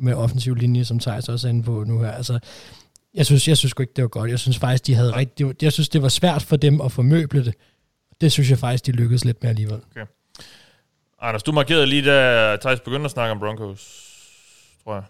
[0.00, 2.10] med offensiv linje, som Thijs også er inde på nu her.
[2.10, 2.38] Altså,
[3.14, 4.30] jeg synes, jeg synes ikke, det var godt.
[4.30, 5.16] Jeg synes faktisk, de havde ja.
[5.16, 5.62] rigtig...
[5.62, 7.54] Jeg synes, det var svært for dem at formøble det.
[8.20, 9.80] Det synes jeg faktisk, de lykkedes lidt med alligevel.
[9.90, 10.06] Okay.
[11.20, 14.10] Anders, du markerede lige, da Thijs begyndte at snakke om Broncos,
[14.84, 15.02] tror jeg.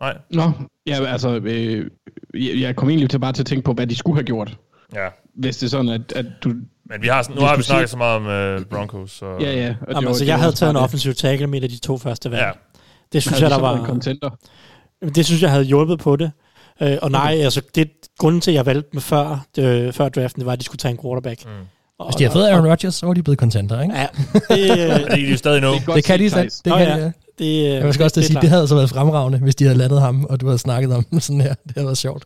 [0.00, 0.18] Nej?
[0.30, 0.52] Nå,
[0.86, 1.90] ja, altså, øh,
[2.34, 4.58] jeg, jeg kom egentlig til bare til at tænke på, hvad de skulle have gjort.
[4.94, 5.08] Ja.
[5.34, 6.48] Hvis det er sådan, at, at du...
[6.84, 7.92] Men vi har, nu har vi snakket sige...
[7.92, 9.10] så meget om uh, Broncos.
[9.10, 9.26] Så...
[9.26, 9.74] Ja, ja.
[9.80, 12.30] Og Jamen, var, altså, jeg havde taget en offensiv tackle med af de to første
[12.30, 12.42] valg.
[12.42, 12.50] Ja.
[13.12, 13.76] Det synes jeg, der var...
[13.76, 14.30] En contender.
[15.14, 16.32] Det synes jeg havde hjulpet på det.
[16.82, 17.44] Øh, og nej, okay.
[17.44, 20.58] altså, det, grunden til, at jeg valgte med før, det, før draften, det var, at
[20.58, 21.44] de skulle tage en quarterback.
[21.44, 21.50] Mm.
[21.98, 23.94] Og, Hvis de har fået Aaron Rodgers, så var de blevet contenter, ikke?
[23.94, 24.06] Ja.
[24.32, 25.74] Det, øh, det kan de stadig nå.
[25.74, 26.50] Det, det kan de stadig.
[26.64, 27.04] Det, kan ja.
[27.04, 29.78] de, det, jeg vil også det, sige, det havde altså været fremragende, hvis de havde
[29.78, 31.54] landet ham, og du havde snakket om sådan her.
[31.54, 32.24] Det havde været sjovt.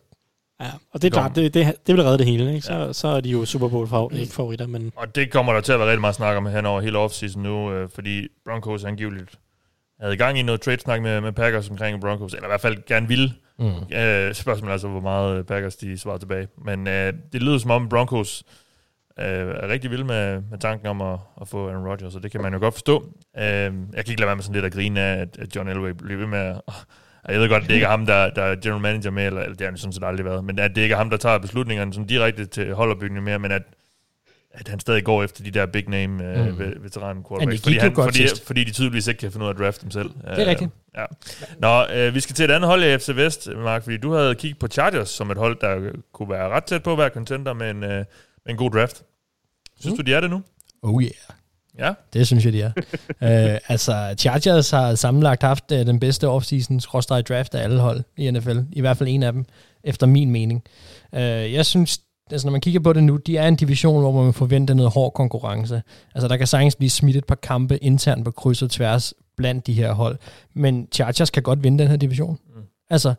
[0.61, 2.65] Ja, og det er klart, det, det, det vil redde det hele, ikke?
[2.65, 2.93] Så, ja.
[2.93, 4.67] så er de jo Super Bowl favoritter.
[4.67, 4.91] Men...
[4.95, 7.43] Og det kommer der til at være rigtig meget snak om hen over hele offseason
[7.43, 9.29] nu, øh, fordi Broncos angiveligt
[9.99, 12.77] havde i gang i noget trade-snak med, med Packers omkring Broncos, eller i hvert fald
[12.87, 13.33] gerne ville.
[13.59, 13.95] Mm.
[13.97, 16.47] Øh, spørgsmålet er altså, hvor meget øh, Packers de svarer tilbage.
[16.65, 18.43] Men øh, det lyder som om Broncos
[19.19, 22.31] øh, er rigtig vilde med, med tanken om at, at få Aaron Rodgers, og det
[22.31, 23.03] kan man jo godt forstå.
[23.37, 25.69] Øh, jeg kan ikke lade være med sådan lidt at grine af, at, at John
[25.69, 26.61] Elway bliver ved med at...
[27.29, 29.55] Jeg ved godt, det ikke er ham, der, der er general manager med, eller, eller
[29.55, 31.37] det har han sådan set aldrig været, men at det ikke er ham, der tager
[31.37, 33.63] beslutningerne sådan direkte til holdopbygningen mere, men at
[34.59, 36.83] at han stadig går efter de der big name uh, mm.
[36.83, 39.83] veteranen quarterbacks, fordi, han, fordi, fordi de tydeligvis ikke kan finde ud af at drafte
[39.83, 40.09] dem selv.
[40.09, 40.71] Det er uh, rigtigt.
[40.97, 41.05] Ja.
[41.59, 44.35] Nå, uh, vi skal til et andet hold i FC Vest, Mark, fordi du havde
[44.35, 47.53] kigget på Chargers som et hold, der kunne være ret tæt på at være contender
[47.53, 48.05] med en, uh, med
[48.47, 49.03] en god draft.
[49.79, 49.97] Synes mm.
[49.97, 50.41] du, de er det nu?
[50.81, 51.11] Oh yeah.
[51.79, 51.93] Ja.
[52.13, 52.71] Det synes jeg, de er.
[53.21, 58.31] uh, altså, Chargers har sammenlagt haft uh, den bedste offseason draft af alle hold i
[58.31, 58.57] NFL.
[58.71, 59.45] I hvert fald en af dem,
[59.83, 60.63] efter min mening.
[61.13, 61.19] Uh,
[61.53, 61.99] jeg synes,
[62.31, 64.91] altså når man kigger på det nu, de er en division, hvor man forventer noget
[64.91, 65.81] hård konkurrence.
[66.15, 69.67] Altså der kan sagtens blive smidt et par kampe internt på kryds og tværs blandt
[69.67, 70.17] de her hold.
[70.53, 72.39] Men Chargers kan godt vinde den her division.
[72.55, 72.61] Mm.
[72.89, 73.13] Altså,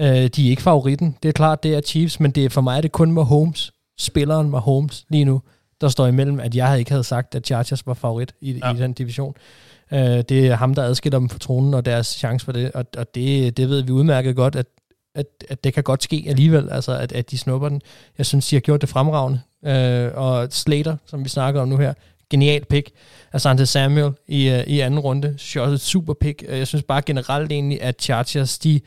[0.00, 1.16] øh, de er ikke favoritten.
[1.22, 3.72] Det er klart, det er Chiefs, men det er for mig er det kun Mahomes,
[3.98, 5.42] spilleren Mahomes lige nu,
[5.80, 8.74] der står imellem, at jeg ikke havde sagt, at Chargers var favorit i, ja.
[8.74, 9.34] i den division.
[9.92, 12.84] Øh, det er ham, der adskiller dem fra tronen og deres chance for det, og,
[12.96, 14.66] og det, det ved vi udmærket godt, at
[15.14, 17.82] at, at det kan godt ske alligevel, altså at, at de snupper den.
[18.18, 19.40] Jeg synes, de har gjort det fremragende.
[19.66, 21.94] Øh, og Slater, som vi snakker om nu her,
[22.30, 22.90] genial pick.
[23.32, 26.44] Asante Samuel i, uh, i anden runde, synes jeg også et super pick.
[26.48, 28.80] Øh, jeg synes bare generelt egentlig, at Chargers, de,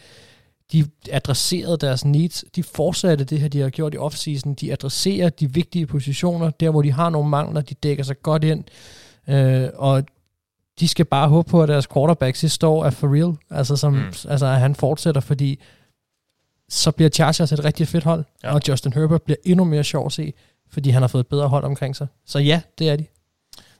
[0.72, 2.46] de adresserede deres needs.
[2.56, 4.54] De fortsatte det her, de har gjort i offseason.
[4.54, 8.44] De adresserer de vigtige positioner, der hvor de har nogle mangler, de dækker sig godt
[8.44, 8.64] ind.
[9.28, 10.04] Uh, og
[10.80, 13.36] de skal bare håbe på, at deres quarterback sidste år er for real.
[13.50, 14.14] Altså, som, mm.
[14.30, 15.60] altså at han fortsætter, fordi
[16.70, 18.54] så bliver Chargers et rigtig fedt hold, ja.
[18.54, 20.34] og Justin Herbert bliver endnu mere sjov at se,
[20.72, 22.08] fordi han har fået et bedre hold omkring sig.
[22.26, 23.06] Så ja, det er de.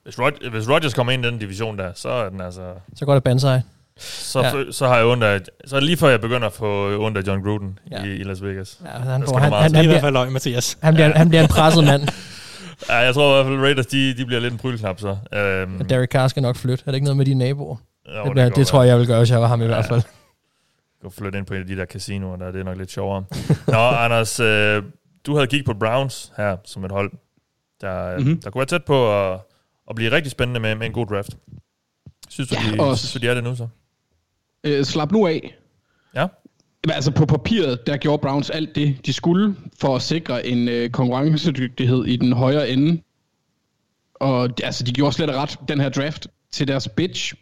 [0.04, 2.62] Hvis, Rod- hvis Rodgers kommer ind i den division der, så er den altså...
[2.96, 3.62] Så går det bandsej.
[4.00, 4.72] Så, ja.
[4.72, 7.80] så har jeg under, så er lige før jeg begynder at få under John Gruden
[7.92, 8.04] ja.
[8.04, 8.80] i, i Las Vegas.
[8.86, 10.78] Ja, han, han, han, han, han, i hvert fald løg, Mathias.
[10.82, 12.08] Han bliver, han bliver en presset mand.
[12.90, 15.10] ja, jeg tror i hvert fald Raiders, de, de bliver lidt en prylknap så.
[15.10, 16.84] Um, Derek Carr skal nok flytte.
[16.88, 17.76] Er det ikke noget med de naboer?
[18.16, 19.68] Jo, det, det, det tror jeg, jeg vil gøre, hvis jeg var ham i ja.
[19.68, 20.02] hvert fald
[21.02, 23.26] gå flytte ind på en af de der casinoer, der det er nok lidt sjovere.
[23.68, 24.84] Nå, Anders, øh,
[25.26, 27.12] du havde kigget på Browns her som et hold,
[27.82, 28.42] der, mm-hmm.
[28.42, 29.40] der kunne være tæt på at,
[29.90, 31.38] at blive rigtig spændende med, med en god draft.
[32.30, 33.68] Synes du, ja, de, og, synes du, de er det nu så?
[34.64, 35.56] Øh, slap nu af.
[36.16, 36.28] Ja.
[36.90, 40.90] Altså på papiret, der gjorde Browns alt det, de skulle, for at sikre en øh,
[40.90, 43.02] konkurrencedygtighed i den højre ende.
[44.14, 47.34] Og altså, de gjorde slet ret den her draft til deres bitch.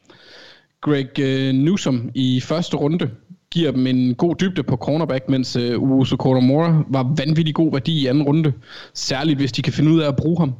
[0.81, 3.11] Greg øh, Newsom i første runde
[3.55, 8.01] giver dem en god dybde på cornerback, mens uh, Uso Koromora var vanvittig god værdi
[8.01, 8.53] i anden runde.
[8.93, 10.53] Særligt hvis de kan finde ud af at bruge ham.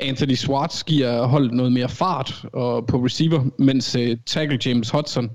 [0.00, 5.30] Anthony Swartz giver holdet noget mere fart og på receiver, mens uh, tackle James Hudson,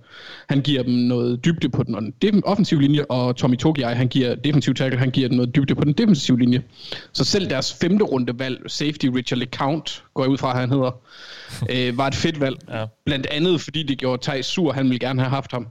[0.49, 4.36] han giver dem noget dybde på den, den offensive linje, og Tommy Togiai, han giver
[4.36, 6.62] defensiv tackle, han giver dem noget dybde på den defensive linje.
[7.14, 10.91] Så selv deres femte runde valg, safety Richard LeCount, går jeg ud fra, han hedder,
[11.74, 12.58] øh, var et fedt valg.
[12.70, 12.86] Ja.
[13.06, 15.68] Blandt andet, fordi det gjorde Thijs sur, han ville gerne have haft ham.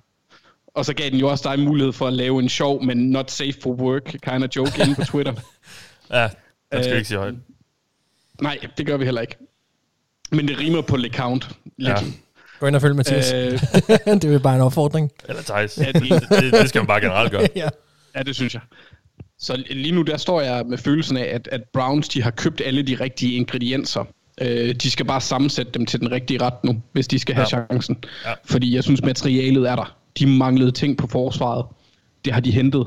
[0.74, 3.30] Og så gav den jo også dig mulighed for at lave en sjov, men not
[3.30, 5.32] safe for work kind of joke inde på Twitter.
[6.12, 6.28] ja,
[6.72, 7.34] det skal øh, ikke sige højt.
[8.40, 9.36] Nej, det gør vi heller ikke.
[10.30, 11.48] Men det rimer på LeCount.
[11.76, 11.88] Lidt.
[11.88, 11.96] Ja.
[12.60, 13.32] Gå ind og følg Mathias.
[13.32, 13.52] Øh,
[14.22, 15.10] det er bare en opfordring.
[15.28, 15.78] Eller Thijs.
[15.78, 17.42] Ja, det, det, det skal man bare generelt gøre.
[17.56, 17.68] ja.
[18.16, 18.62] ja, det synes jeg.
[19.38, 22.62] Så lige nu der står jeg med følelsen af, at, at Browns de har købt
[22.64, 24.04] alle de rigtige ingredienser.
[24.40, 27.46] Øh, de skal bare sammensætte dem til den rigtige ret nu, hvis de skal have
[27.52, 27.66] ja.
[27.66, 28.04] chancen.
[28.24, 28.32] Ja.
[28.44, 29.96] Fordi jeg synes, materialet er der.
[30.18, 31.66] De manglede ting på forsvaret.
[32.24, 32.86] Det har de hentet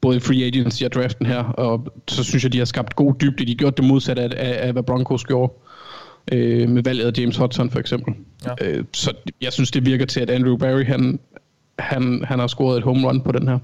[0.00, 3.14] både i free agency og draften her, og så synes jeg, de har skabt god
[3.20, 3.44] dybde.
[3.44, 5.52] De har gjort det modsatte af, af, af hvad Broncos gjorde
[6.32, 8.14] øh, med valget af James Hudson for eksempel.
[8.46, 8.54] Ja.
[8.60, 11.18] Øh, så jeg synes, det virker til, at Andrew Barry, han,
[11.78, 13.58] han, han har scoret et home run på den her.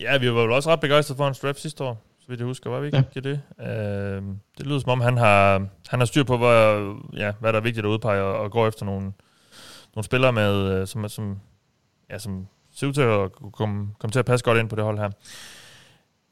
[0.00, 2.46] Ja, vi var jo også ret begejstrede for hans draft sidste år, så vidt jeg
[2.46, 3.20] husker, var vi ikke ja.
[3.20, 3.40] det?
[3.60, 4.22] Øh,
[4.58, 7.62] det lyder som om, han har, han har styr på, hvad, ja, hvad der er
[7.62, 9.12] vigtigt at udpege, og, og går efter nogle,
[9.94, 11.36] nogle spillere, med, øh, som, som,
[12.10, 14.84] ja, som ser ud til at komme, komme til at passe godt ind på det
[14.84, 15.10] hold her.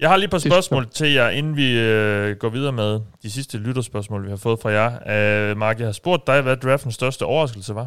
[0.01, 3.31] Jeg har lige et par spørgsmål til jer, inden vi øh, går videre med de
[3.31, 5.51] sidste lytterspørgsmål, vi har fået fra jer.
[5.51, 7.87] Øh, Mark, jeg har spurgt dig, hvad draftens største overraskelse var.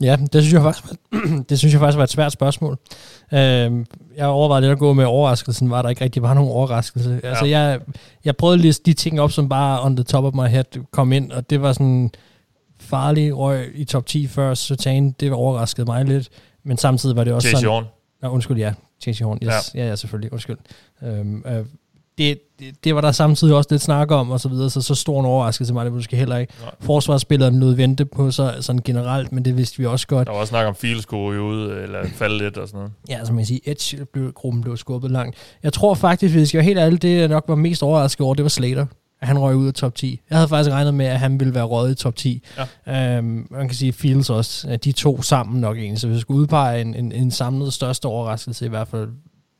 [0.00, 0.84] Ja, det synes jeg faktisk,
[1.48, 2.78] det synes jeg faktisk var et svært spørgsmål.
[3.32, 3.38] Øh,
[4.16, 7.20] jeg overvejede lidt at gå med overraskelsen, var der ikke rigtig var nogen overraskelse.
[7.22, 7.28] Ja.
[7.28, 7.80] Altså, jeg,
[8.24, 10.64] jeg prøvede at liste de ting op, som bare on the top of my head
[10.90, 12.10] kom ind, og det var sådan
[12.80, 15.10] farlig røg i top 10 før Sertan.
[15.10, 16.28] Det overraskede mig lidt.
[16.64, 17.84] Men samtidig var det også Chase sådan...
[18.22, 18.72] Nå, undskyld, ja.
[19.02, 19.74] Chase Horn, yes.
[19.74, 19.82] Ja.
[19.82, 20.32] ja, ja, selvfølgelig.
[20.32, 20.58] Undskyld.
[21.02, 21.64] Øhm, øh,
[22.18, 24.94] det, det, det, var der samtidig også lidt snak om, og så videre, så så
[24.94, 26.52] stor en overraskelse mig, det måske heller ikke.
[26.62, 26.70] Nej.
[26.80, 30.26] Forsvarsspilleren nød vente på sig sådan generelt, men det vidste vi også godt.
[30.26, 32.92] Der var også snak om Fields skulle ud, eller falde lidt og sådan noget.
[33.08, 35.36] Ja, som man siger, Edge blev, gruppen blev skubbet langt.
[35.62, 38.34] Jeg tror faktisk, hvis jeg var helt ærlig, det jeg nok var mest overrasket over,
[38.34, 38.86] det var Slater
[39.20, 40.20] at han røg ud af top 10.
[40.30, 42.42] Jeg havde faktisk regnet med, at han ville være røget i top 10.
[42.86, 43.16] Ja.
[43.16, 46.00] Øhm, man kan sige Fields også, at de to sammen nok egentlig.
[46.00, 49.08] Så hvis jeg skulle udpege en, en, en samlet største overraskelse, i hvert fald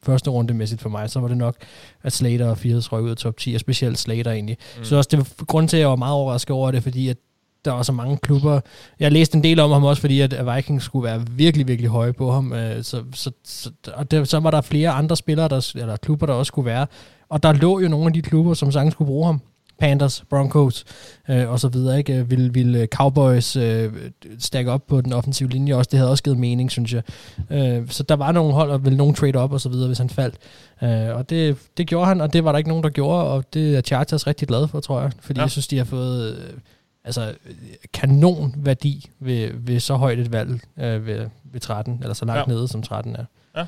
[0.03, 1.57] første runde mæssigt for mig, så var det nok,
[2.03, 4.57] at Slater og Fields røg ud af top 10, og specielt Slater egentlig.
[4.79, 4.85] Mm.
[4.85, 7.17] Så også det var grund til, at jeg var meget overrasket over det, fordi at
[7.65, 8.61] der var så mange klubber.
[9.01, 12.13] Jeg læste en del om ham også, fordi at Vikings skulle være virkelig, virkelig høje
[12.13, 12.53] på ham.
[12.53, 16.27] Øh, så, så, så, og det, så var der flere andre spillere, der, eller klubber,
[16.27, 16.87] der også skulle være.
[17.29, 19.41] Og der lå jo nogle af de klubber, som sagtens skulle bruge ham.
[19.81, 20.85] Panthers, Broncos
[21.28, 22.28] øh, og så videre, ikke?
[22.28, 23.93] Vil, vil øh, Cowboys øh,
[24.39, 25.89] stakke op på den offensive linje også.
[25.91, 27.03] Det havde også givet mening, synes jeg.
[27.51, 29.99] Øh, så der var nogle hold, og ville nogen trade op og så videre, hvis
[29.99, 30.35] han faldt.
[30.83, 33.55] Øh, og det, det gjorde han, og det var der ikke nogen, der gjorde, og
[33.55, 35.12] det er Chargers rigtig glad for, tror jeg.
[35.20, 35.43] Fordi ja.
[35.43, 36.53] jeg synes, de har fået øh,
[37.05, 37.35] altså,
[37.93, 42.49] kanon værdi ved, ved så højt et valg øh, ved, ved 13, eller så langt
[42.49, 42.55] ja.
[42.55, 43.24] nede, som 13 er.
[43.57, 43.64] Ja.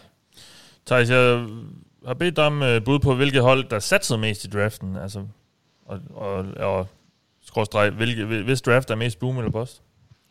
[0.86, 1.46] Thijs, jeg
[2.06, 4.96] har bedt dig om uh, bud på, hvilket hold, der satsede mest i draften.
[4.96, 5.22] Altså,
[5.87, 6.87] og, og, og
[7.47, 9.83] skråstreg, hvilke, hvis draft er mest boom eller bust?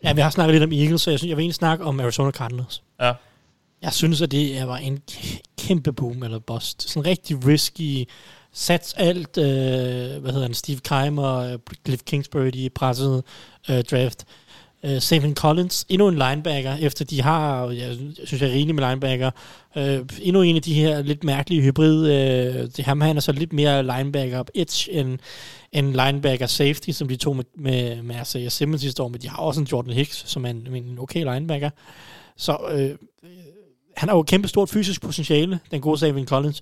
[0.04, 2.00] Ja, vi har snakket lidt om Eagles, så jeg, synes, jeg vil egentlig snakke om
[2.00, 2.84] Arizona Cardinals.
[3.02, 3.14] Ja.
[3.82, 5.02] Jeg synes, at det var en
[5.58, 6.90] kæmpe boom eller bust.
[6.90, 8.10] Sådan rigtig risky,
[8.54, 9.44] sats alt, øh,
[10.22, 13.24] hvad hedder han, Steve Keimer, Cliff Kingsbury, de pressede
[13.70, 14.26] øh, draft.
[14.84, 18.88] Uh, Stephen Collins, endnu en linebacker, efter de har, jeg synes jeg er rigeligt med
[18.90, 19.32] linebacker,
[19.76, 19.84] uh,
[20.22, 23.54] endnu en af de her lidt mærkelige hybrid, uh, det ham han er så lidt
[23.54, 25.20] mere linebacker edge end,
[25.72, 29.30] end linebacker safety, som de tog med, med, med Isaiah Simmons sidste år, men de
[29.30, 31.70] har også en Jordan Hicks, som er en, en okay linebacker.
[32.38, 33.08] Så uh,
[33.98, 36.62] han har jo kæmpe stort fysisk potentiale, den gode Stephen Collins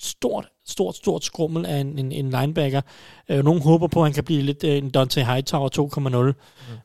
[0.00, 2.80] stort, stort, stort skrummel af en, en, en linebacker.
[3.28, 5.68] Øh, nogen håber på, at han kan blive lidt øh, en Dante Hightower
[5.98, 6.08] 2.0,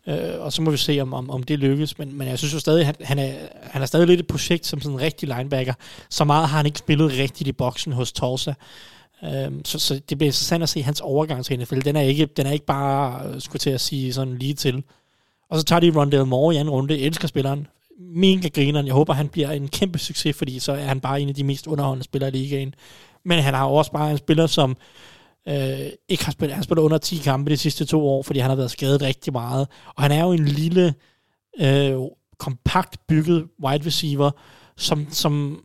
[0.08, 0.14] mm.
[0.14, 1.98] øh, og så må vi se, om, om, om det lykkes.
[1.98, 4.66] Men, men jeg synes jo stadig, han, han, er, han er stadig lidt et projekt
[4.66, 5.74] som sådan en rigtig linebacker.
[6.10, 8.54] Så meget har han ikke spillet rigtigt i boksen hos Tulsa.
[9.48, 11.80] Um, så, så det bliver interessant at se hans overgang til NFL.
[11.80, 14.84] Den er ikke, den er ikke bare, øh, skulle til at sige, sådan lige til.
[15.50, 16.94] Og så tager de Rondell Moore i anden runde.
[16.94, 17.68] Jeg elsker spilleren.
[18.00, 18.86] Mega grineren.
[18.86, 21.44] Jeg håber, han bliver en kæmpe succes, fordi så er han bare en af de
[21.44, 22.74] mest underholdende spillere i ligaen.
[23.26, 24.78] Men han har også bare en spiller, som
[25.48, 28.50] øh, ikke har spillet, han spillet under 10 kampe de sidste to år, fordi han
[28.50, 29.68] har været skadet rigtig meget.
[29.96, 30.94] Og han er jo en lille,
[31.60, 31.96] øh,
[32.44, 34.32] kompakt bygget wide receiver,
[34.78, 35.64] som, som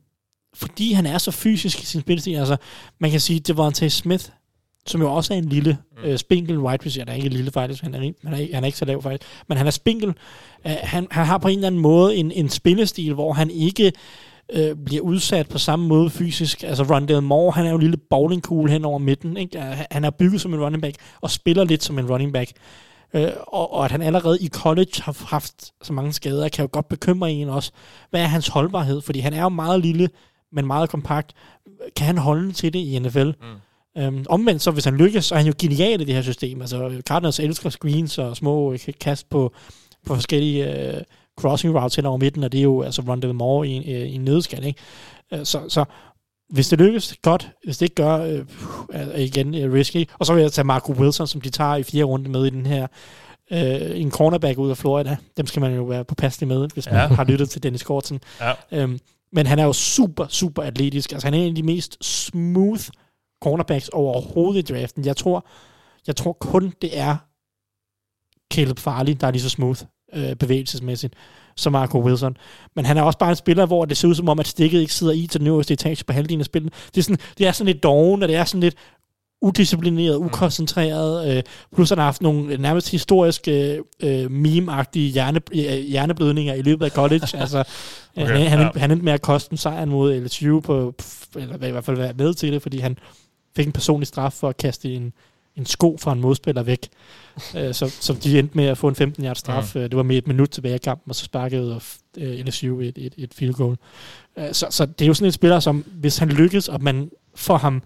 [0.55, 2.57] fordi han er så fysisk i sin spilstil, altså
[2.99, 4.25] man kan sige, det var Devontae Smith,
[4.89, 6.05] som jo også er en lille mm.
[6.05, 7.05] øh, spinkel wide receiver.
[7.05, 9.31] Han er ikke lille faktisk, han er, han, er, han er ikke så lav faktisk,
[9.49, 10.09] men han er spinkel.
[10.09, 13.93] Uh, han, han har på en eller anden måde en, en spillestil, hvor han ikke
[14.53, 16.63] øh, bliver udsat på samme måde fysisk.
[16.63, 19.37] Altså Rondell Moore, han er jo en lille bowlingkugle hen over midten.
[19.37, 19.59] Ikke?
[19.91, 22.53] Han er bygget som en running back, og spiller lidt som en running back.
[23.15, 26.69] Øh, og, og at han allerede i college har haft så mange skader, kan jo
[26.73, 27.73] godt bekymre en også.
[28.11, 29.01] Hvad er hans holdbarhed?
[29.01, 30.09] Fordi han er jo meget lille,
[30.53, 31.33] men meget kompakt.
[31.97, 33.27] Kan han holde til det i NFL?
[33.27, 33.33] Mm.
[33.99, 36.61] Øhm, omvendt så, hvis han lykkes, så er han jo genial i det her system.
[36.61, 39.53] Altså, Cardinals elsker screens og små øh, kast på,
[40.07, 41.03] på forskellige øh,
[41.39, 44.15] crossing routes hen over midten, og det er jo altså Rondell Moore i, øh, i
[44.15, 44.81] en nødskal, ikke?
[45.33, 45.85] Øh, så, så
[46.49, 47.51] hvis det lykkes, godt.
[47.65, 50.09] Hvis det ikke gør, øh, igen øh, risky.
[50.19, 52.51] Og så vil jeg tage Marco Wilson, som de tager i fire runde med i
[52.51, 52.87] den her
[53.51, 55.17] øh, en cornerback ud af Florida.
[55.37, 57.07] Dem skal man jo være påpasselig med, hvis man ja.
[57.07, 58.21] har lyttet til Dennis Gorton.
[58.41, 58.53] Ja.
[58.73, 58.99] Øhm,
[59.33, 61.13] men han er jo super, super atletisk.
[61.13, 62.83] Altså han er en af de mest smooth
[63.43, 65.05] cornerbacks overhovedet i draften.
[65.05, 65.47] Jeg tror,
[66.07, 67.17] jeg tror kun, det er
[68.55, 69.83] Caleb Farley, der er lige så smooth
[70.15, 71.15] øh, bevægelsesmæssigt
[71.57, 72.37] som Marco Wilson.
[72.77, 74.81] Men han er også bare en spiller, hvor det ser ud som om, at stikket
[74.81, 76.73] ikke sidder i til den øverste etage på halvdelen af spillet.
[76.95, 78.75] Det er sådan, det er sådan lidt doven, og det er sådan lidt
[79.43, 80.27] udisciplineret, mm.
[80.27, 81.43] ukoncentreret, øh,
[81.75, 85.41] plus han har haft nogle nærmest historiske øh, meme-agtige hjerne,
[85.81, 87.27] hjerneblødninger i løbet af college.
[87.41, 87.65] altså,
[88.17, 88.81] okay, han, han, ja.
[88.81, 90.95] han endte med at koste en sejr mod LSU, på,
[91.37, 92.99] eller i hvert fald være med til det, fordi han
[93.59, 95.13] fik en personlig straf for at kaste en,
[95.57, 96.89] en sko fra en modspiller væk.
[97.57, 99.77] øh, så, så de endte med at få en 15 yard straf.
[99.77, 99.83] Mm.
[99.83, 101.81] Det var med et minut tilbage i kampen, og så sparkede
[102.19, 103.77] øh, LSU et, et, et field goal.
[104.37, 107.11] Øh, så, så det er jo sådan en spiller, som hvis han lykkes, og man
[107.35, 107.83] får ham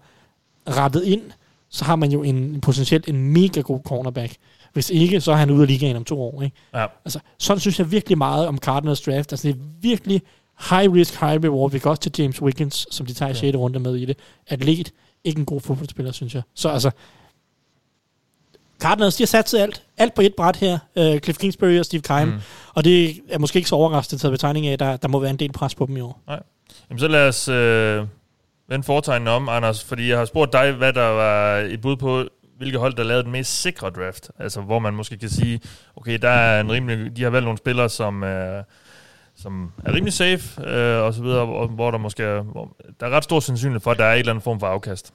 [0.69, 1.21] rettet ind,
[1.69, 4.35] så har man jo en, potentielt en mega god cornerback.
[4.73, 6.41] Hvis ikke, så er han ude af ligaen om to år.
[6.41, 6.55] Ikke?
[6.73, 6.85] Ja.
[7.05, 9.33] Altså, sådan synes jeg virkelig meget om Cardinals draft.
[9.33, 10.21] Altså, det er virkelig
[10.69, 11.71] high risk, high reward.
[11.71, 13.57] Vi kan også til James Wiggins, som de tager i 6.
[13.57, 14.17] runde med i det.
[14.47, 14.91] Atlet,
[15.23, 16.43] ikke en god fodboldspiller, synes jeg.
[16.53, 16.91] Så altså,
[18.79, 20.79] Cardinals, de har sat alt, alt på et bræt her.
[20.95, 22.27] Uh, Cliff Kingsbury og Steve Keim.
[22.27, 22.39] Mm.
[22.73, 25.29] Og det er måske ikke så overraskende taget betegning af, at der, der må være
[25.29, 26.21] en del pres på dem i år.
[26.27, 26.43] Nej.
[26.89, 28.05] Jamen så lad os øh,
[28.67, 32.23] vende foretegnen om, Anders, fordi jeg har spurgt dig, hvad der var i bud på,
[32.57, 34.31] hvilke hold, der lavede den mest sikre draft.
[34.39, 35.61] Altså, hvor man måske kan sige,
[35.95, 38.63] okay, der er en rimelig, de har valgt nogle spillere, som er,
[39.43, 43.05] som er rimelig safe, øh, og så videre, og hvor der måske er, hvor, der
[43.05, 45.13] er ret stor sandsynlighed for, at der er en eller anden form for afkast.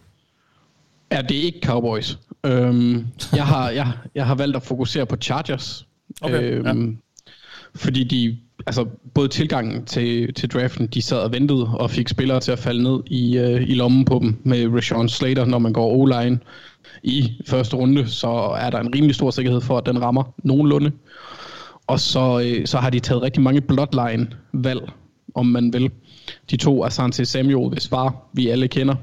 [1.13, 2.19] Ja, det er ikke Cowboys.
[2.47, 5.87] Øhm, jeg, har, jeg, jeg har valgt at fokusere på Chargers.
[6.21, 6.91] Okay, øhm,
[7.27, 7.31] ja.
[7.75, 12.41] Fordi de, altså både tilgangen til, til draften, de sad og ventede og fik spillere
[12.41, 15.73] til at falde ned i, øh, i lommen på dem med Rashawn Slater, når man
[15.73, 16.39] går O-line
[17.03, 18.29] i første runde, så
[18.61, 20.93] er der en rimelig stor sikkerhed for, at den rammer nogenlunde.
[21.89, 24.91] Og så, øh, så har de taget rigtig mange bloodline-valg,
[25.35, 25.91] om man vil.
[26.51, 28.95] De to Asante Samuel, hvis far vi alle kender,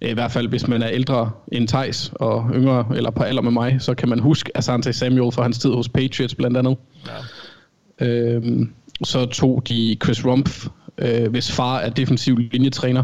[0.00, 3.50] i hvert fald hvis man er ældre end Thijs og yngre eller på alder med
[3.50, 6.76] mig, så kan man huske Asante Samuel fra hans tid hos Patriots blandt andet.
[8.00, 8.06] Ja.
[8.06, 8.72] Øhm,
[9.04, 10.66] så tog de Chris Rumpf,
[10.98, 13.02] øh, hvis far er defensiv linjetræner.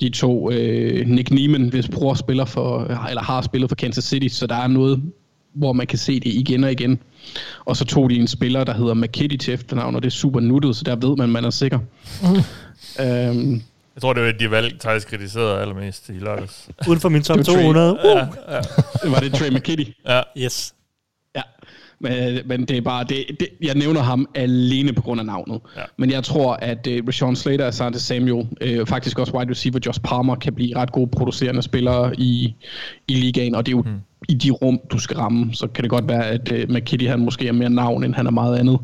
[0.00, 4.34] De to øh, Nick Neiman, hvis bror spiller for, eller har spillet for Kansas City,
[4.34, 5.02] så der er noget,
[5.54, 7.00] hvor man kan se det igen og igen.
[7.64, 10.40] Og så tog de en spiller, der hedder McKitty til efternavn, og det er super
[10.40, 11.78] nuttet, så der ved man, man er sikker.
[12.22, 12.42] Mm.
[13.04, 13.62] øhm,
[13.94, 16.68] jeg tror, det var de valg, Thijs kritiserede allermest i lørdags.
[16.88, 17.92] Uden for min top 200.
[17.92, 17.98] Uh.
[18.04, 18.18] Ja,
[18.54, 18.60] ja.
[19.10, 19.84] Var det Trey McKitty?
[20.06, 20.22] Ja.
[20.38, 20.74] Yes.
[21.34, 21.42] Ja,
[22.02, 25.60] men, men det er bare, det, det, jeg nævner ham alene på grund af navnet.
[25.76, 25.82] Ja.
[25.96, 28.46] Men jeg tror, at uh, Rashawn Slater og Sante Samuel,
[28.80, 32.54] uh, faktisk også wide receiver Josh Palmer, kan blive ret gode producerende spillere i,
[33.08, 34.00] i ligaen, og det er jo hmm.
[34.28, 35.54] i de rum, du skal ramme.
[35.54, 38.26] Så kan det godt være, at uh, McKitty han måske er mere navn, end han
[38.26, 38.78] er meget andet.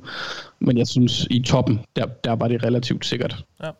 [0.61, 3.45] Men jeg synes, i toppen, der, der var det relativt sikkert.
[3.65, 3.71] Ja.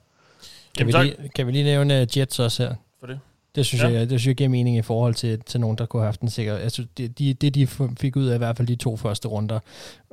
[0.79, 2.75] Kan, vi lige, kan vi lige nævne Jets også her?
[3.01, 3.19] For det?
[3.55, 3.89] Det synes, ja.
[3.89, 6.21] jeg, det synes jeg giver mening i forhold til, til nogen, der kunne have haft
[6.21, 6.57] en sikker...
[6.57, 7.67] Altså, det, de, det, de
[8.01, 9.61] fik ud af i hvert fald de to første runder.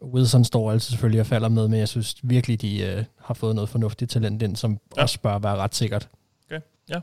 [0.03, 3.55] Wilson står altid selvfølgelig og falder med, men jeg synes virkelig, de uh, har fået
[3.55, 5.01] noget fornuftigt talent ind, som ja.
[5.01, 6.09] også bør være ret sikkert.
[6.45, 6.99] Okay, ja.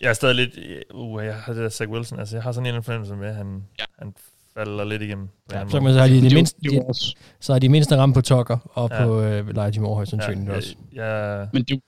[0.00, 0.58] Jeg er stadig lidt...
[0.94, 2.18] Uh, jeg har det der Zach Wilson.
[2.18, 3.84] Altså, jeg har sådan en fornemmelse med, at han, ja.
[3.98, 4.14] han
[4.54, 5.28] falder lidt igennem.
[5.52, 6.94] Ja, så, så, har de det mindste, de,
[7.40, 9.04] så har de mindste ramme på Tucker og ja.
[9.04, 10.76] på uh, Elijah Moore højst sandsynligt ja, også.
[10.94, 11.82] Ja, men det,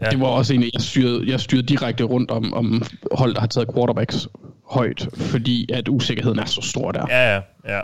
[0.00, 0.10] Ja.
[0.10, 2.82] Det var også en, jeg styrede, jeg styrede direkte rundt om, om
[3.12, 4.28] hold, der har taget quarterbacks
[4.70, 7.06] højt, fordi at usikkerheden er så stor der.
[7.08, 7.40] Ja, ja,
[7.76, 7.80] ja.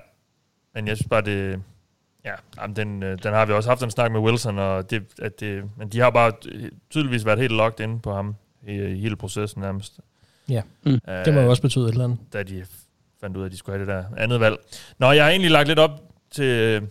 [0.75, 1.61] Men jeg synes bare, det...
[2.25, 5.03] Ja, jamen, den, øh, den har vi også haft en snak med Wilson, og det,
[5.23, 6.33] at det, men de har bare
[6.91, 8.35] tydeligvis været helt locked inde på ham
[8.67, 10.01] i, i hele processen nærmest.
[10.49, 10.93] Ja, mm.
[11.09, 12.19] uh, det må jo også betyde et eller andet.
[12.33, 12.65] Da de
[13.21, 14.57] fandt ud af, at de skulle have det der andet valg.
[14.99, 16.01] Nå, jeg har egentlig lagt lidt op
[16.31, 16.83] til,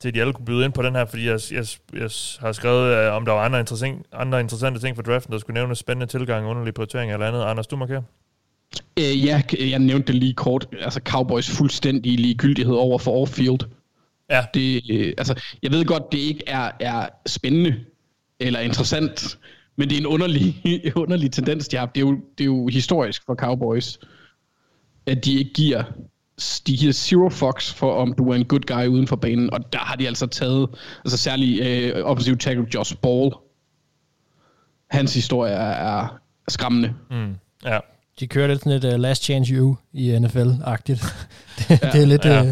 [0.00, 2.10] til at de alle kunne byde ind på den her, fordi jeg, jeg, jeg
[2.40, 5.54] har skrevet, uh, om der var andre, interessant, andre interessante ting for draften, der skulle
[5.54, 7.42] nævne spændende tilgang, underlig prioritering eller andet.
[7.42, 8.02] Anders, du markerer?
[8.98, 10.66] Øh, ja, jeg nævnte det lige kort.
[10.80, 13.68] Altså Cowboys fuldstændig ligegyldighed over for off-field.
[14.30, 14.44] Ja.
[14.54, 17.84] Det, øh, altså, jeg ved godt, det ikke er, er spændende
[18.40, 19.38] eller interessant,
[19.76, 20.62] men det er en underlig,
[21.02, 21.94] underlig tendens, de har haft.
[21.94, 23.98] Det er, jo, det er jo historisk for Cowboys,
[25.06, 25.84] at de ikke giver
[26.66, 29.72] de giver zero fucks for, om du er en good guy uden for banen, og
[29.72, 30.68] der har de altså taget,
[31.04, 33.30] altså særlig øh, offensiv tackle Josh Ball.
[34.90, 36.94] Hans historie er, er skræmmende.
[37.10, 37.36] Mm.
[37.64, 37.78] Ja.
[38.20, 41.14] De kører lidt sådan et uh, last chance you i NFL-agtigt.
[41.58, 41.90] det, ja.
[41.92, 42.24] det er lidt...
[42.24, 42.42] Ja.
[42.42, 42.46] Uh,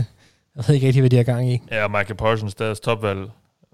[0.56, 1.60] jeg ved ikke rigtig, hvad de har gang i.
[1.70, 3.30] Ja, Michael Parsons, deres topvalg,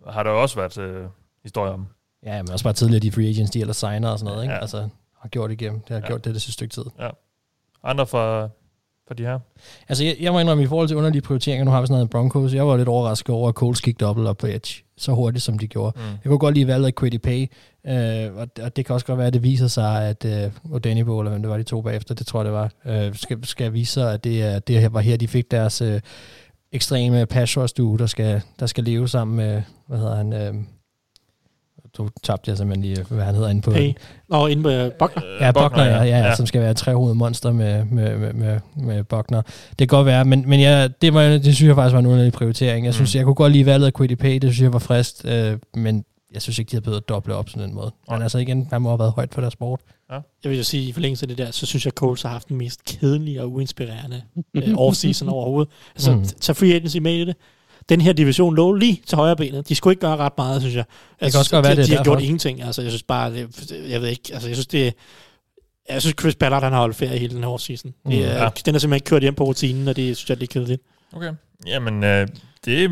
[0.09, 1.11] har der også været uh,
[1.43, 1.87] historie om.
[2.27, 4.55] Ja, men også bare tidligere de free agents, de ellers signer og sådan noget, ikke?
[4.55, 4.61] Ja.
[4.61, 4.89] Altså,
[5.21, 5.81] har gjort det igennem.
[5.81, 6.07] Det har ja.
[6.07, 6.85] gjort det det sidste stykke tid.
[7.01, 7.09] Ja.
[7.85, 8.49] Andre fra,
[9.09, 9.39] fra de her?
[9.89, 12.11] Altså, jeg, jeg må indrømme, i forhold til underlige prioriteringer, nu har vi sådan noget
[12.11, 15.45] Broncos, jeg var lidt overrasket over, at Coles gik dobbelt op på edge, så hurtigt
[15.45, 15.93] som de gjorde.
[15.97, 16.03] Mm.
[16.03, 17.47] Jeg kunne godt lide valget af Quiddy Pay,
[17.87, 21.21] øh, og, og, det kan også godt være, at det viser sig, at øh, Odenibo,
[21.21, 23.73] eller hvem det var, de to bagefter, det tror jeg, det var, øh, skal, skal
[23.73, 26.01] vise sig, at det, er, det her var her, de fik deres øh,
[26.73, 30.55] ekstreme pass rush der skal, der skal leve sammen med, hvad hedder han, øh,
[31.99, 33.71] du tabte jeg simpelthen lige, hvad han hedder inde på...
[33.71, 33.93] Hey.
[34.29, 35.23] Nå, inde på uh, Buckner.
[35.41, 38.61] Ja, Buckner, ja, ja, ja, som skal være et trehovedet monster med, med, med, med,
[38.77, 39.43] med Buckner.
[39.69, 42.07] Det kan godt være, men, men ja, det, var, det synes jeg faktisk var en
[42.07, 42.87] underlig prioritering.
[42.87, 43.19] Jeg synes, mm.
[43.19, 46.05] jeg kunne godt lide valget af Pay, det synes jeg var frist, øh, men
[46.35, 47.93] jeg synes ikke, de havde behøvet at doble op sådan en måde.
[48.09, 48.23] Men ja.
[48.23, 49.81] altså igen, han må have været højt for deres sport.
[50.11, 50.19] Ja.
[50.45, 52.29] Jeg vil jo sige, i forlængelse af det der, så synes jeg, at Coles har
[52.29, 54.23] haft den mest kedelige og uinspirerende
[54.55, 55.73] øh, off-season overhovedet.
[55.95, 56.25] Altså, mm.
[56.25, 57.37] tag free agency med i det
[57.89, 59.69] den her division lå lige til højre benet.
[59.69, 60.85] De skulle ikke gøre ret meget, synes jeg.
[61.21, 62.63] Det kan også godt være, de, det de har gjort ingenting.
[62.63, 64.95] Altså, jeg synes bare, det, jeg ved ikke, altså, jeg synes, det
[65.89, 67.95] jeg synes, Chris Ballard, han har holdt ferie hele den her season.
[68.05, 68.27] Mm, det, ja.
[68.27, 70.83] Den er simpelthen ikke kørt hjem på rutinen, og det synes jeg, det er kedeligt.
[71.13, 71.33] Okay.
[71.67, 72.29] Jamen, øh,
[72.65, 72.91] det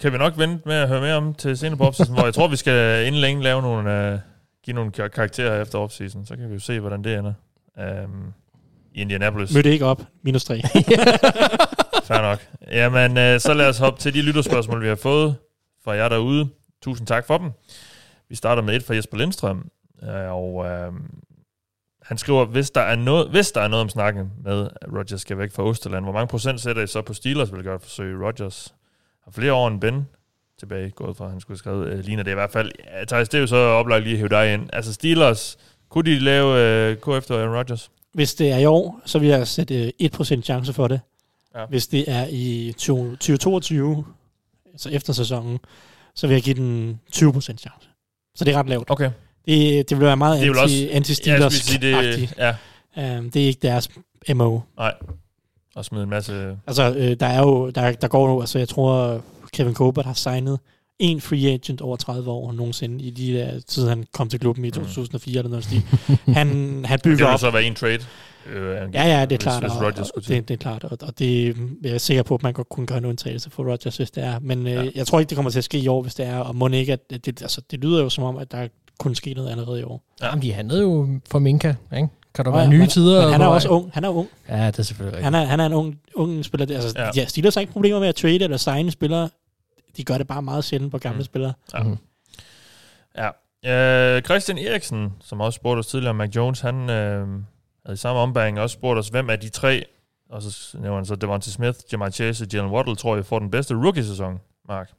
[0.00, 2.34] kan vi nok vente med at høre mere om til senere på offseason, hvor jeg
[2.34, 4.18] tror, vi skal inden længe lave nogle, øh,
[4.64, 6.26] give nogle karakterer efter offseason.
[6.26, 7.32] Så kan vi jo se, hvordan det ender.
[8.04, 8.32] Um,
[8.94, 9.54] I Indianapolis.
[9.54, 10.02] Mødte ikke op.
[10.22, 10.62] Minus 3.
[12.08, 12.38] Fair nok.
[12.70, 15.36] Jamen, øh, så lad os hoppe til de lytterspørgsmål, vi har fået
[15.84, 16.48] fra jer derude.
[16.82, 17.50] Tusind tak for dem.
[18.28, 19.70] Vi starter med et fra Jesper Lindstrøm,
[20.02, 20.92] øh, og øh,
[22.02, 25.20] han skriver, hvis der, er noget, hvis der er noget om snakken med, at Rodgers
[25.20, 27.82] skal væk fra Osterland, hvor mange procent sætter I så på Steelers vil gøre et
[27.82, 28.20] forsøg?
[28.22, 28.74] Rodgers
[29.24, 30.06] har flere år end Ben
[30.58, 32.72] tilbage, gået fra, han skulle skrevet, øh, ligner det i hvert fald.
[32.84, 34.68] Ja, Thijs, det er jo så oplagt lige at hæve dig ind.
[34.72, 35.58] Altså Steelers,
[35.88, 37.90] kunne de lave, øh, gå efter Aaron Rodgers?
[38.14, 41.00] Hvis det er i år, så vil jeg sætte 1% chance for det.
[41.54, 41.66] Ja.
[41.66, 44.04] Hvis det er i 2022,
[44.72, 45.58] altså efter sæsonen,
[46.14, 47.88] så vil jeg give den 20% chance.
[48.34, 48.90] Så det er ret lavt.
[48.90, 49.10] Okay.
[49.46, 53.18] Det, det vil være meget anti, også, anti-Steelers det, ja.
[53.18, 53.90] um, det er ikke deres
[54.34, 54.60] MO.
[54.76, 54.94] Nej.
[55.74, 56.58] Og smide en masse...
[56.66, 59.22] Altså, øh, der er jo, der, der går nu, altså jeg tror,
[59.52, 60.58] Kevin Colbert har signet
[60.98, 64.64] en free agent over 30 år nogensinde i de der tid, han kom til klubben
[64.64, 65.38] i 2004 mm.
[65.38, 65.82] eller noget stil.
[66.36, 66.48] Han,
[66.84, 67.40] han bygger det op...
[67.40, 67.98] så være en trade.
[68.46, 69.62] Øh, ja, ja, det er klart.
[69.62, 72.34] Hvis, hvis Rodgers og, det, det, er klart, og, og det jeg er sikker på,
[72.34, 74.38] at man godt kunne gøre en undtagelse for Rodgers, hvis det er.
[74.40, 74.90] Men øh, ja.
[74.94, 76.38] jeg tror ikke, det kommer til at ske i år, hvis det er.
[76.38, 78.68] Og må ikke, at det, altså, det lyder jo som om, at der
[78.98, 80.02] kunne ske noget allerede i år.
[80.20, 80.26] Ja.
[80.26, 82.08] Jamen, de handlede jo for Minka, ikke?
[82.34, 83.22] Kan der ja, være nye men, tider?
[83.22, 83.90] Men han er også ung.
[83.94, 84.28] Han er ung.
[84.48, 86.76] Ja, det er selvfølgelig han er, han er en ung, ung spiller.
[86.76, 87.10] Altså, ja.
[87.16, 89.28] ja, Steelers har ikke problemer med at trade eller signe spillere.
[89.96, 91.24] De gør det bare meget sjældent på gamle mm.
[91.24, 91.52] spillere.
[91.74, 91.82] Ja.
[91.82, 91.96] Mm.
[93.16, 93.28] ja.
[94.16, 97.96] Uh, Christian Eriksen, som også spurgte os tidligere om Mac Jones, han, uh, havde i
[97.96, 99.84] samme ombæring også spurgt os, hvem af de tre,
[100.30, 103.38] og så nævner han så Devontae Smith, Jamar Chase og Jalen Waddle, tror jeg får
[103.38, 104.90] den bedste rookie-sæson, Mark.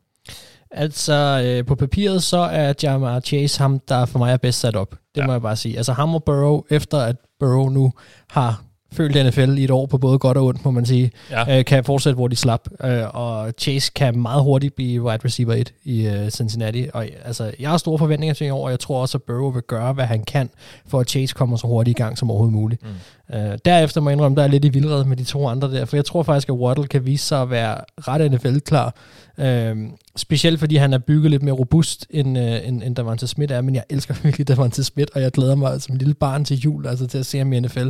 [0.72, 4.76] Altså, øh, på papiret, så er Jamar Chase ham, der for mig er bedst sat
[4.76, 4.92] op.
[5.16, 5.26] Det ja.
[5.26, 5.78] må jeg bare sige.
[5.78, 7.94] Altså, ham og Burrow, efter at Burrow nu
[8.30, 8.64] har
[8.96, 11.58] følt NFL i et år på både godt og ondt, må man sige, ja.
[11.58, 12.70] øh, kan fortsætte, hvor de slap.
[12.84, 16.88] Øh, og Chase kan meget hurtigt blive wide receiver 1 i øh, Cincinnati.
[16.94, 19.52] Og altså, jeg har store forventninger til i år, og jeg tror også, at Burrow
[19.52, 20.50] vil gøre, hvad han kan,
[20.88, 22.82] for at Chase kommer så hurtigt i gang som overhovedet muligt.
[22.84, 23.36] Mm.
[23.36, 25.86] Øh, derefter må jeg indrømme, der er lidt i vildred med de to andre der,
[25.86, 28.96] for jeg tror faktisk, at Waddle kan vise sig at være ret NFL-klar.
[29.38, 29.78] Øh,
[30.16, 33.62] specielt fordi han er bygget lidt mere robust, end, øh, end, end Davante Smith er,
[33.62, 36.58] men jeg elsker virkelig Davante Smith, og jeg glæder mig som en lille barn til
[36.58, 37.90] jul, altså til at se ham i NFL.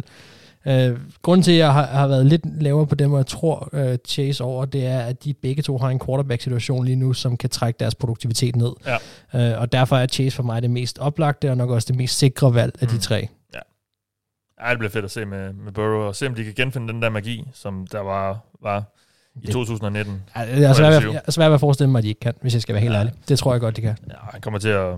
[0.68, 3.70] Øh, grunden til, at jeg har, har været lidt lavere på dem, og jeg tror
[3.74, 7.38] øh, Chase over, det er, at de begge to har en quarterback-situation lige nu, som
[7.38, 8.72] kan trække deres produktivitet ned.
[8.86, 9.54] Ja.
[9.54, 12.18] Øh, og derfor er Chase for mig det mest oplagte, og nok også det mest
[12.18, 12.94] sikre valg af mm.
[12.94, 13.28] de tre.
[13.54, 13.60] Ja.
[14.66, 16.94] ja, det bliver fedt at se med, med Burrow, og se om de kan genfinde
[16.94, 18.84] den der magi, som der var, var
[19.36, 20.22] i det, 2019.
[20.36, 22.54] Ja, det er svært, jeg er svært at forestille mig, at de ikke kan, hvis
[22.54, 23.00] jeg skal være helt ja.
[23.00, 23.14] ærlig.
[23.30, 23.98] Det tror jeg godt, de kan.
[24.08, 24.96] Ja, han kommer til at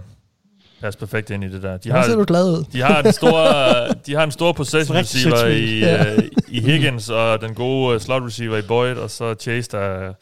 [0.81, 1.77] passe perfekt ind i det der.
[1.77, 2.63] De har, ser du glad ud.
[2.73, 3.53] De har en stor,
[4.07, 5.83] de har en stor possession receiver i,
[6.17, 10.13] uh, i Higgins, og den gode uh, slot receiver i Boyd, og så Chase, der...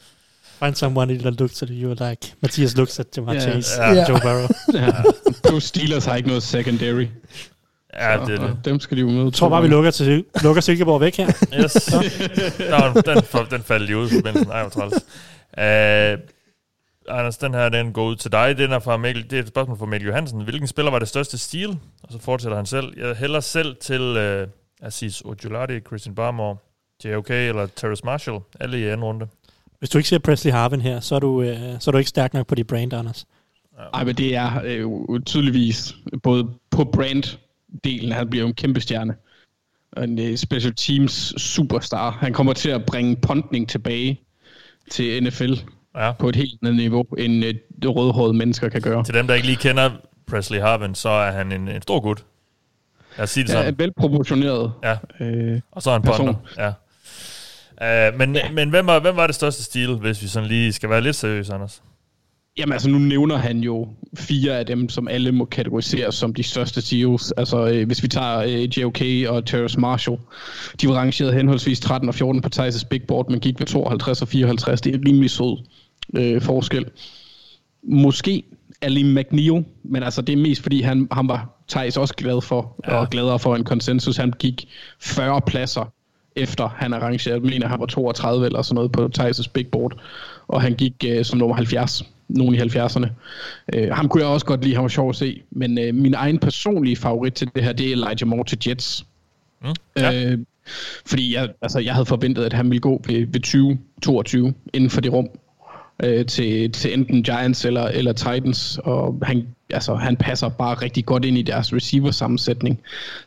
[0.64, 3.42] Find someone that looks at you like Mathias looks at Jamar yeah.
[3.42, 3.96] Chase, yeah.
[3.96, 4.10] Yeah.
[4.10, 4.48] Joe Burrow.
[4.82, 4.92] ja.
[5.44, 7.06] Those Steelers har ikke noget secondary.
[7.94, 8.56] Ja, så, det er det.
[8.64, 9.24] Dem skal de jo med.
[9.24, 11.26] Jeg tror bare, vi lukker, til, lukker Silkeborg væk her.
[11.64, 11.72] Yes.
[12.70, 14.50] der, den, den faldt lige ud i forbindelsen.
[14.50, 14.94] Ej, hvor træls.
[15.58, 16.35] Uh,
[17.08, 18.58] Anders, den her den går ud til dig.
[18.58, 20.40] Den er fra Mikkel, det er et spørgsmål fra Mikkel Johansen.
[20.40, 21.68] Hvilken spiller var det største stil?
[22.02, 22.92] Og så fortsætter han selv.
[22.96, 24.48] Jeg hælder selv til uh,
[24.86, 26.56] Aziz Ojulari, Christian Barmore,
[27.04, 28.40] JOK eller Terrace Marshall.
[28.60, 29.26] Alle i anden runde.
[29.78, 32.08] Hvis du ikke ser Presley Harvin her, så er du, øh, så er du ikke
[32.08, 33.26] stærk nok på dit brand, Anders.
[33.92, 39.14] Nej, men det er øh, tydeligvis både på brand-delen, han bliver jo en kæmpe stjerne.
[39.92, 42.10] Og en øh, special teams superstar.
[42.10, 44.20] Han kommer til at bringe pontning tilbage
[44.90, 45.52] til NFL
[45.96, 46.12] Ja.
[46.12, 47.54] på et helt andet niveau, end øh,
[47.84, 49.04] rødhårede mennesker kan gøre.
[49.04, 49.90] Til dem, der ikke lige kender
[50.26, 52.24] Presley Harvin, så er han en, en stor gut.
[53.16, 53.72] Lad os sige det Ja, sådan.
[53.72, 54.72] er velproportioneret.
[54.84, 54.96] Ja.
[55.20, 56.26] Øh, Og så er han person.
[56.26, 56.40] ponder.
[56.58, 56.72] Ja.
[58.10, 58.50] Uh, men ja.
[58.50, 61.16] men hvem, var, hvem var det største stil, hvis vi sådan lige skal være lidt
[61.16, 61.82] seriøse, Anders?
[62.58, 66.42] Jamen altså, nu nævner han jo fire af dem, som alle må kategoriseres som de
[66.42, 67.32] største CEOs.
[67.32, 70.18] Altså, øh, hvis vi tager øh, JOK og Terrace Marshall,
[70.80, 74.22] de var rangeret henholdsvis 13 og 14 på Thijs' Big Board, men gik ved 52
[74.22, 74.80] og 54.
[74.80, 75.64] Det er rimelig sød
[76.14, 76.86] øh, forskel.
[77.82, 78.42] Måske
[78.80, 82.76] Ali McNeil, men altså, det er mest fordi, han, han var Thijs også glad for,
[82.86, 82.94] ja.
[82.94, 84.16] og gladere for en konsensus.
[84.16, 84.68] Han gik
[85.00, 85.92] 40 pladser
[86.36, 87.34] efter han er rangeret.
[87.34, 90.00] Jeg mener, han var 32 eller sådan noget på Thijs' Big Board,
[90.48, 93.06] og han gik øh, som nummer 70 nogen i 70'erne.
[93.74, 95.42] Øh, ham kunne jeg også godt lide, han var sjov at se.
[95.50, 99.06] Men øh, min egen personlige favorit til det her, det er Elijah Moore til Jets.
[99.62, 100.24] Mm, ja.
[100.24, 100.38] Øh,
[101.06, 105.00] fordi jeg, altså, jeg havde forventet, at han ville gå ved, ved 2022 inden for
[105.00, 105.28] det rum
[106.02, 111.06] øh, til, til enten Giants eller, eller Titans, og han, altså, han passer bare rigtig
[111.06, 112.80] godt ind i deres receiver-sammensætning.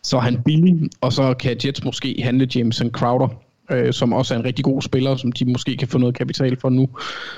[0.04, 3.28] Så er han billig, og så kan Jets måske handle Jameson Crowder,
[3.72, 6.60] øh, som også er en rigtig god spiller, som de måske kan få noget kapital
[6.60, 6.90] for nu,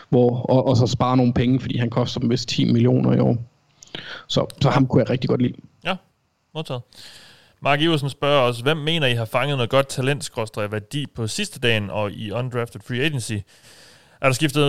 [0.10, 3.20] hvor, og, og så spare nogle penge, fordi han koster dem vist 10 millioner i
[3.20, 3.38] år.
[4.28, 5.54] Så, så ham kunne jeg rigtig godt lide.
[5.86, 5.96] Ja,
[6.54, 6.82] modtaget.
[7.64, 10.32] Mark Iversen spørger os, hvem mener I har fanget noget godt talent
[10.72, 13.34] værdi på sidste dagen og i undrafted free agency?
[14.22, 14.62] Er der skiftet...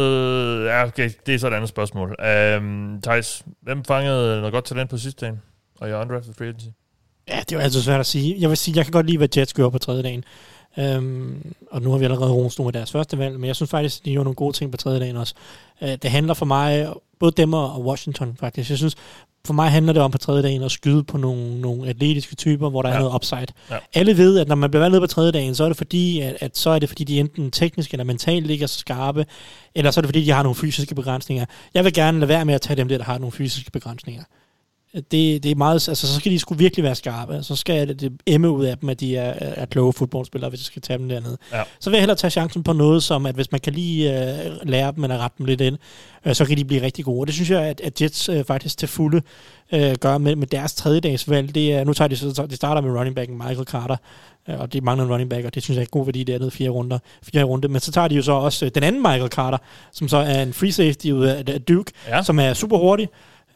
[0.65, 2.17] Ja, okay, det er så et andet spørgsmål.
[2.59, 5.41] Um, Thijs, hvem fangede noget godt talent på sidste dagen
[5.83, 6.67] og jeg undrafted free agency?
[7.29, 8.37] Ja, det er jo altid svært at sige.
[8.39, 10.25] Jeg vil sige, jeg kan godt lide, hvad Jets gjorde på tredje dagen.
[10.77, 13.57] Um, øhm, og nu har vi allerede rost nogle af deres første valg, men jeg
[13.57, 15.35] synes faktisk, de gjorde nogle gode ting på tredje dagen også.
[15.81, 18.97] Uh, det handler for mig, både dem og Washington faktisk, jeg synes,
[19.47, 22.71] for mig handler det om på tredje dagen at skyde på nogle, nogle atletiske typer,
[22.71, 22.95] hvor der ja.
[22.95, 23.47] er noget upside.
[23.71, 23.79] Ja.
[23.95, 26.21] Alle ved, at når man bliver valgt ned på tredje dagen, så er det fordi,
[26.21, 29.27] at, at så er det fordi, de enten teknisk eller mentalt ligger så skarpe,
[29.75, 31.45] eller så er det fordi, de har nogle fysiske begrænsninger.
[31.75, 34.23] Jeg vil gerne lade være med at tage dem der, der har nogle fysiske begrænsninger
[34.95, 37.43] det, det er meget, altså så skal de sgu virkelig være skarpe.
[37.43, 40.61] Så skal det, det emme ud af dem, at de er, er kloge fodboldspillere, hvis
[40.61, 41.37] de skal tage dem dernede.
[41.53, 41.63] Ja.
[41.81, 44.69] Så vil jeg hellere tage chancen på noget, som at hvis man kan lige uh,
[44.69, 45.79] lære dem, eller rette dem lidt ind,
[46.27, 47.21] uh, så kan de blive rigtig gode.
[47.21, 49.23] Og det synes jeg, at, at Jets uh, faktisk til fulde
[49.73, 51.55] uh, gør med, med deres tredje dags valg.
[51.55, 53.97] Det er, nu tager de, de starter med running backen Michael Carter,
[54.49, 56.35] uh, og de mangler en running back, og det synes jeg er god værdi, det
[56.35, 57.69] er nede fire runder, fire runde.
[57.69, 59.59] Men så tager de jo så også uh, den anden Michael Carter,
[59.93, 62.23] som så er en free safety ud af Duke, Ja.
[62.23, 63.09] som er super hurtig,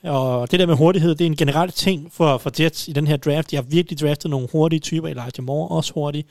[0.03, 3.07] og det der med hurtighed, det er en generel ting for, for Jets i den
[3.07, 3.51] her draft.
[3.51, 5.09] De har virkelig draftet nogle hurtige typer.
[5.09, 6.25] Elijah Moore også hurtig.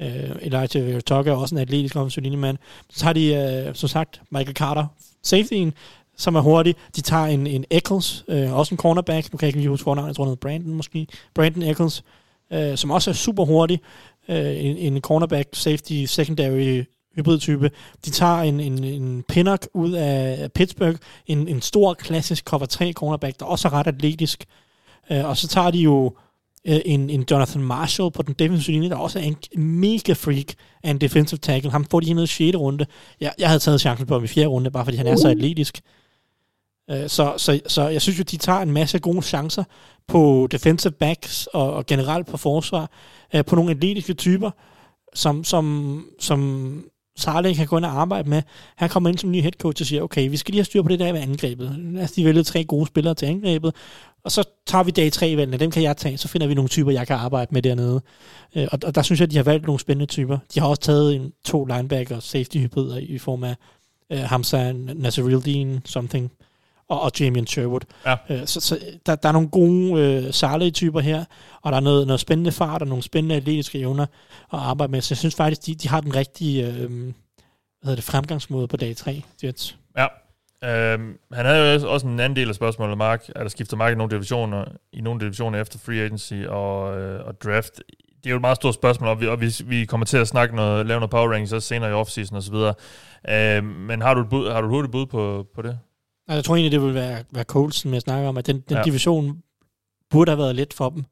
[0.00, 0.06] Uh,
[0.42, 2.58] Elijah Vertucker er også en atletisk offensiv mand.
[2.90, 4.86] Så har de, uh, som sagt, Michael Carter,
[5.22, 5.72] safetyen,
[6.16, 6.74] som er hurtig.
[6.96, 9.32] De tager en, en Eccles, uh, også en cornerback.
[9.32, 11.06] Nu kan jeg ikke lige huske fornavnet, jeg tror, han hedder Brandon måske.
[11.34, 12.02] Brandon Eccles,
[12.54, 13.80] uh, som også er super hurtig.
[14.28, 16.84] Uh, en, en cornerback, safety, secondary
[17.16, 17.70] hybridtype.
[18.04, 22.92] De tager en, en, en Pinnock ud af Pittsburgh, en, en stor klassisk cover 3
[22.92, 24.44] cornerback, der også er ret atletisk.
[25.10, 26.06] Uh, og så tager de jo
[26.68, 29.36] uh, en, en Jonathan Marshall på den defensive linje, der også er en
[29.80, 31.70] mega freak af en defensive tackle.
[31.70, 32.56] Ham får de ned i 6.
[32.56, 32.86] runde.
[33.20, 34.46] Jeg, jeg havde taget chancen på ham i 4.
[34.46, 35.80] runde, bare fordi han er så atletisk.
[36.92, 39.64] Uh, så, så, så jeg synes jo, de tager en masse gode chancer
[40.08, 42.90] på defensive backs og, og generelt på forsvar,
[43.34, 44.50] uh, på nogle atletiske typer,
[45.14, 46.82] som, som, som
[47.20, 48.42] Sarling kan gå ind og arbejde med.
[48.76, 50.82] Han kommer ind som ny head coach og siger, okay, vi skal lige have styr
[50.82, 51.66] på det der med angrebet.
[51.66, 53.74] Altså, Lad os lige vælge tre gode spillere til angrebet,
[54.24, 56.68] og så tager vi dag tre valgene, dem kan jeg tage, så finder vi nogle
[56.68, 58.00] typer, jeg kan arbejde med dernede.
[58.56, 60.38] Øh, Og, og der synes jeg, at de har valgt nogle spændende typer.
[60.54, 63.56] De har også taget en, to linebacker safety hybrider i form af
[64.12, 66.32] øh, uh, Hamza Nasirildeen, something,
[66.90, 67.80] og, og Jamien Sherwood.
[68.06, 68.16] Ja.
[68.30, 71.24] Øh, så så der, der er nogle gode øh, sarlige typer her,
[71.62, 74.06] og der er noget, noget spændende fart og nogle spændende atletiske evner
[74.52, 75.00] at arbejde med.
[75.00, 77.12] Så jeg synes faktisk, de, de har den rigtige øh,
[77.80, 79.78] hvad hedder det, fremgangsmåde på dag 3, Jets.
[79.96, 80.06] Ja.
[80.64, 83.28] Øhm, han havde jo også en anden del af spørgsmålet, Mark.
[83.36, 87.26] Er der skifter Mark i nogle divisioner, i nogle divisioner efter free agency og, øh,
[87.26, 87.82] og draft?
[87.98, 90.28] Det er jo et meget stort spørgsmål, og vi, og vi, vi kommer til at
[90.28, 92.74] snakke noget, lave noget power rankings også senere i offseason og så videre.
[93.28, 95.78] Øhm, men har du et, bud, har du et hurtigt bud på, på det?
[96.30, 98.64] Altså, jeg tror egentlig, det vil være, være Colson, jeg snakker om, at den, den
[98.70, 98.76] Ja.
[98.78, 98.82] ja.
[98.82, 99.38] division
[100.10, 101.04] burde have været let for dem.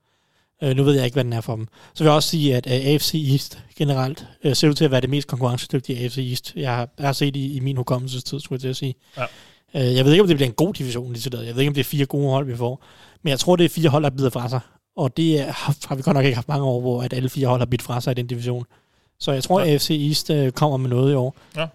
[0.63, 1.69] Uh, nu ved jeg ikke, hvad den er for dem.
[1.95, 4.91] Så vil jeg også sige, at uh, AFC East generelt uh, ser ud til at
[4.91, 8.41] være det mest konkurrencedygtige AFC East, jeg har, jeg har set i, i min hukommelsestid,
[8.41, 8.95] skulle jeg til at sige.
[9.17, 9.25] Ja.
[9.75, 11.71] Øh, jeg ved ikke, om det bliver en god division lige til Jeg ved ikke,
[11.71, 12.85] om det er fire gode hold, vi får.
[13.23, 14.61] Men jeg tror, det er fire hold, der bider fra sig.
[14.97, 17.61] Og det har vi godt nok ikke haft mange år, hvor at alle fire hold
[17.61, 18.65] har bidt fra sig i den division.
[19.21, 21.37] Så jeg tror, at AFC East øh, kommer med noget i år.
[21.57, 21.67] Ja.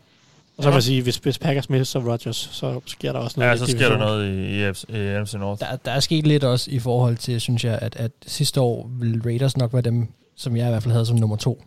[0.57, 3.51] Og så kan man sige, hvis, hvis Packers misser Rodgers, så sker der også noget
[3.51, 5.61] Ja, så sker der noget i, i, AFC, i NFC North.
[5.61, 8.89] Der, der er sket lidt også i forhold til, synes jeg, at, at sidste år
[8.99, 11.63] vil Raiders nok være dem, som jeg i hvert fald havde som nummer to.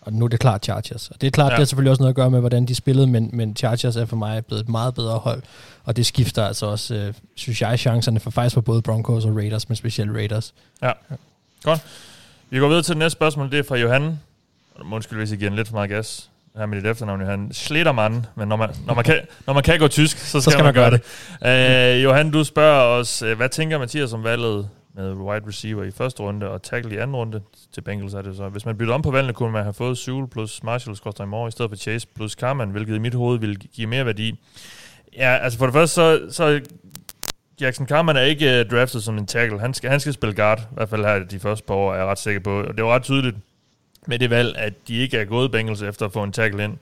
[0.00, 1.10] Og nu er det klart Chargers.
[1.10, 1.50] Og det er klart, ja.
[1.50, 4.04] det har selvfølgelig også noget at gøre med, hvordan de spillede, men, men Chargers er
[4.04, 5.42] for mig blevet et meget bedre hold.
[5.84, 9.36] Og det skifter altså også, øh, synes jeg, chancerne for faktisk for både Broncos og
[9.36, 10.54] Raiders, men specielt Raiders.
[10.82, 11.16] Ja, ja.
[11.62, 11.80] godt.
[12.50, 13.50] Vi går videre til det næste spørgsmål.
[13.50, 14.18] Det er fra Johan.
[14.92, 16.29] Undskyld, hvis I giver en lidt for meget gas.
[16.56, 17.52] Her med dit efternavn, Johan.
[17.52, 18.26] Schlittermann.
[18.34, 20.64] Men når man, når man, kan, når man kan gå tysk, så skal, så skal
[20.64, 21.02] man, man gøre det.
[21.42, 21.96] det.
[21.96, 25.90] Uh, Johan, du spørger os, uh, hvad tænker Mathias om valget med wide receiver i
[25.90, 27.40] første runde og tackle i anden runde
[27.74, 28.48] til Bengals er det så.
[28.48, 31.48] Hvis man bytter om på valgene, kunne man have fået Sewell plus Marshall i morgen
[31.48, 34.40] i stedet for Chase plus Carman, hvilket i mit hoved ville give mere værdi.
[35.16, 36.60] Ja, altså for det første, så, så
[37.60, 39.60] Jackson Carman er ikke uh, draftet som en tackle.
[39.60, 41.96] Han skal, han skal spille guard, i hvert fald her de første par år, er
[41.96, 42.62] jeg ret sikker på.
[42.62, 43.36] Og det var ret tydeligt
[44.06, 46.76] med det valg, at de ikke er gået Bengals efter at få en tackle ind.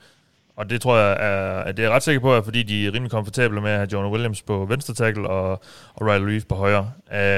[0.55, 2.93] Og det tror jeg, er, at det er ret sikker på, er, fordi de er
[2.93, 5.51] rimelig komfortable med at have John Williams på venstre tackle og,
[5.93, 6.91] og Riley Reeve på højre.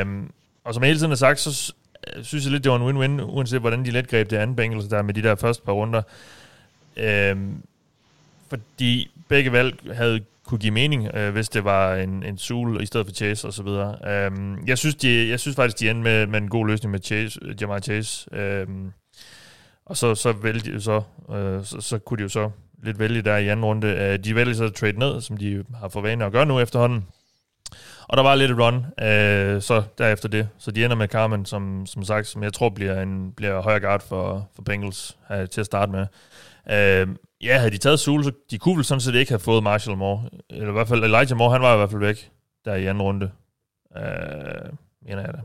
[0.03, 0.31] Um,
[0.63, 1.73] og som jeg hele tiden har sagt, så
[2.21, 4.87] synes jeg lidt, det var en win-win, uanset hvordan de let greb det andet Bengals
[4.87, 6.01] der med de der første par runder.
[7.31, 7.63] Um,
[8.49, 12.85] fordi begge valg havde kunne give mening, øh, hvis det var en, en Sul i
[12.85, 14.27] stedet for Chase og så videre.
[14.27, 16.99] Um, jeg, synes, de, jeg synes faktisk, de endte med, med en god løsning med
[17.03, 18.29] Chase, Jamar Chase.
[18.67, 18.93] Um,
[19.85, 22.49] og så, så, vælge, så, øh, så, så kunne de jo så
[22.83, 23.87] lidt vælge der i anden runde.
[23.87, 26.59] Øh, de vælger så at trade ned, som de har for vane at gøre nu
[26.59, 27.07] efterhånden.
[28.07, 30.49] Og der var lidt et run, øh, så derefter det.
[30.57, 33.79] Så de ender med Carmen, som, som sagt, som jeg tror bliver en bliver højere
[33.79, 36.05] guard for, for Bengals øh, til at starte med.
[36.71, 37.07] Øh,
[37.41, 39.97] ja, havde de taget Sul, så de kunne vel sådan set ikke have fået Marshall
[39.97, 40.29] Moore.
[40.49, 42.31] Eller i hvert fald Elijah Moore, han var i hvert fald væk
[42.65, 43.31] der i anden runde.
[43.97, 44.71] Øh,
[45.01, 45.41] mener jeg det.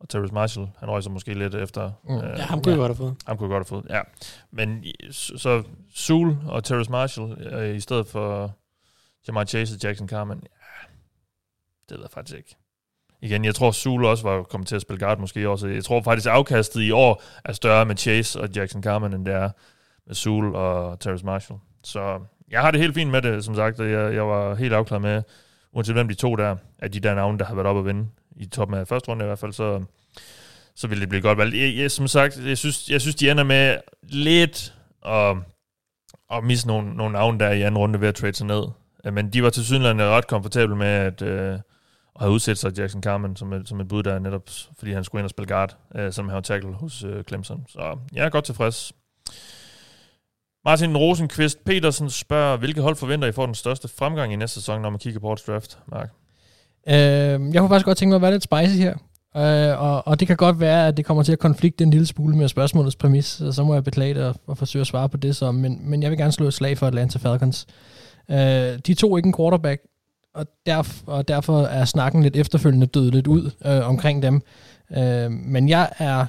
[0.00, 1.90] Og Terrence Marshall, han røg så måske lidt efter.
[2.04, 2.16] Mm.
[2.16, 2.80] Øh, ja, ham kunne ja.
[2.80, 3.16] godt have fået.
[3.26, 4.00] Ham kunne godt have fået, ja.
[4.50, 5.62] Men så
[5.94, 8.52] Sul og Terrence Marshall øh, i stedet for
[9.28, 10.88] Jamar Chase og Jackson Carmen, ja,
[11.88, 12.56] det ved jeg faktisk ikke.
[13.22, 15.68] Igen, jeg tror, Sul også var kommet til at spille guard måske også.
[15.68, 19.26] Jeg tror faktisk, at afkastet i år er større med Chase og Jackson Carmen, end
[19.26, 19.50] det er
[20.06, 21.60] med Sul og Terrence Marshall.
[21.84, 22.20] Så
[22.50, 23.78] jeg har det helt fint med det, som sagt.
[23.78, 25.22] Jeg, jeg var helt afklaret med,
[25.72, 28.08] uanset hvem de to der, at de der navne, der har været op at vinde
[28.38, 29.84] i toppen af første runde i hvert fald, så,
[30.74, 31.56] så ville det blive godt valgt.
[31.56, 34.74] Jeg, jeg, som sagt, jeg synes, jeg synes, de ender med lidt
[35.06, 35.36] at,
[36.32, 38.64] at misse nogle, nogle navne der i anden runde ved at trade sig ned.
[39.12, 41.60] Men de var til synligheden ret komfortable med at, øh, at
[42.20, 44.42] have udsat sig Jackson Carmen som et, som et bud der, netop
[44.78, 47.64] fordi han skulle ind og spille guard, øh, som han har tackle hos øh, Clemson.
[47.68, 48.92] Så jeg er godt tilfreds.
[50.64, 54.82] Martin Rosenqvist Petersen spørger, hvilke hold forventer I får den største fremgang i næste sæson,
[54.82, 56.10] når man kigger på årets draft, Mark?
[56.88, 58.94] Øh, jeg kunne faktisk godt tænke mig at være lidt spicy her.
[59.36, 62.06] Øh, og, og det kan godt være, at det kommer til at konflikte en lille
[62.06, 65.08] smule med spørgsmålets præmis, så, så må jeg beklage det og, og forsøge at svare
[65.08, 65.52] på det så.
[65.52, 67.66] Men, men jeg vil gerne slå et slag for Atlanta Falcons.
[68.30, 69.82] Øh, de to ikke en quarterback,
[70.34, 74.42] og, derf, og derfor er snakken lidt efterfølgende død lidt ud øh, omkring dem.
[74.96, 76.26] Øh, men jeg er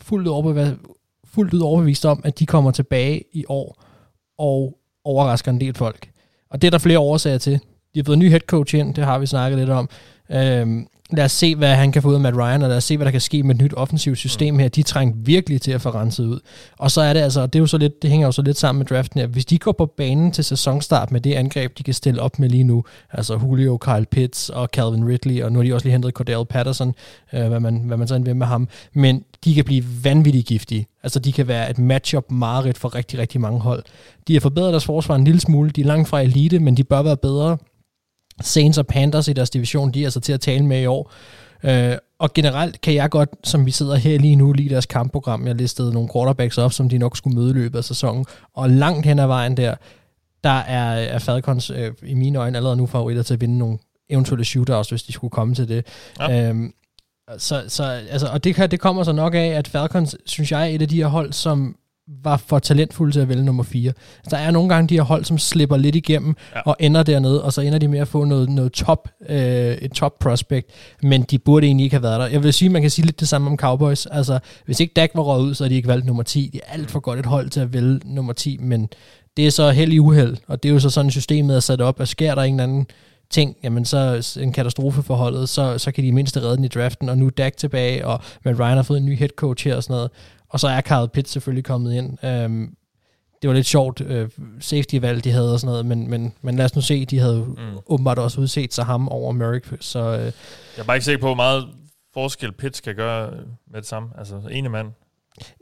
[0.00, 0.76] fuldt ud, overbevist,
[1.24, 3.82] fuldt ud overbevist om, at de kommer tilbage i år
[4.38, 6.10] og overrasker en del folk.
[6.50, 7.60] Og det er der flere årsager til.
[7.94, 9.88] De har fået en ny head coach ind, det har vi snakket lidt om.
[10.30, 12.84] Øhm, lad os se, hvad han kan få ud af Matt Ryan, og lad os
[12.84, 14.68] se, hvad der kan ske med et nyt offensivt system her.
[14.68, 16.40] De trænger virkelig til at få renset ud.
[16.78, 18.58] Og så er det altså, det, er jo så lidt, det hænger jo så lidt
[18.58, 19.26] sammen med draften her.
[19.26, 22.48] Hvis de går på banen til sæsonstart med det angreb, de kan stille op med
[22.48, 25.92] lige nu, altså Julio, Kyle Pitts og Calvin Ridley, og nu har de også lige
[25.92, 26.94] hentet Cordell Patterson,
[27.32, 28.68] øh, hvad, man, hvad man så vil med ham.
[28.92, 30.86] Men de kan blive vanvittigt giftige.
[31.02, 33.84] Altså, de kan være et matchup mareridt for rigtig, rigtig mange hold.
[34.28, 35.70] De har forbedret deres forsvar en lille smule.
[35.70, 37.56] De er langt fra elite, men de bør være bedre.
[38.40, 41.12] Saints og Panthers i deres division, de er altså til at tale med i år.
[41.64, 45.46] Øh, og generelt kan jeg godt, som vi sidder her lige nu, lide deres kampprogram.
[45.46, 48.26] Jeg listede nogle quarterbacks op, som de nok skulle møde i løbet af sæsonen.
[48.54, 49.74] Og langt hen ad vejen der,
[50.44, 53.78] der er, er Falcons øh, i mine øjne allerede nu favoritter til at vinde nogle
[54.10, 55.86] eventuelle shootouts, hvis de skulle komme til det.
[56.20, 56.48] Ja.
[56.48, 56.72] Øhm,
[57.38, 60.74] så, så, altså, og det, det kommer så nok af, at Falcons, synes jeg, er
[60.74, 61.76] et af de her hold, som
[62.22, 63.92] var for talentfulde til at vælge nummer 4.
[64.30, 66.60] Der er nogle gange de her hold, som slipper lidt igennem ja.
[66.60, 69.38] og ender dernede, og så ender de med at få noget, noget top, øh,
[69.72, 70.70] et top prospect,
[71.02, 72.26] men de burde egentlig ikke have været der.
[72.26, 74.06] Jeg vil sige, man kan sige lidt det samme om Cowboys.
[74.06, 76.50] Altså, hvis ikke Dak var røget ud, så havde de ikke valgt nummer 10.
[76.52, 78.88] Det er alt for godt et hold til at vælge nummer 10, men
[79.36, 81.80] det er så held i uheld, og det er jo så sådan, systemet er sat
[81.80, 82.86] op, at sker der en anden
[83.30, 86.68] ting, jamen så en katastrofe for holdet, så, så kan de mindst redde den i
[86.68, 89.66] draften, og nu er Dak tilbage, og Matt Ryan har fået en ny head coach
[89.66, 90.10] her og sådan noget,
[90.50, 92.24] og så er Carl Pitts selvfølgelig kommet ind.
[92.24, 92.74] Øhm,
[93.42, 96.64] det var lidt sjovt øh, safety-valg, de havde og sådan noget, men, men, men lad
[96.64, 97.78] os nu se, de havde mm.
[97.86, 99.98] åbenbart også udset sig ham over Merrick, så...
[99.98, 100.32] Øh, Jeg
[100.78, 101.68] er bare ikke sikker på, hvor meget
[102.14, 103.30] forskel Pitts kan gøre
[103.70, 104.08] med det samme.
[104.18, 104.88] Altså, ene mand.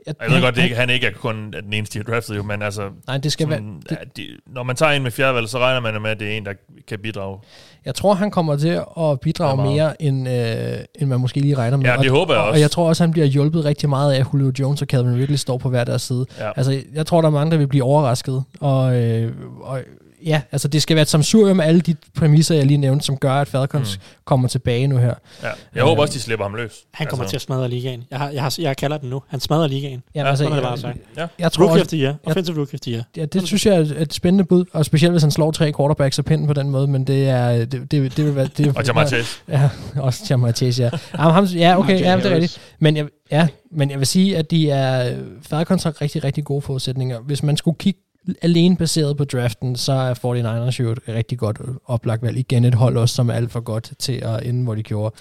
[0.07, 2.37] Jeg, Jeg ved godt, det ikke, han ikke er kun den eneste, de har draftet,
[2.37, 2.89] jo, men altså...
[3.07, 5.79] Nej, det skal sådan, være- ja, de, når man tager en med fjerdevalg, så regner
[5.79, 6.53] man med, at det er en, der
[6.87, 7.37] kan bidrage.
[7.85, 9.75] Jeg tror, han kommer til at bidrage Ja, meget.
[9.75, 11.85] mere, end, øh, end man måske lige regner med.
[11.85, 12.57] Ja, det og, håber jeg og, også.
[12.57, 15.15] Og jeg tror også, han bliver hjulpet rigtig meget af, at Julio Jones og Calvin
[15.15, 16.25] Ridley står på hver deres side.
[16.39, 16.51] Ja.
[16.55, 18.43] Altså, jeg tror, der er mange, der vil blive overrasket.
[18.59, 19.79] Og, øh, og
[20.25, 23.17] ja, altså det skal være et samsurium med alle de præmisser, jeg lige nævnte, som
[23.17, 24.03] gør, at Falcons mm.
[24.25, 25.13] kommer tilbage nu her.
[25.43, 25.47] Ja.
[25.75, 26.71] Jeg håber også, de slipper ham løs.
[26.93, 28.03] Han kommer altså, til at smadre ligaen.
[28.11, 29.21] Jeg, har, jeg, har, jeg kalder den nu.
[29.27, 30.03] Han smadrer ligaen.
[30.15, 30.97] Ja, Ja, altså, sådan er det jeg- bare sagt.
[31.17, 31.27] Ja.
[31.39, 32.15] Jeg tror Rookie også, of the year.
[32.25, 33.03] Offensive rookie of the year.
[33.17, 36.19] Ja, det synes jeg er et spændende bud, og specielt hvis han slår tre quarterbacks
[36.19, 37.65] af pinden på den måde, men det er...
[37.65, 38.49] Det, det, det vil være...
[38.57, 39.37] Det, Og Jamar Chase.
[39.49, 39.69] Ja,
[40.07, 40.89] også Jamar Chase, ja.
[41.17, 42.61] Jamen, ham, ja, okay, ja, det er rigtigt.
[42.79, 45.17] Men jeg, ja, men jeg vil sige, at de er...
[45.41, 47.19] Falcons har rigtig, rigtig gode forudsætninger.
[47.19, 47.99] Hvis man skulle kigge
[48.41, 52.37] alene baseret på draften, så er 49ers jo et rigtig godt oplagt valg.
[52.37, 55.15] Igen et hold også, som er alt for godt til at ende, hvor de gjorde.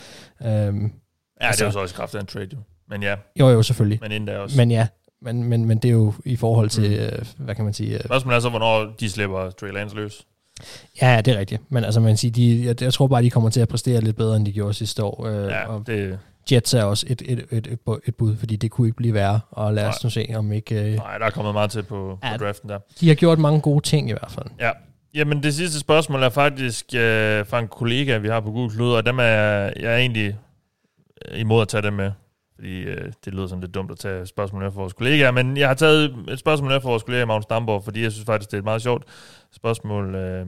[0.44, 0.90] Øhm, Ja, det
[1.40, 2.58] er Altså- jo så også kraft af en trade, jo.
[2.90, 3.98] Men ja, jo, jo, selvfølgelig.
[4.02, 4.56] men inden da også.
[4.56, 4.86] Men ja,
[5.22, 7.94] men, men, men det er jo i forhold til, øh, hvad kan man sige...
[7.94, 10.26] Øh, Spørgsmålet er så, hvornår de slipper Trey Lance løs.
[11.02, 11.62] Ja, ja, det er rigtigt.
[11.68, 14.16] Men altså, man siger, de, jeg, jeg tror bare, de kommer til at præstere lidt
[14.16, 15.26] bedre, end de gjorde sidste år.
[15.26, 16.18] Øh, Ja, og det,
[16.52, 19.40] Jets er også et, et, et, et, et bud, fordi det kunne ikke blive værre.
[19.50, 20.74] Og lad os nu se, om ikke...
[20.84, 22.36] Øh, nej, der er kommet meget til på, Ja.
[22.36, 22.78] på draften der.
[23.00, 24.46] de har gjort mange gode ting i hvert fald.
[24.60, 24.70] Ja.
[25.14, 28.92] Jamen, det sidste spørgsmål er faktisk øh, fra en kollega, vi har på Google Klud,
[28.92, 30.36] og dem er jeg er egentlig
[31.28, 32.12] øh, imod at tage dem med.
[32.54, 35.56] Fordi øh, det lyder sådan lidt dumt at tage spørgsmål med fra vores kollegaer, men
[35.56, 38.50] jeg har taget et spørgsmål med fra vores kollega Magnus Damborg, fordi jeg synes faktisk,
[38.50, 39.04] det er et meget sjovt
[39.52, 40.14] spørgsmål.
[40.14, 40.46] Øh,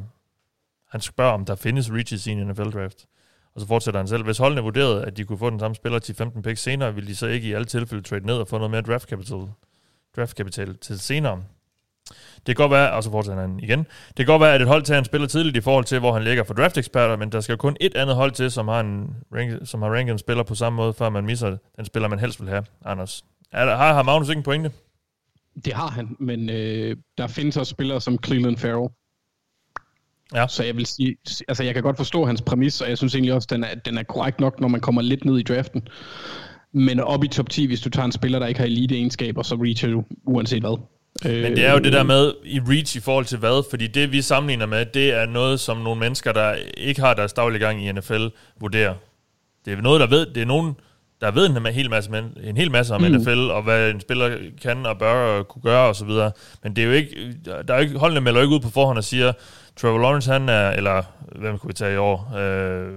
[0.91, 3.07] han spørger, om der findes reaches i en NFL-draft.
[3.55, 4.25] Og så fortsætter han selv.
[4.25, 7.09] Hvis holdene vurderede, at de kunne få den samme spiller til 15 picks senere, ville
[7.09, 9.49] de så ikke i alle tilfælde trade ned og få noget mere draft capital,
[10.17, 11.43] draft capital til senere.
[12.47, 13.79] Det kan godt være, og så fortsætter han igen,
[14.09, 16.13] det kan godt være, at et hold tager en spiller tidligt i forhold til, hvor
[16.13, 18.81] han ligger for draft-eksperter, men der skal jo kun et andet hold til, som har,
[18.81, 22.09] en rank, som har ranket en spiller på samme måde, før man misser den spiller,
[22.09, 23.25] man helst vil have, Anders.
[23.53, 24.73] Er der, har, har Magnus ikke en pointe?
[25.65, 28.91] Det har han, men øh, der findes også spillere som Cleveland Farrell.
[30.35, 30.49] Ja.
[30.49, 31.17] Så jeg vil sige,
[31.49, 33.99] altså jeg kan godt forstå hans præmis, og jeg synes egentlig også, den er, den
[33.99, 35.89] er korrekt nok, når man kommer lidt ned i draften.
[36.73, 39.55] Men op i top 10, hvis du tager en spiller, der ikke har elite-egenskaber, så
[39.55, 40.79] reacher du uanset hvad.
[41.25, 44.13] Men det er jo det der med i reach i forhold til hvad, fordi det
[44.13, 47.87] vi sammenligner med, det er noget, som nogle mennesker, der ikke har deres daglige gang
[47.87, 48.27] i NFL,
[48.61, 48.95] vurderer.
[49.65, 50.75] Det er noget, der ved, det er nogen,
[51.21, 53.07] der ved en hel masse, men- en hel masse om mm.
[53.07, 56.33] NFL, og hvad en spiller kan og bør og kunne gøre og så videre.
[56.63, 58.99] Men det er jo ikke, der er jo ikke, holdene melder ikke ud på forhånd
[58.99, 59.33] og siger,
[59.77, 61.03] Trevor Lawrence, han er, eller
[61.39, 62.37] hvem kunne vi tage i år?
[62.39, 62.93] Øh,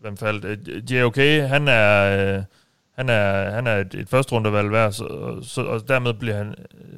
[0.00, 0.44] hvem faldt?
[0.44, 1.16] Øh, JOK,
[1.48, 2.42] han er, øh,
[2.96, 6.54] han er, han er et, et første rundevalg værd, så, så, og dermed bliver han,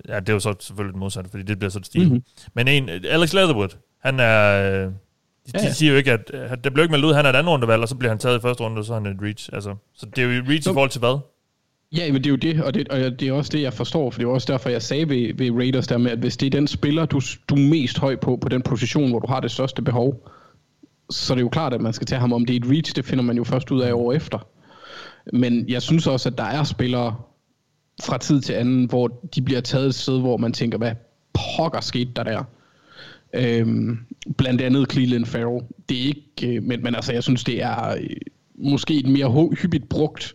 [0.09, 2.03] ja, det er jo så selvfølgelig det modsatte, fordi det bliver så et stil.
[2.03, 2.23] Mm-hmm.
[2.55, 3.69] Men en, Alex Leatherwood,
[4.03, 4.93] han er, øh,
[5.47, 5.73] de, Ja, de ja.
[5.73, 7.82] siger jo ikke, at det bliver ikke meldt ud, at han er et andet rundevalg,
[7.82, 9.48] og så bliver han taget i første runde, og så er han et reach.
[9.52, 11.19] Altså, så det er jo reach i Så- forhold til hvad?
[11.97, 14.10] Ja, men det er jo det, og det, og det er også det, jeg forstår,
[14.10, 16.47] for det er også derfor, jeg sagde ved, ved Raiders der med, at hvis det
[16.47, 19.40] er den spiller, du, du er mest høj på, på den position, hvor du har
[19.40, 20.28] det største behov,
[21.10, 22.32] så er det jo klart, at man skal tage ham.
[22.32, 24.47] Om det er et reach, det finder man jo først ud af år efter.
[25.32, 27.16] Men jeg synes også, at der er spillere
[28.02, 30.93] fra tid til anden, hvor de bliver taget et sted, hvor man tænker, hvad
[31.56, 32.44] pokker skete der der?
[33.35, 33.98] Øhm,
[34.39, 35.65] blandt andet Cleveland Farrell.
[35.89, 38.07] Det er ikke, øh, men, men altså, jeg synes, det er øh,
[38.59, 40.35] måske et mere hyppigt brugt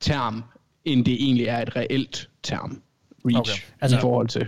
[0.00, 0.44] term,
[0.84, 2.80] end det egentlig er et reelt term.
[3.24, 3.50] Reach, Okay.
[3.50, 3.60] okay.
[3.80, 4.46] Altså- i forhold til.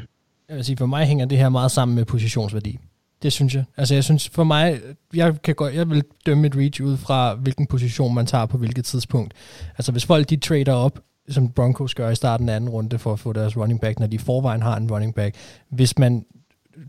[0.49, 2.78] Jeg vil sige, for mig hænger det her meget sammen med positionsværdi.
[3.23, 3.65] Det synes jeg.
[3.77, 4.81] Altså jeg synes for mig,
[5.15, 8.59] jeg, kan godt, jeg vil dømme et reach ud fra, hvilken position man tager på
[8.59, 9.35] hvilket tidspunkt.
[9.78, 13.12] Altså hvis folk de trader op, som Broncos gør i starten af anden runde for
[13.12, 15.36] at få deres running back, når de i forvejen har en running back.
[15.70, 16.24] Hvis man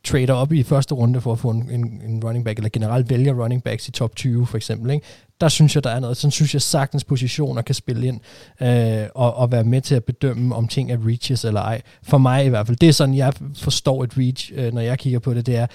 [0.03, 3.09] trader op i første runde for at få en, en, en running back, eller generelt
[3.09, 5.05] vælger running backs i top 20 for eksempel, ikke?
[5.41, 6.17] der synes jeg, der er noget.
[6.17, 8.19] Sådan synes jeg sagtens positioner kan spille ind
[8.61, 11.81] øh, og, og være med til at bedømme, om ting er reaches eller ej.
[12.03, 12.77] For mig i hvert fald.
[12.77, 15.67] Det er sådan, jeg forstår et reach, øh, når jeg kigger på det, det er,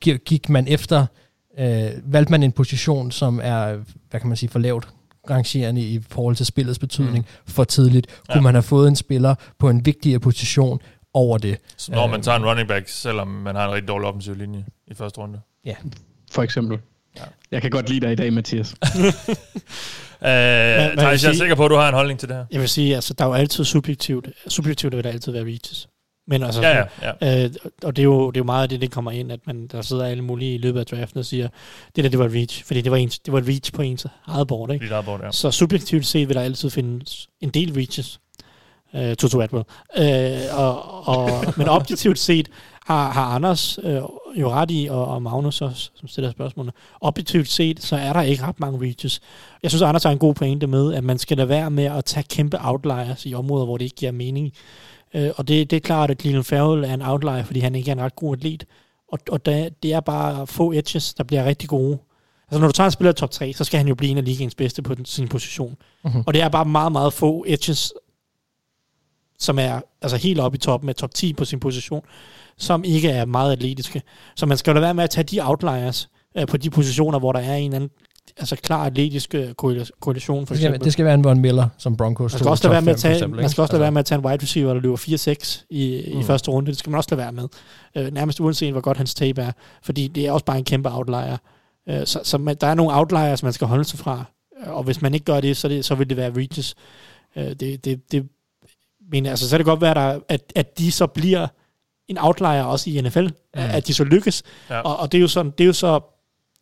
[0.00, 1.06] gi- gik man efter,
[1.58, 3.76] øh, valgte man en position, som er,
[4.10, 4.88] hvad kan man sige, for lavt
[5.30, 7.24] rangerende i forhold til spillets betydning mm.
[7.52, 8.40] for tidligt, kunne Ja.
[8.40, 10.80] man have fået en spiller på en vigtigere position
[11.14, 11.58] over det.
[11.76, 14.34] Så når man Øh, tager en running back, selvom man har en rigtig dårlig offensiv
[14.34, 15.40] linje i første runde.
[15.64, 15.74] Ja.
[16.30, 16.78] For eksempel.
[17.16, 17.22] Ja.
[17.50, 18.74] Jeg kan godt lide dig i dag, Mathias.
[20.24, 22.44] Øh, Thijs, jeg er sikker på, at du har en holdning til det her.
[22.50, 24.28] Jeg vil sige, altså, der er jo altid subjektivt.
[24.48, 25.88] Subjektivt vil der altid være reaches.
[26.26, 27.44] Men altså, Ja, ja, ja.
[27.44, 27.50] Øh,
[27.82, 29.66] og det er, jo, det er jo meget af det, det kommer ind, at man,
[29.66, 31.48] der sidder alle mulige i løbet af draften og siger,
[31.96, 33.82] det der, det var et reach, fordi det var, ens, det var et reach på
[33.82, 34.88] ens eget board, ikke?
[34.88, 35.30] Der bort, ja.
[35.30, 38.20] Så subjektivt set vil der altid findes en del reaches.
[38.96, 39.64] Øh, Toto Atwell.
[39.98, 41.28] Øh, og, og,
[41.58, 42.48] men objektivt set
[42.86, 44.00] har, har Anders øh,
[44.40, 46.72] jo ret i, og, og Magnus også, som stiller spørgsmålene.
[47.00, 49.20] Objektivt set, så er der ikke ret mange reaches.
[49.62, 52.04] Jeg synes, Anders har en god pointe med, at man skal lade være med at
[52.04, 54.52] tage kæmpe outliers i områder, hvor det ikke giver mening.
[55.14, 57.90] Øh, og det, det er klart, at Cleveland Farrell er en outlier, fordi han ikke
[57.90, 58.64] er en ret god atlet.
[59.12, 61.98] Og, og der, det er bare få edges, der bliver rigtig gode.
[62.50, 64.24] Altså når du tager en spiller top 3, så skal han jo blive en af
[64.24, 65.76] ligens bedste på den, sin position.
[66.04, 66.22] Mhm.
[66.26, 67.92] Og det er bare meget, meget få edges,
[69.38, 72.02] som er altså helt oppe i toppen med top 10 på sin position,
[72.58, 74.02] som ikke er meget atletiske.
[74.36, 77.18] Så man skal jo lade være med at tage de outliers øh, på de positioner,
[77.18, 77.90] hvor der er en anden
[78.36, 80.84] altså klar atletisk øh, korrela- korrelation, for eksempel.
[80.84, 82.98] det skal være en Von Miller, som Broncos Man skal også lade være med at
[82.98, 84.80] tage, eksempel, man skal også lade Altså, være med at tage en wide receiver, der
[84.80, 86.22] løber 4-6 i, i Mm.
[86.24, 86.70] første runde.
[86.70, 87.48] Det skal man også lade være med.
[87.96, 89.52] Øh, nærmest uanset, hvor godt hans tape er.
[89.82, 91.36] Fordi det er også bare en kæmpe outlier.
[91.88, 94.24] Øh, så så man, der er nogle outliers, man skal holde sig fra.
[94.66, 96.74] Øh, Og hvis man ikke gør det, så, det, så vil det være reaches.
[97.36, 98.28] Øh, det, det, det,
[99.10, 101.46] men altså, så kan det godt være, der, at, at de så bliver
[102.08, 103.26] en outlier også i NFL.
[103.26, 103.30] Mm.
[103.54, 104.42] At de så lykkes.
[104.70, 104.80] Ja.
[104.80, 106.00] Og, og det er jo sådan, det er jo så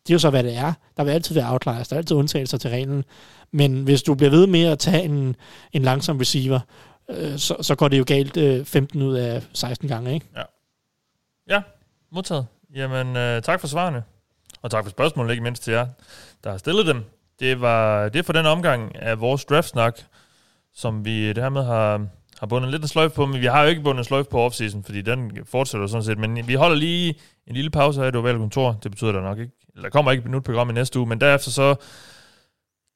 [0.07, 0.73] det er jo så, hvad det er.
[0.97, 1.87] Der vil altid være outliers.
[1.87, 3.03] Der er altid undtagelser til reglen.
[3.51, 5.35] Men hvis du bliver ved med at tage en,
[5.73, 6.59] en langsom receiver,
[7.09, 10.25] øh, så, så går det jo galt øh, 15 ud af 16 gange, ikke?
[11.49, 11.61] Ja,
[12.11, 12.47] modtaget.
[12.75, 14.03] Jamen, øh, tak for svarene.
[14.61, 15.87] Og tak for spørgsmålet, ikke mindst til jer,
[16.43, 17.03] der har stillet dem.
[17.39, 19.99] Det var det er for den omgang af vores draftsnak,
[20.73, 22.07] som vi det her med har,
[22.41, 24.39] har bundet lidt en sløjf på, men vi har jo ikke bundet en sløjf på
[24.39, 26.17] offseason, fordi den fortsætter sådan set.
[26.17, 27.15] Men vi holder lige
[27.47, 28.79] en lille pause her i det ovale kontor.
[28.83, 29.51] Det betyder der nok ikke.
[29.75, 31.75] Eller der kommer ikke et nyt program i næste uge, men derefter så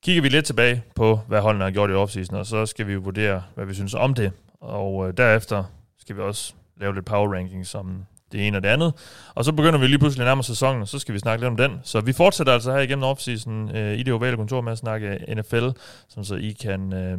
[0.04, 2.94] kigger vi lidt tilbage på, hvad holdene har gjort i offseason, og så skal vi
[2.94, 4.32] jo vurdere, hvad vi synes om det.
[4.62, 5.64] Og øh, derefter
[6.00, 8.94] skal vi også lave lidt power ranking som det ene og det andet.
[9.36, 11.58] Og så begynder vi lige pludselig nærmere sæsonen, og så skal vi snakke lidt om
[11.58, 11.80] den.
[11.84, 15.36] Så vi fortsætter altså her igennem offseason øh, i det ovale kontor med at snakke
[15.38, 15.68] NFL,
[16.10, 17.18] som så I kan øh,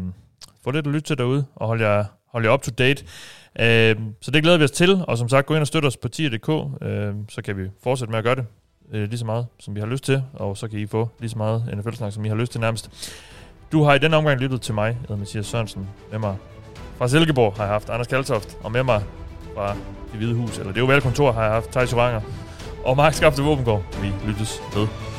[0.64, 3.04] få lidt at lytte til derude og holde jer, holde jer up to date.
[3.60, 5.96] Øh, så det glæder vi os til, og som sagt, gå ind og støtte os
[5.96, 6.48] på tier.dk,
[6.82, 8.46] øh, så kan vi fortsætte med at gøre det
[8.92, 11.30] øh, lige så meget, som vi har lyst til, og så kan I få lige
[11.30, 13.12] så meget NFL-snak, som I har lyst til nærmest.
[13.72, 16.36] Du har i den omgang lyttet til mig, jeg hedder Mathias Sørensen, med mig
[16.98, 19.02] fra Silkeborg har jeg haft Anders Kaltoft, og med mig
[19.54, 19.76] fra
[20.12, 22.20] det hvide hus, eller det er jo kontor, har jeg haft Thijs Oranger,
[22.84, 23.82] og Mark Skafte Våbengård.
[24.02, 25.15] Vi lyttes ved.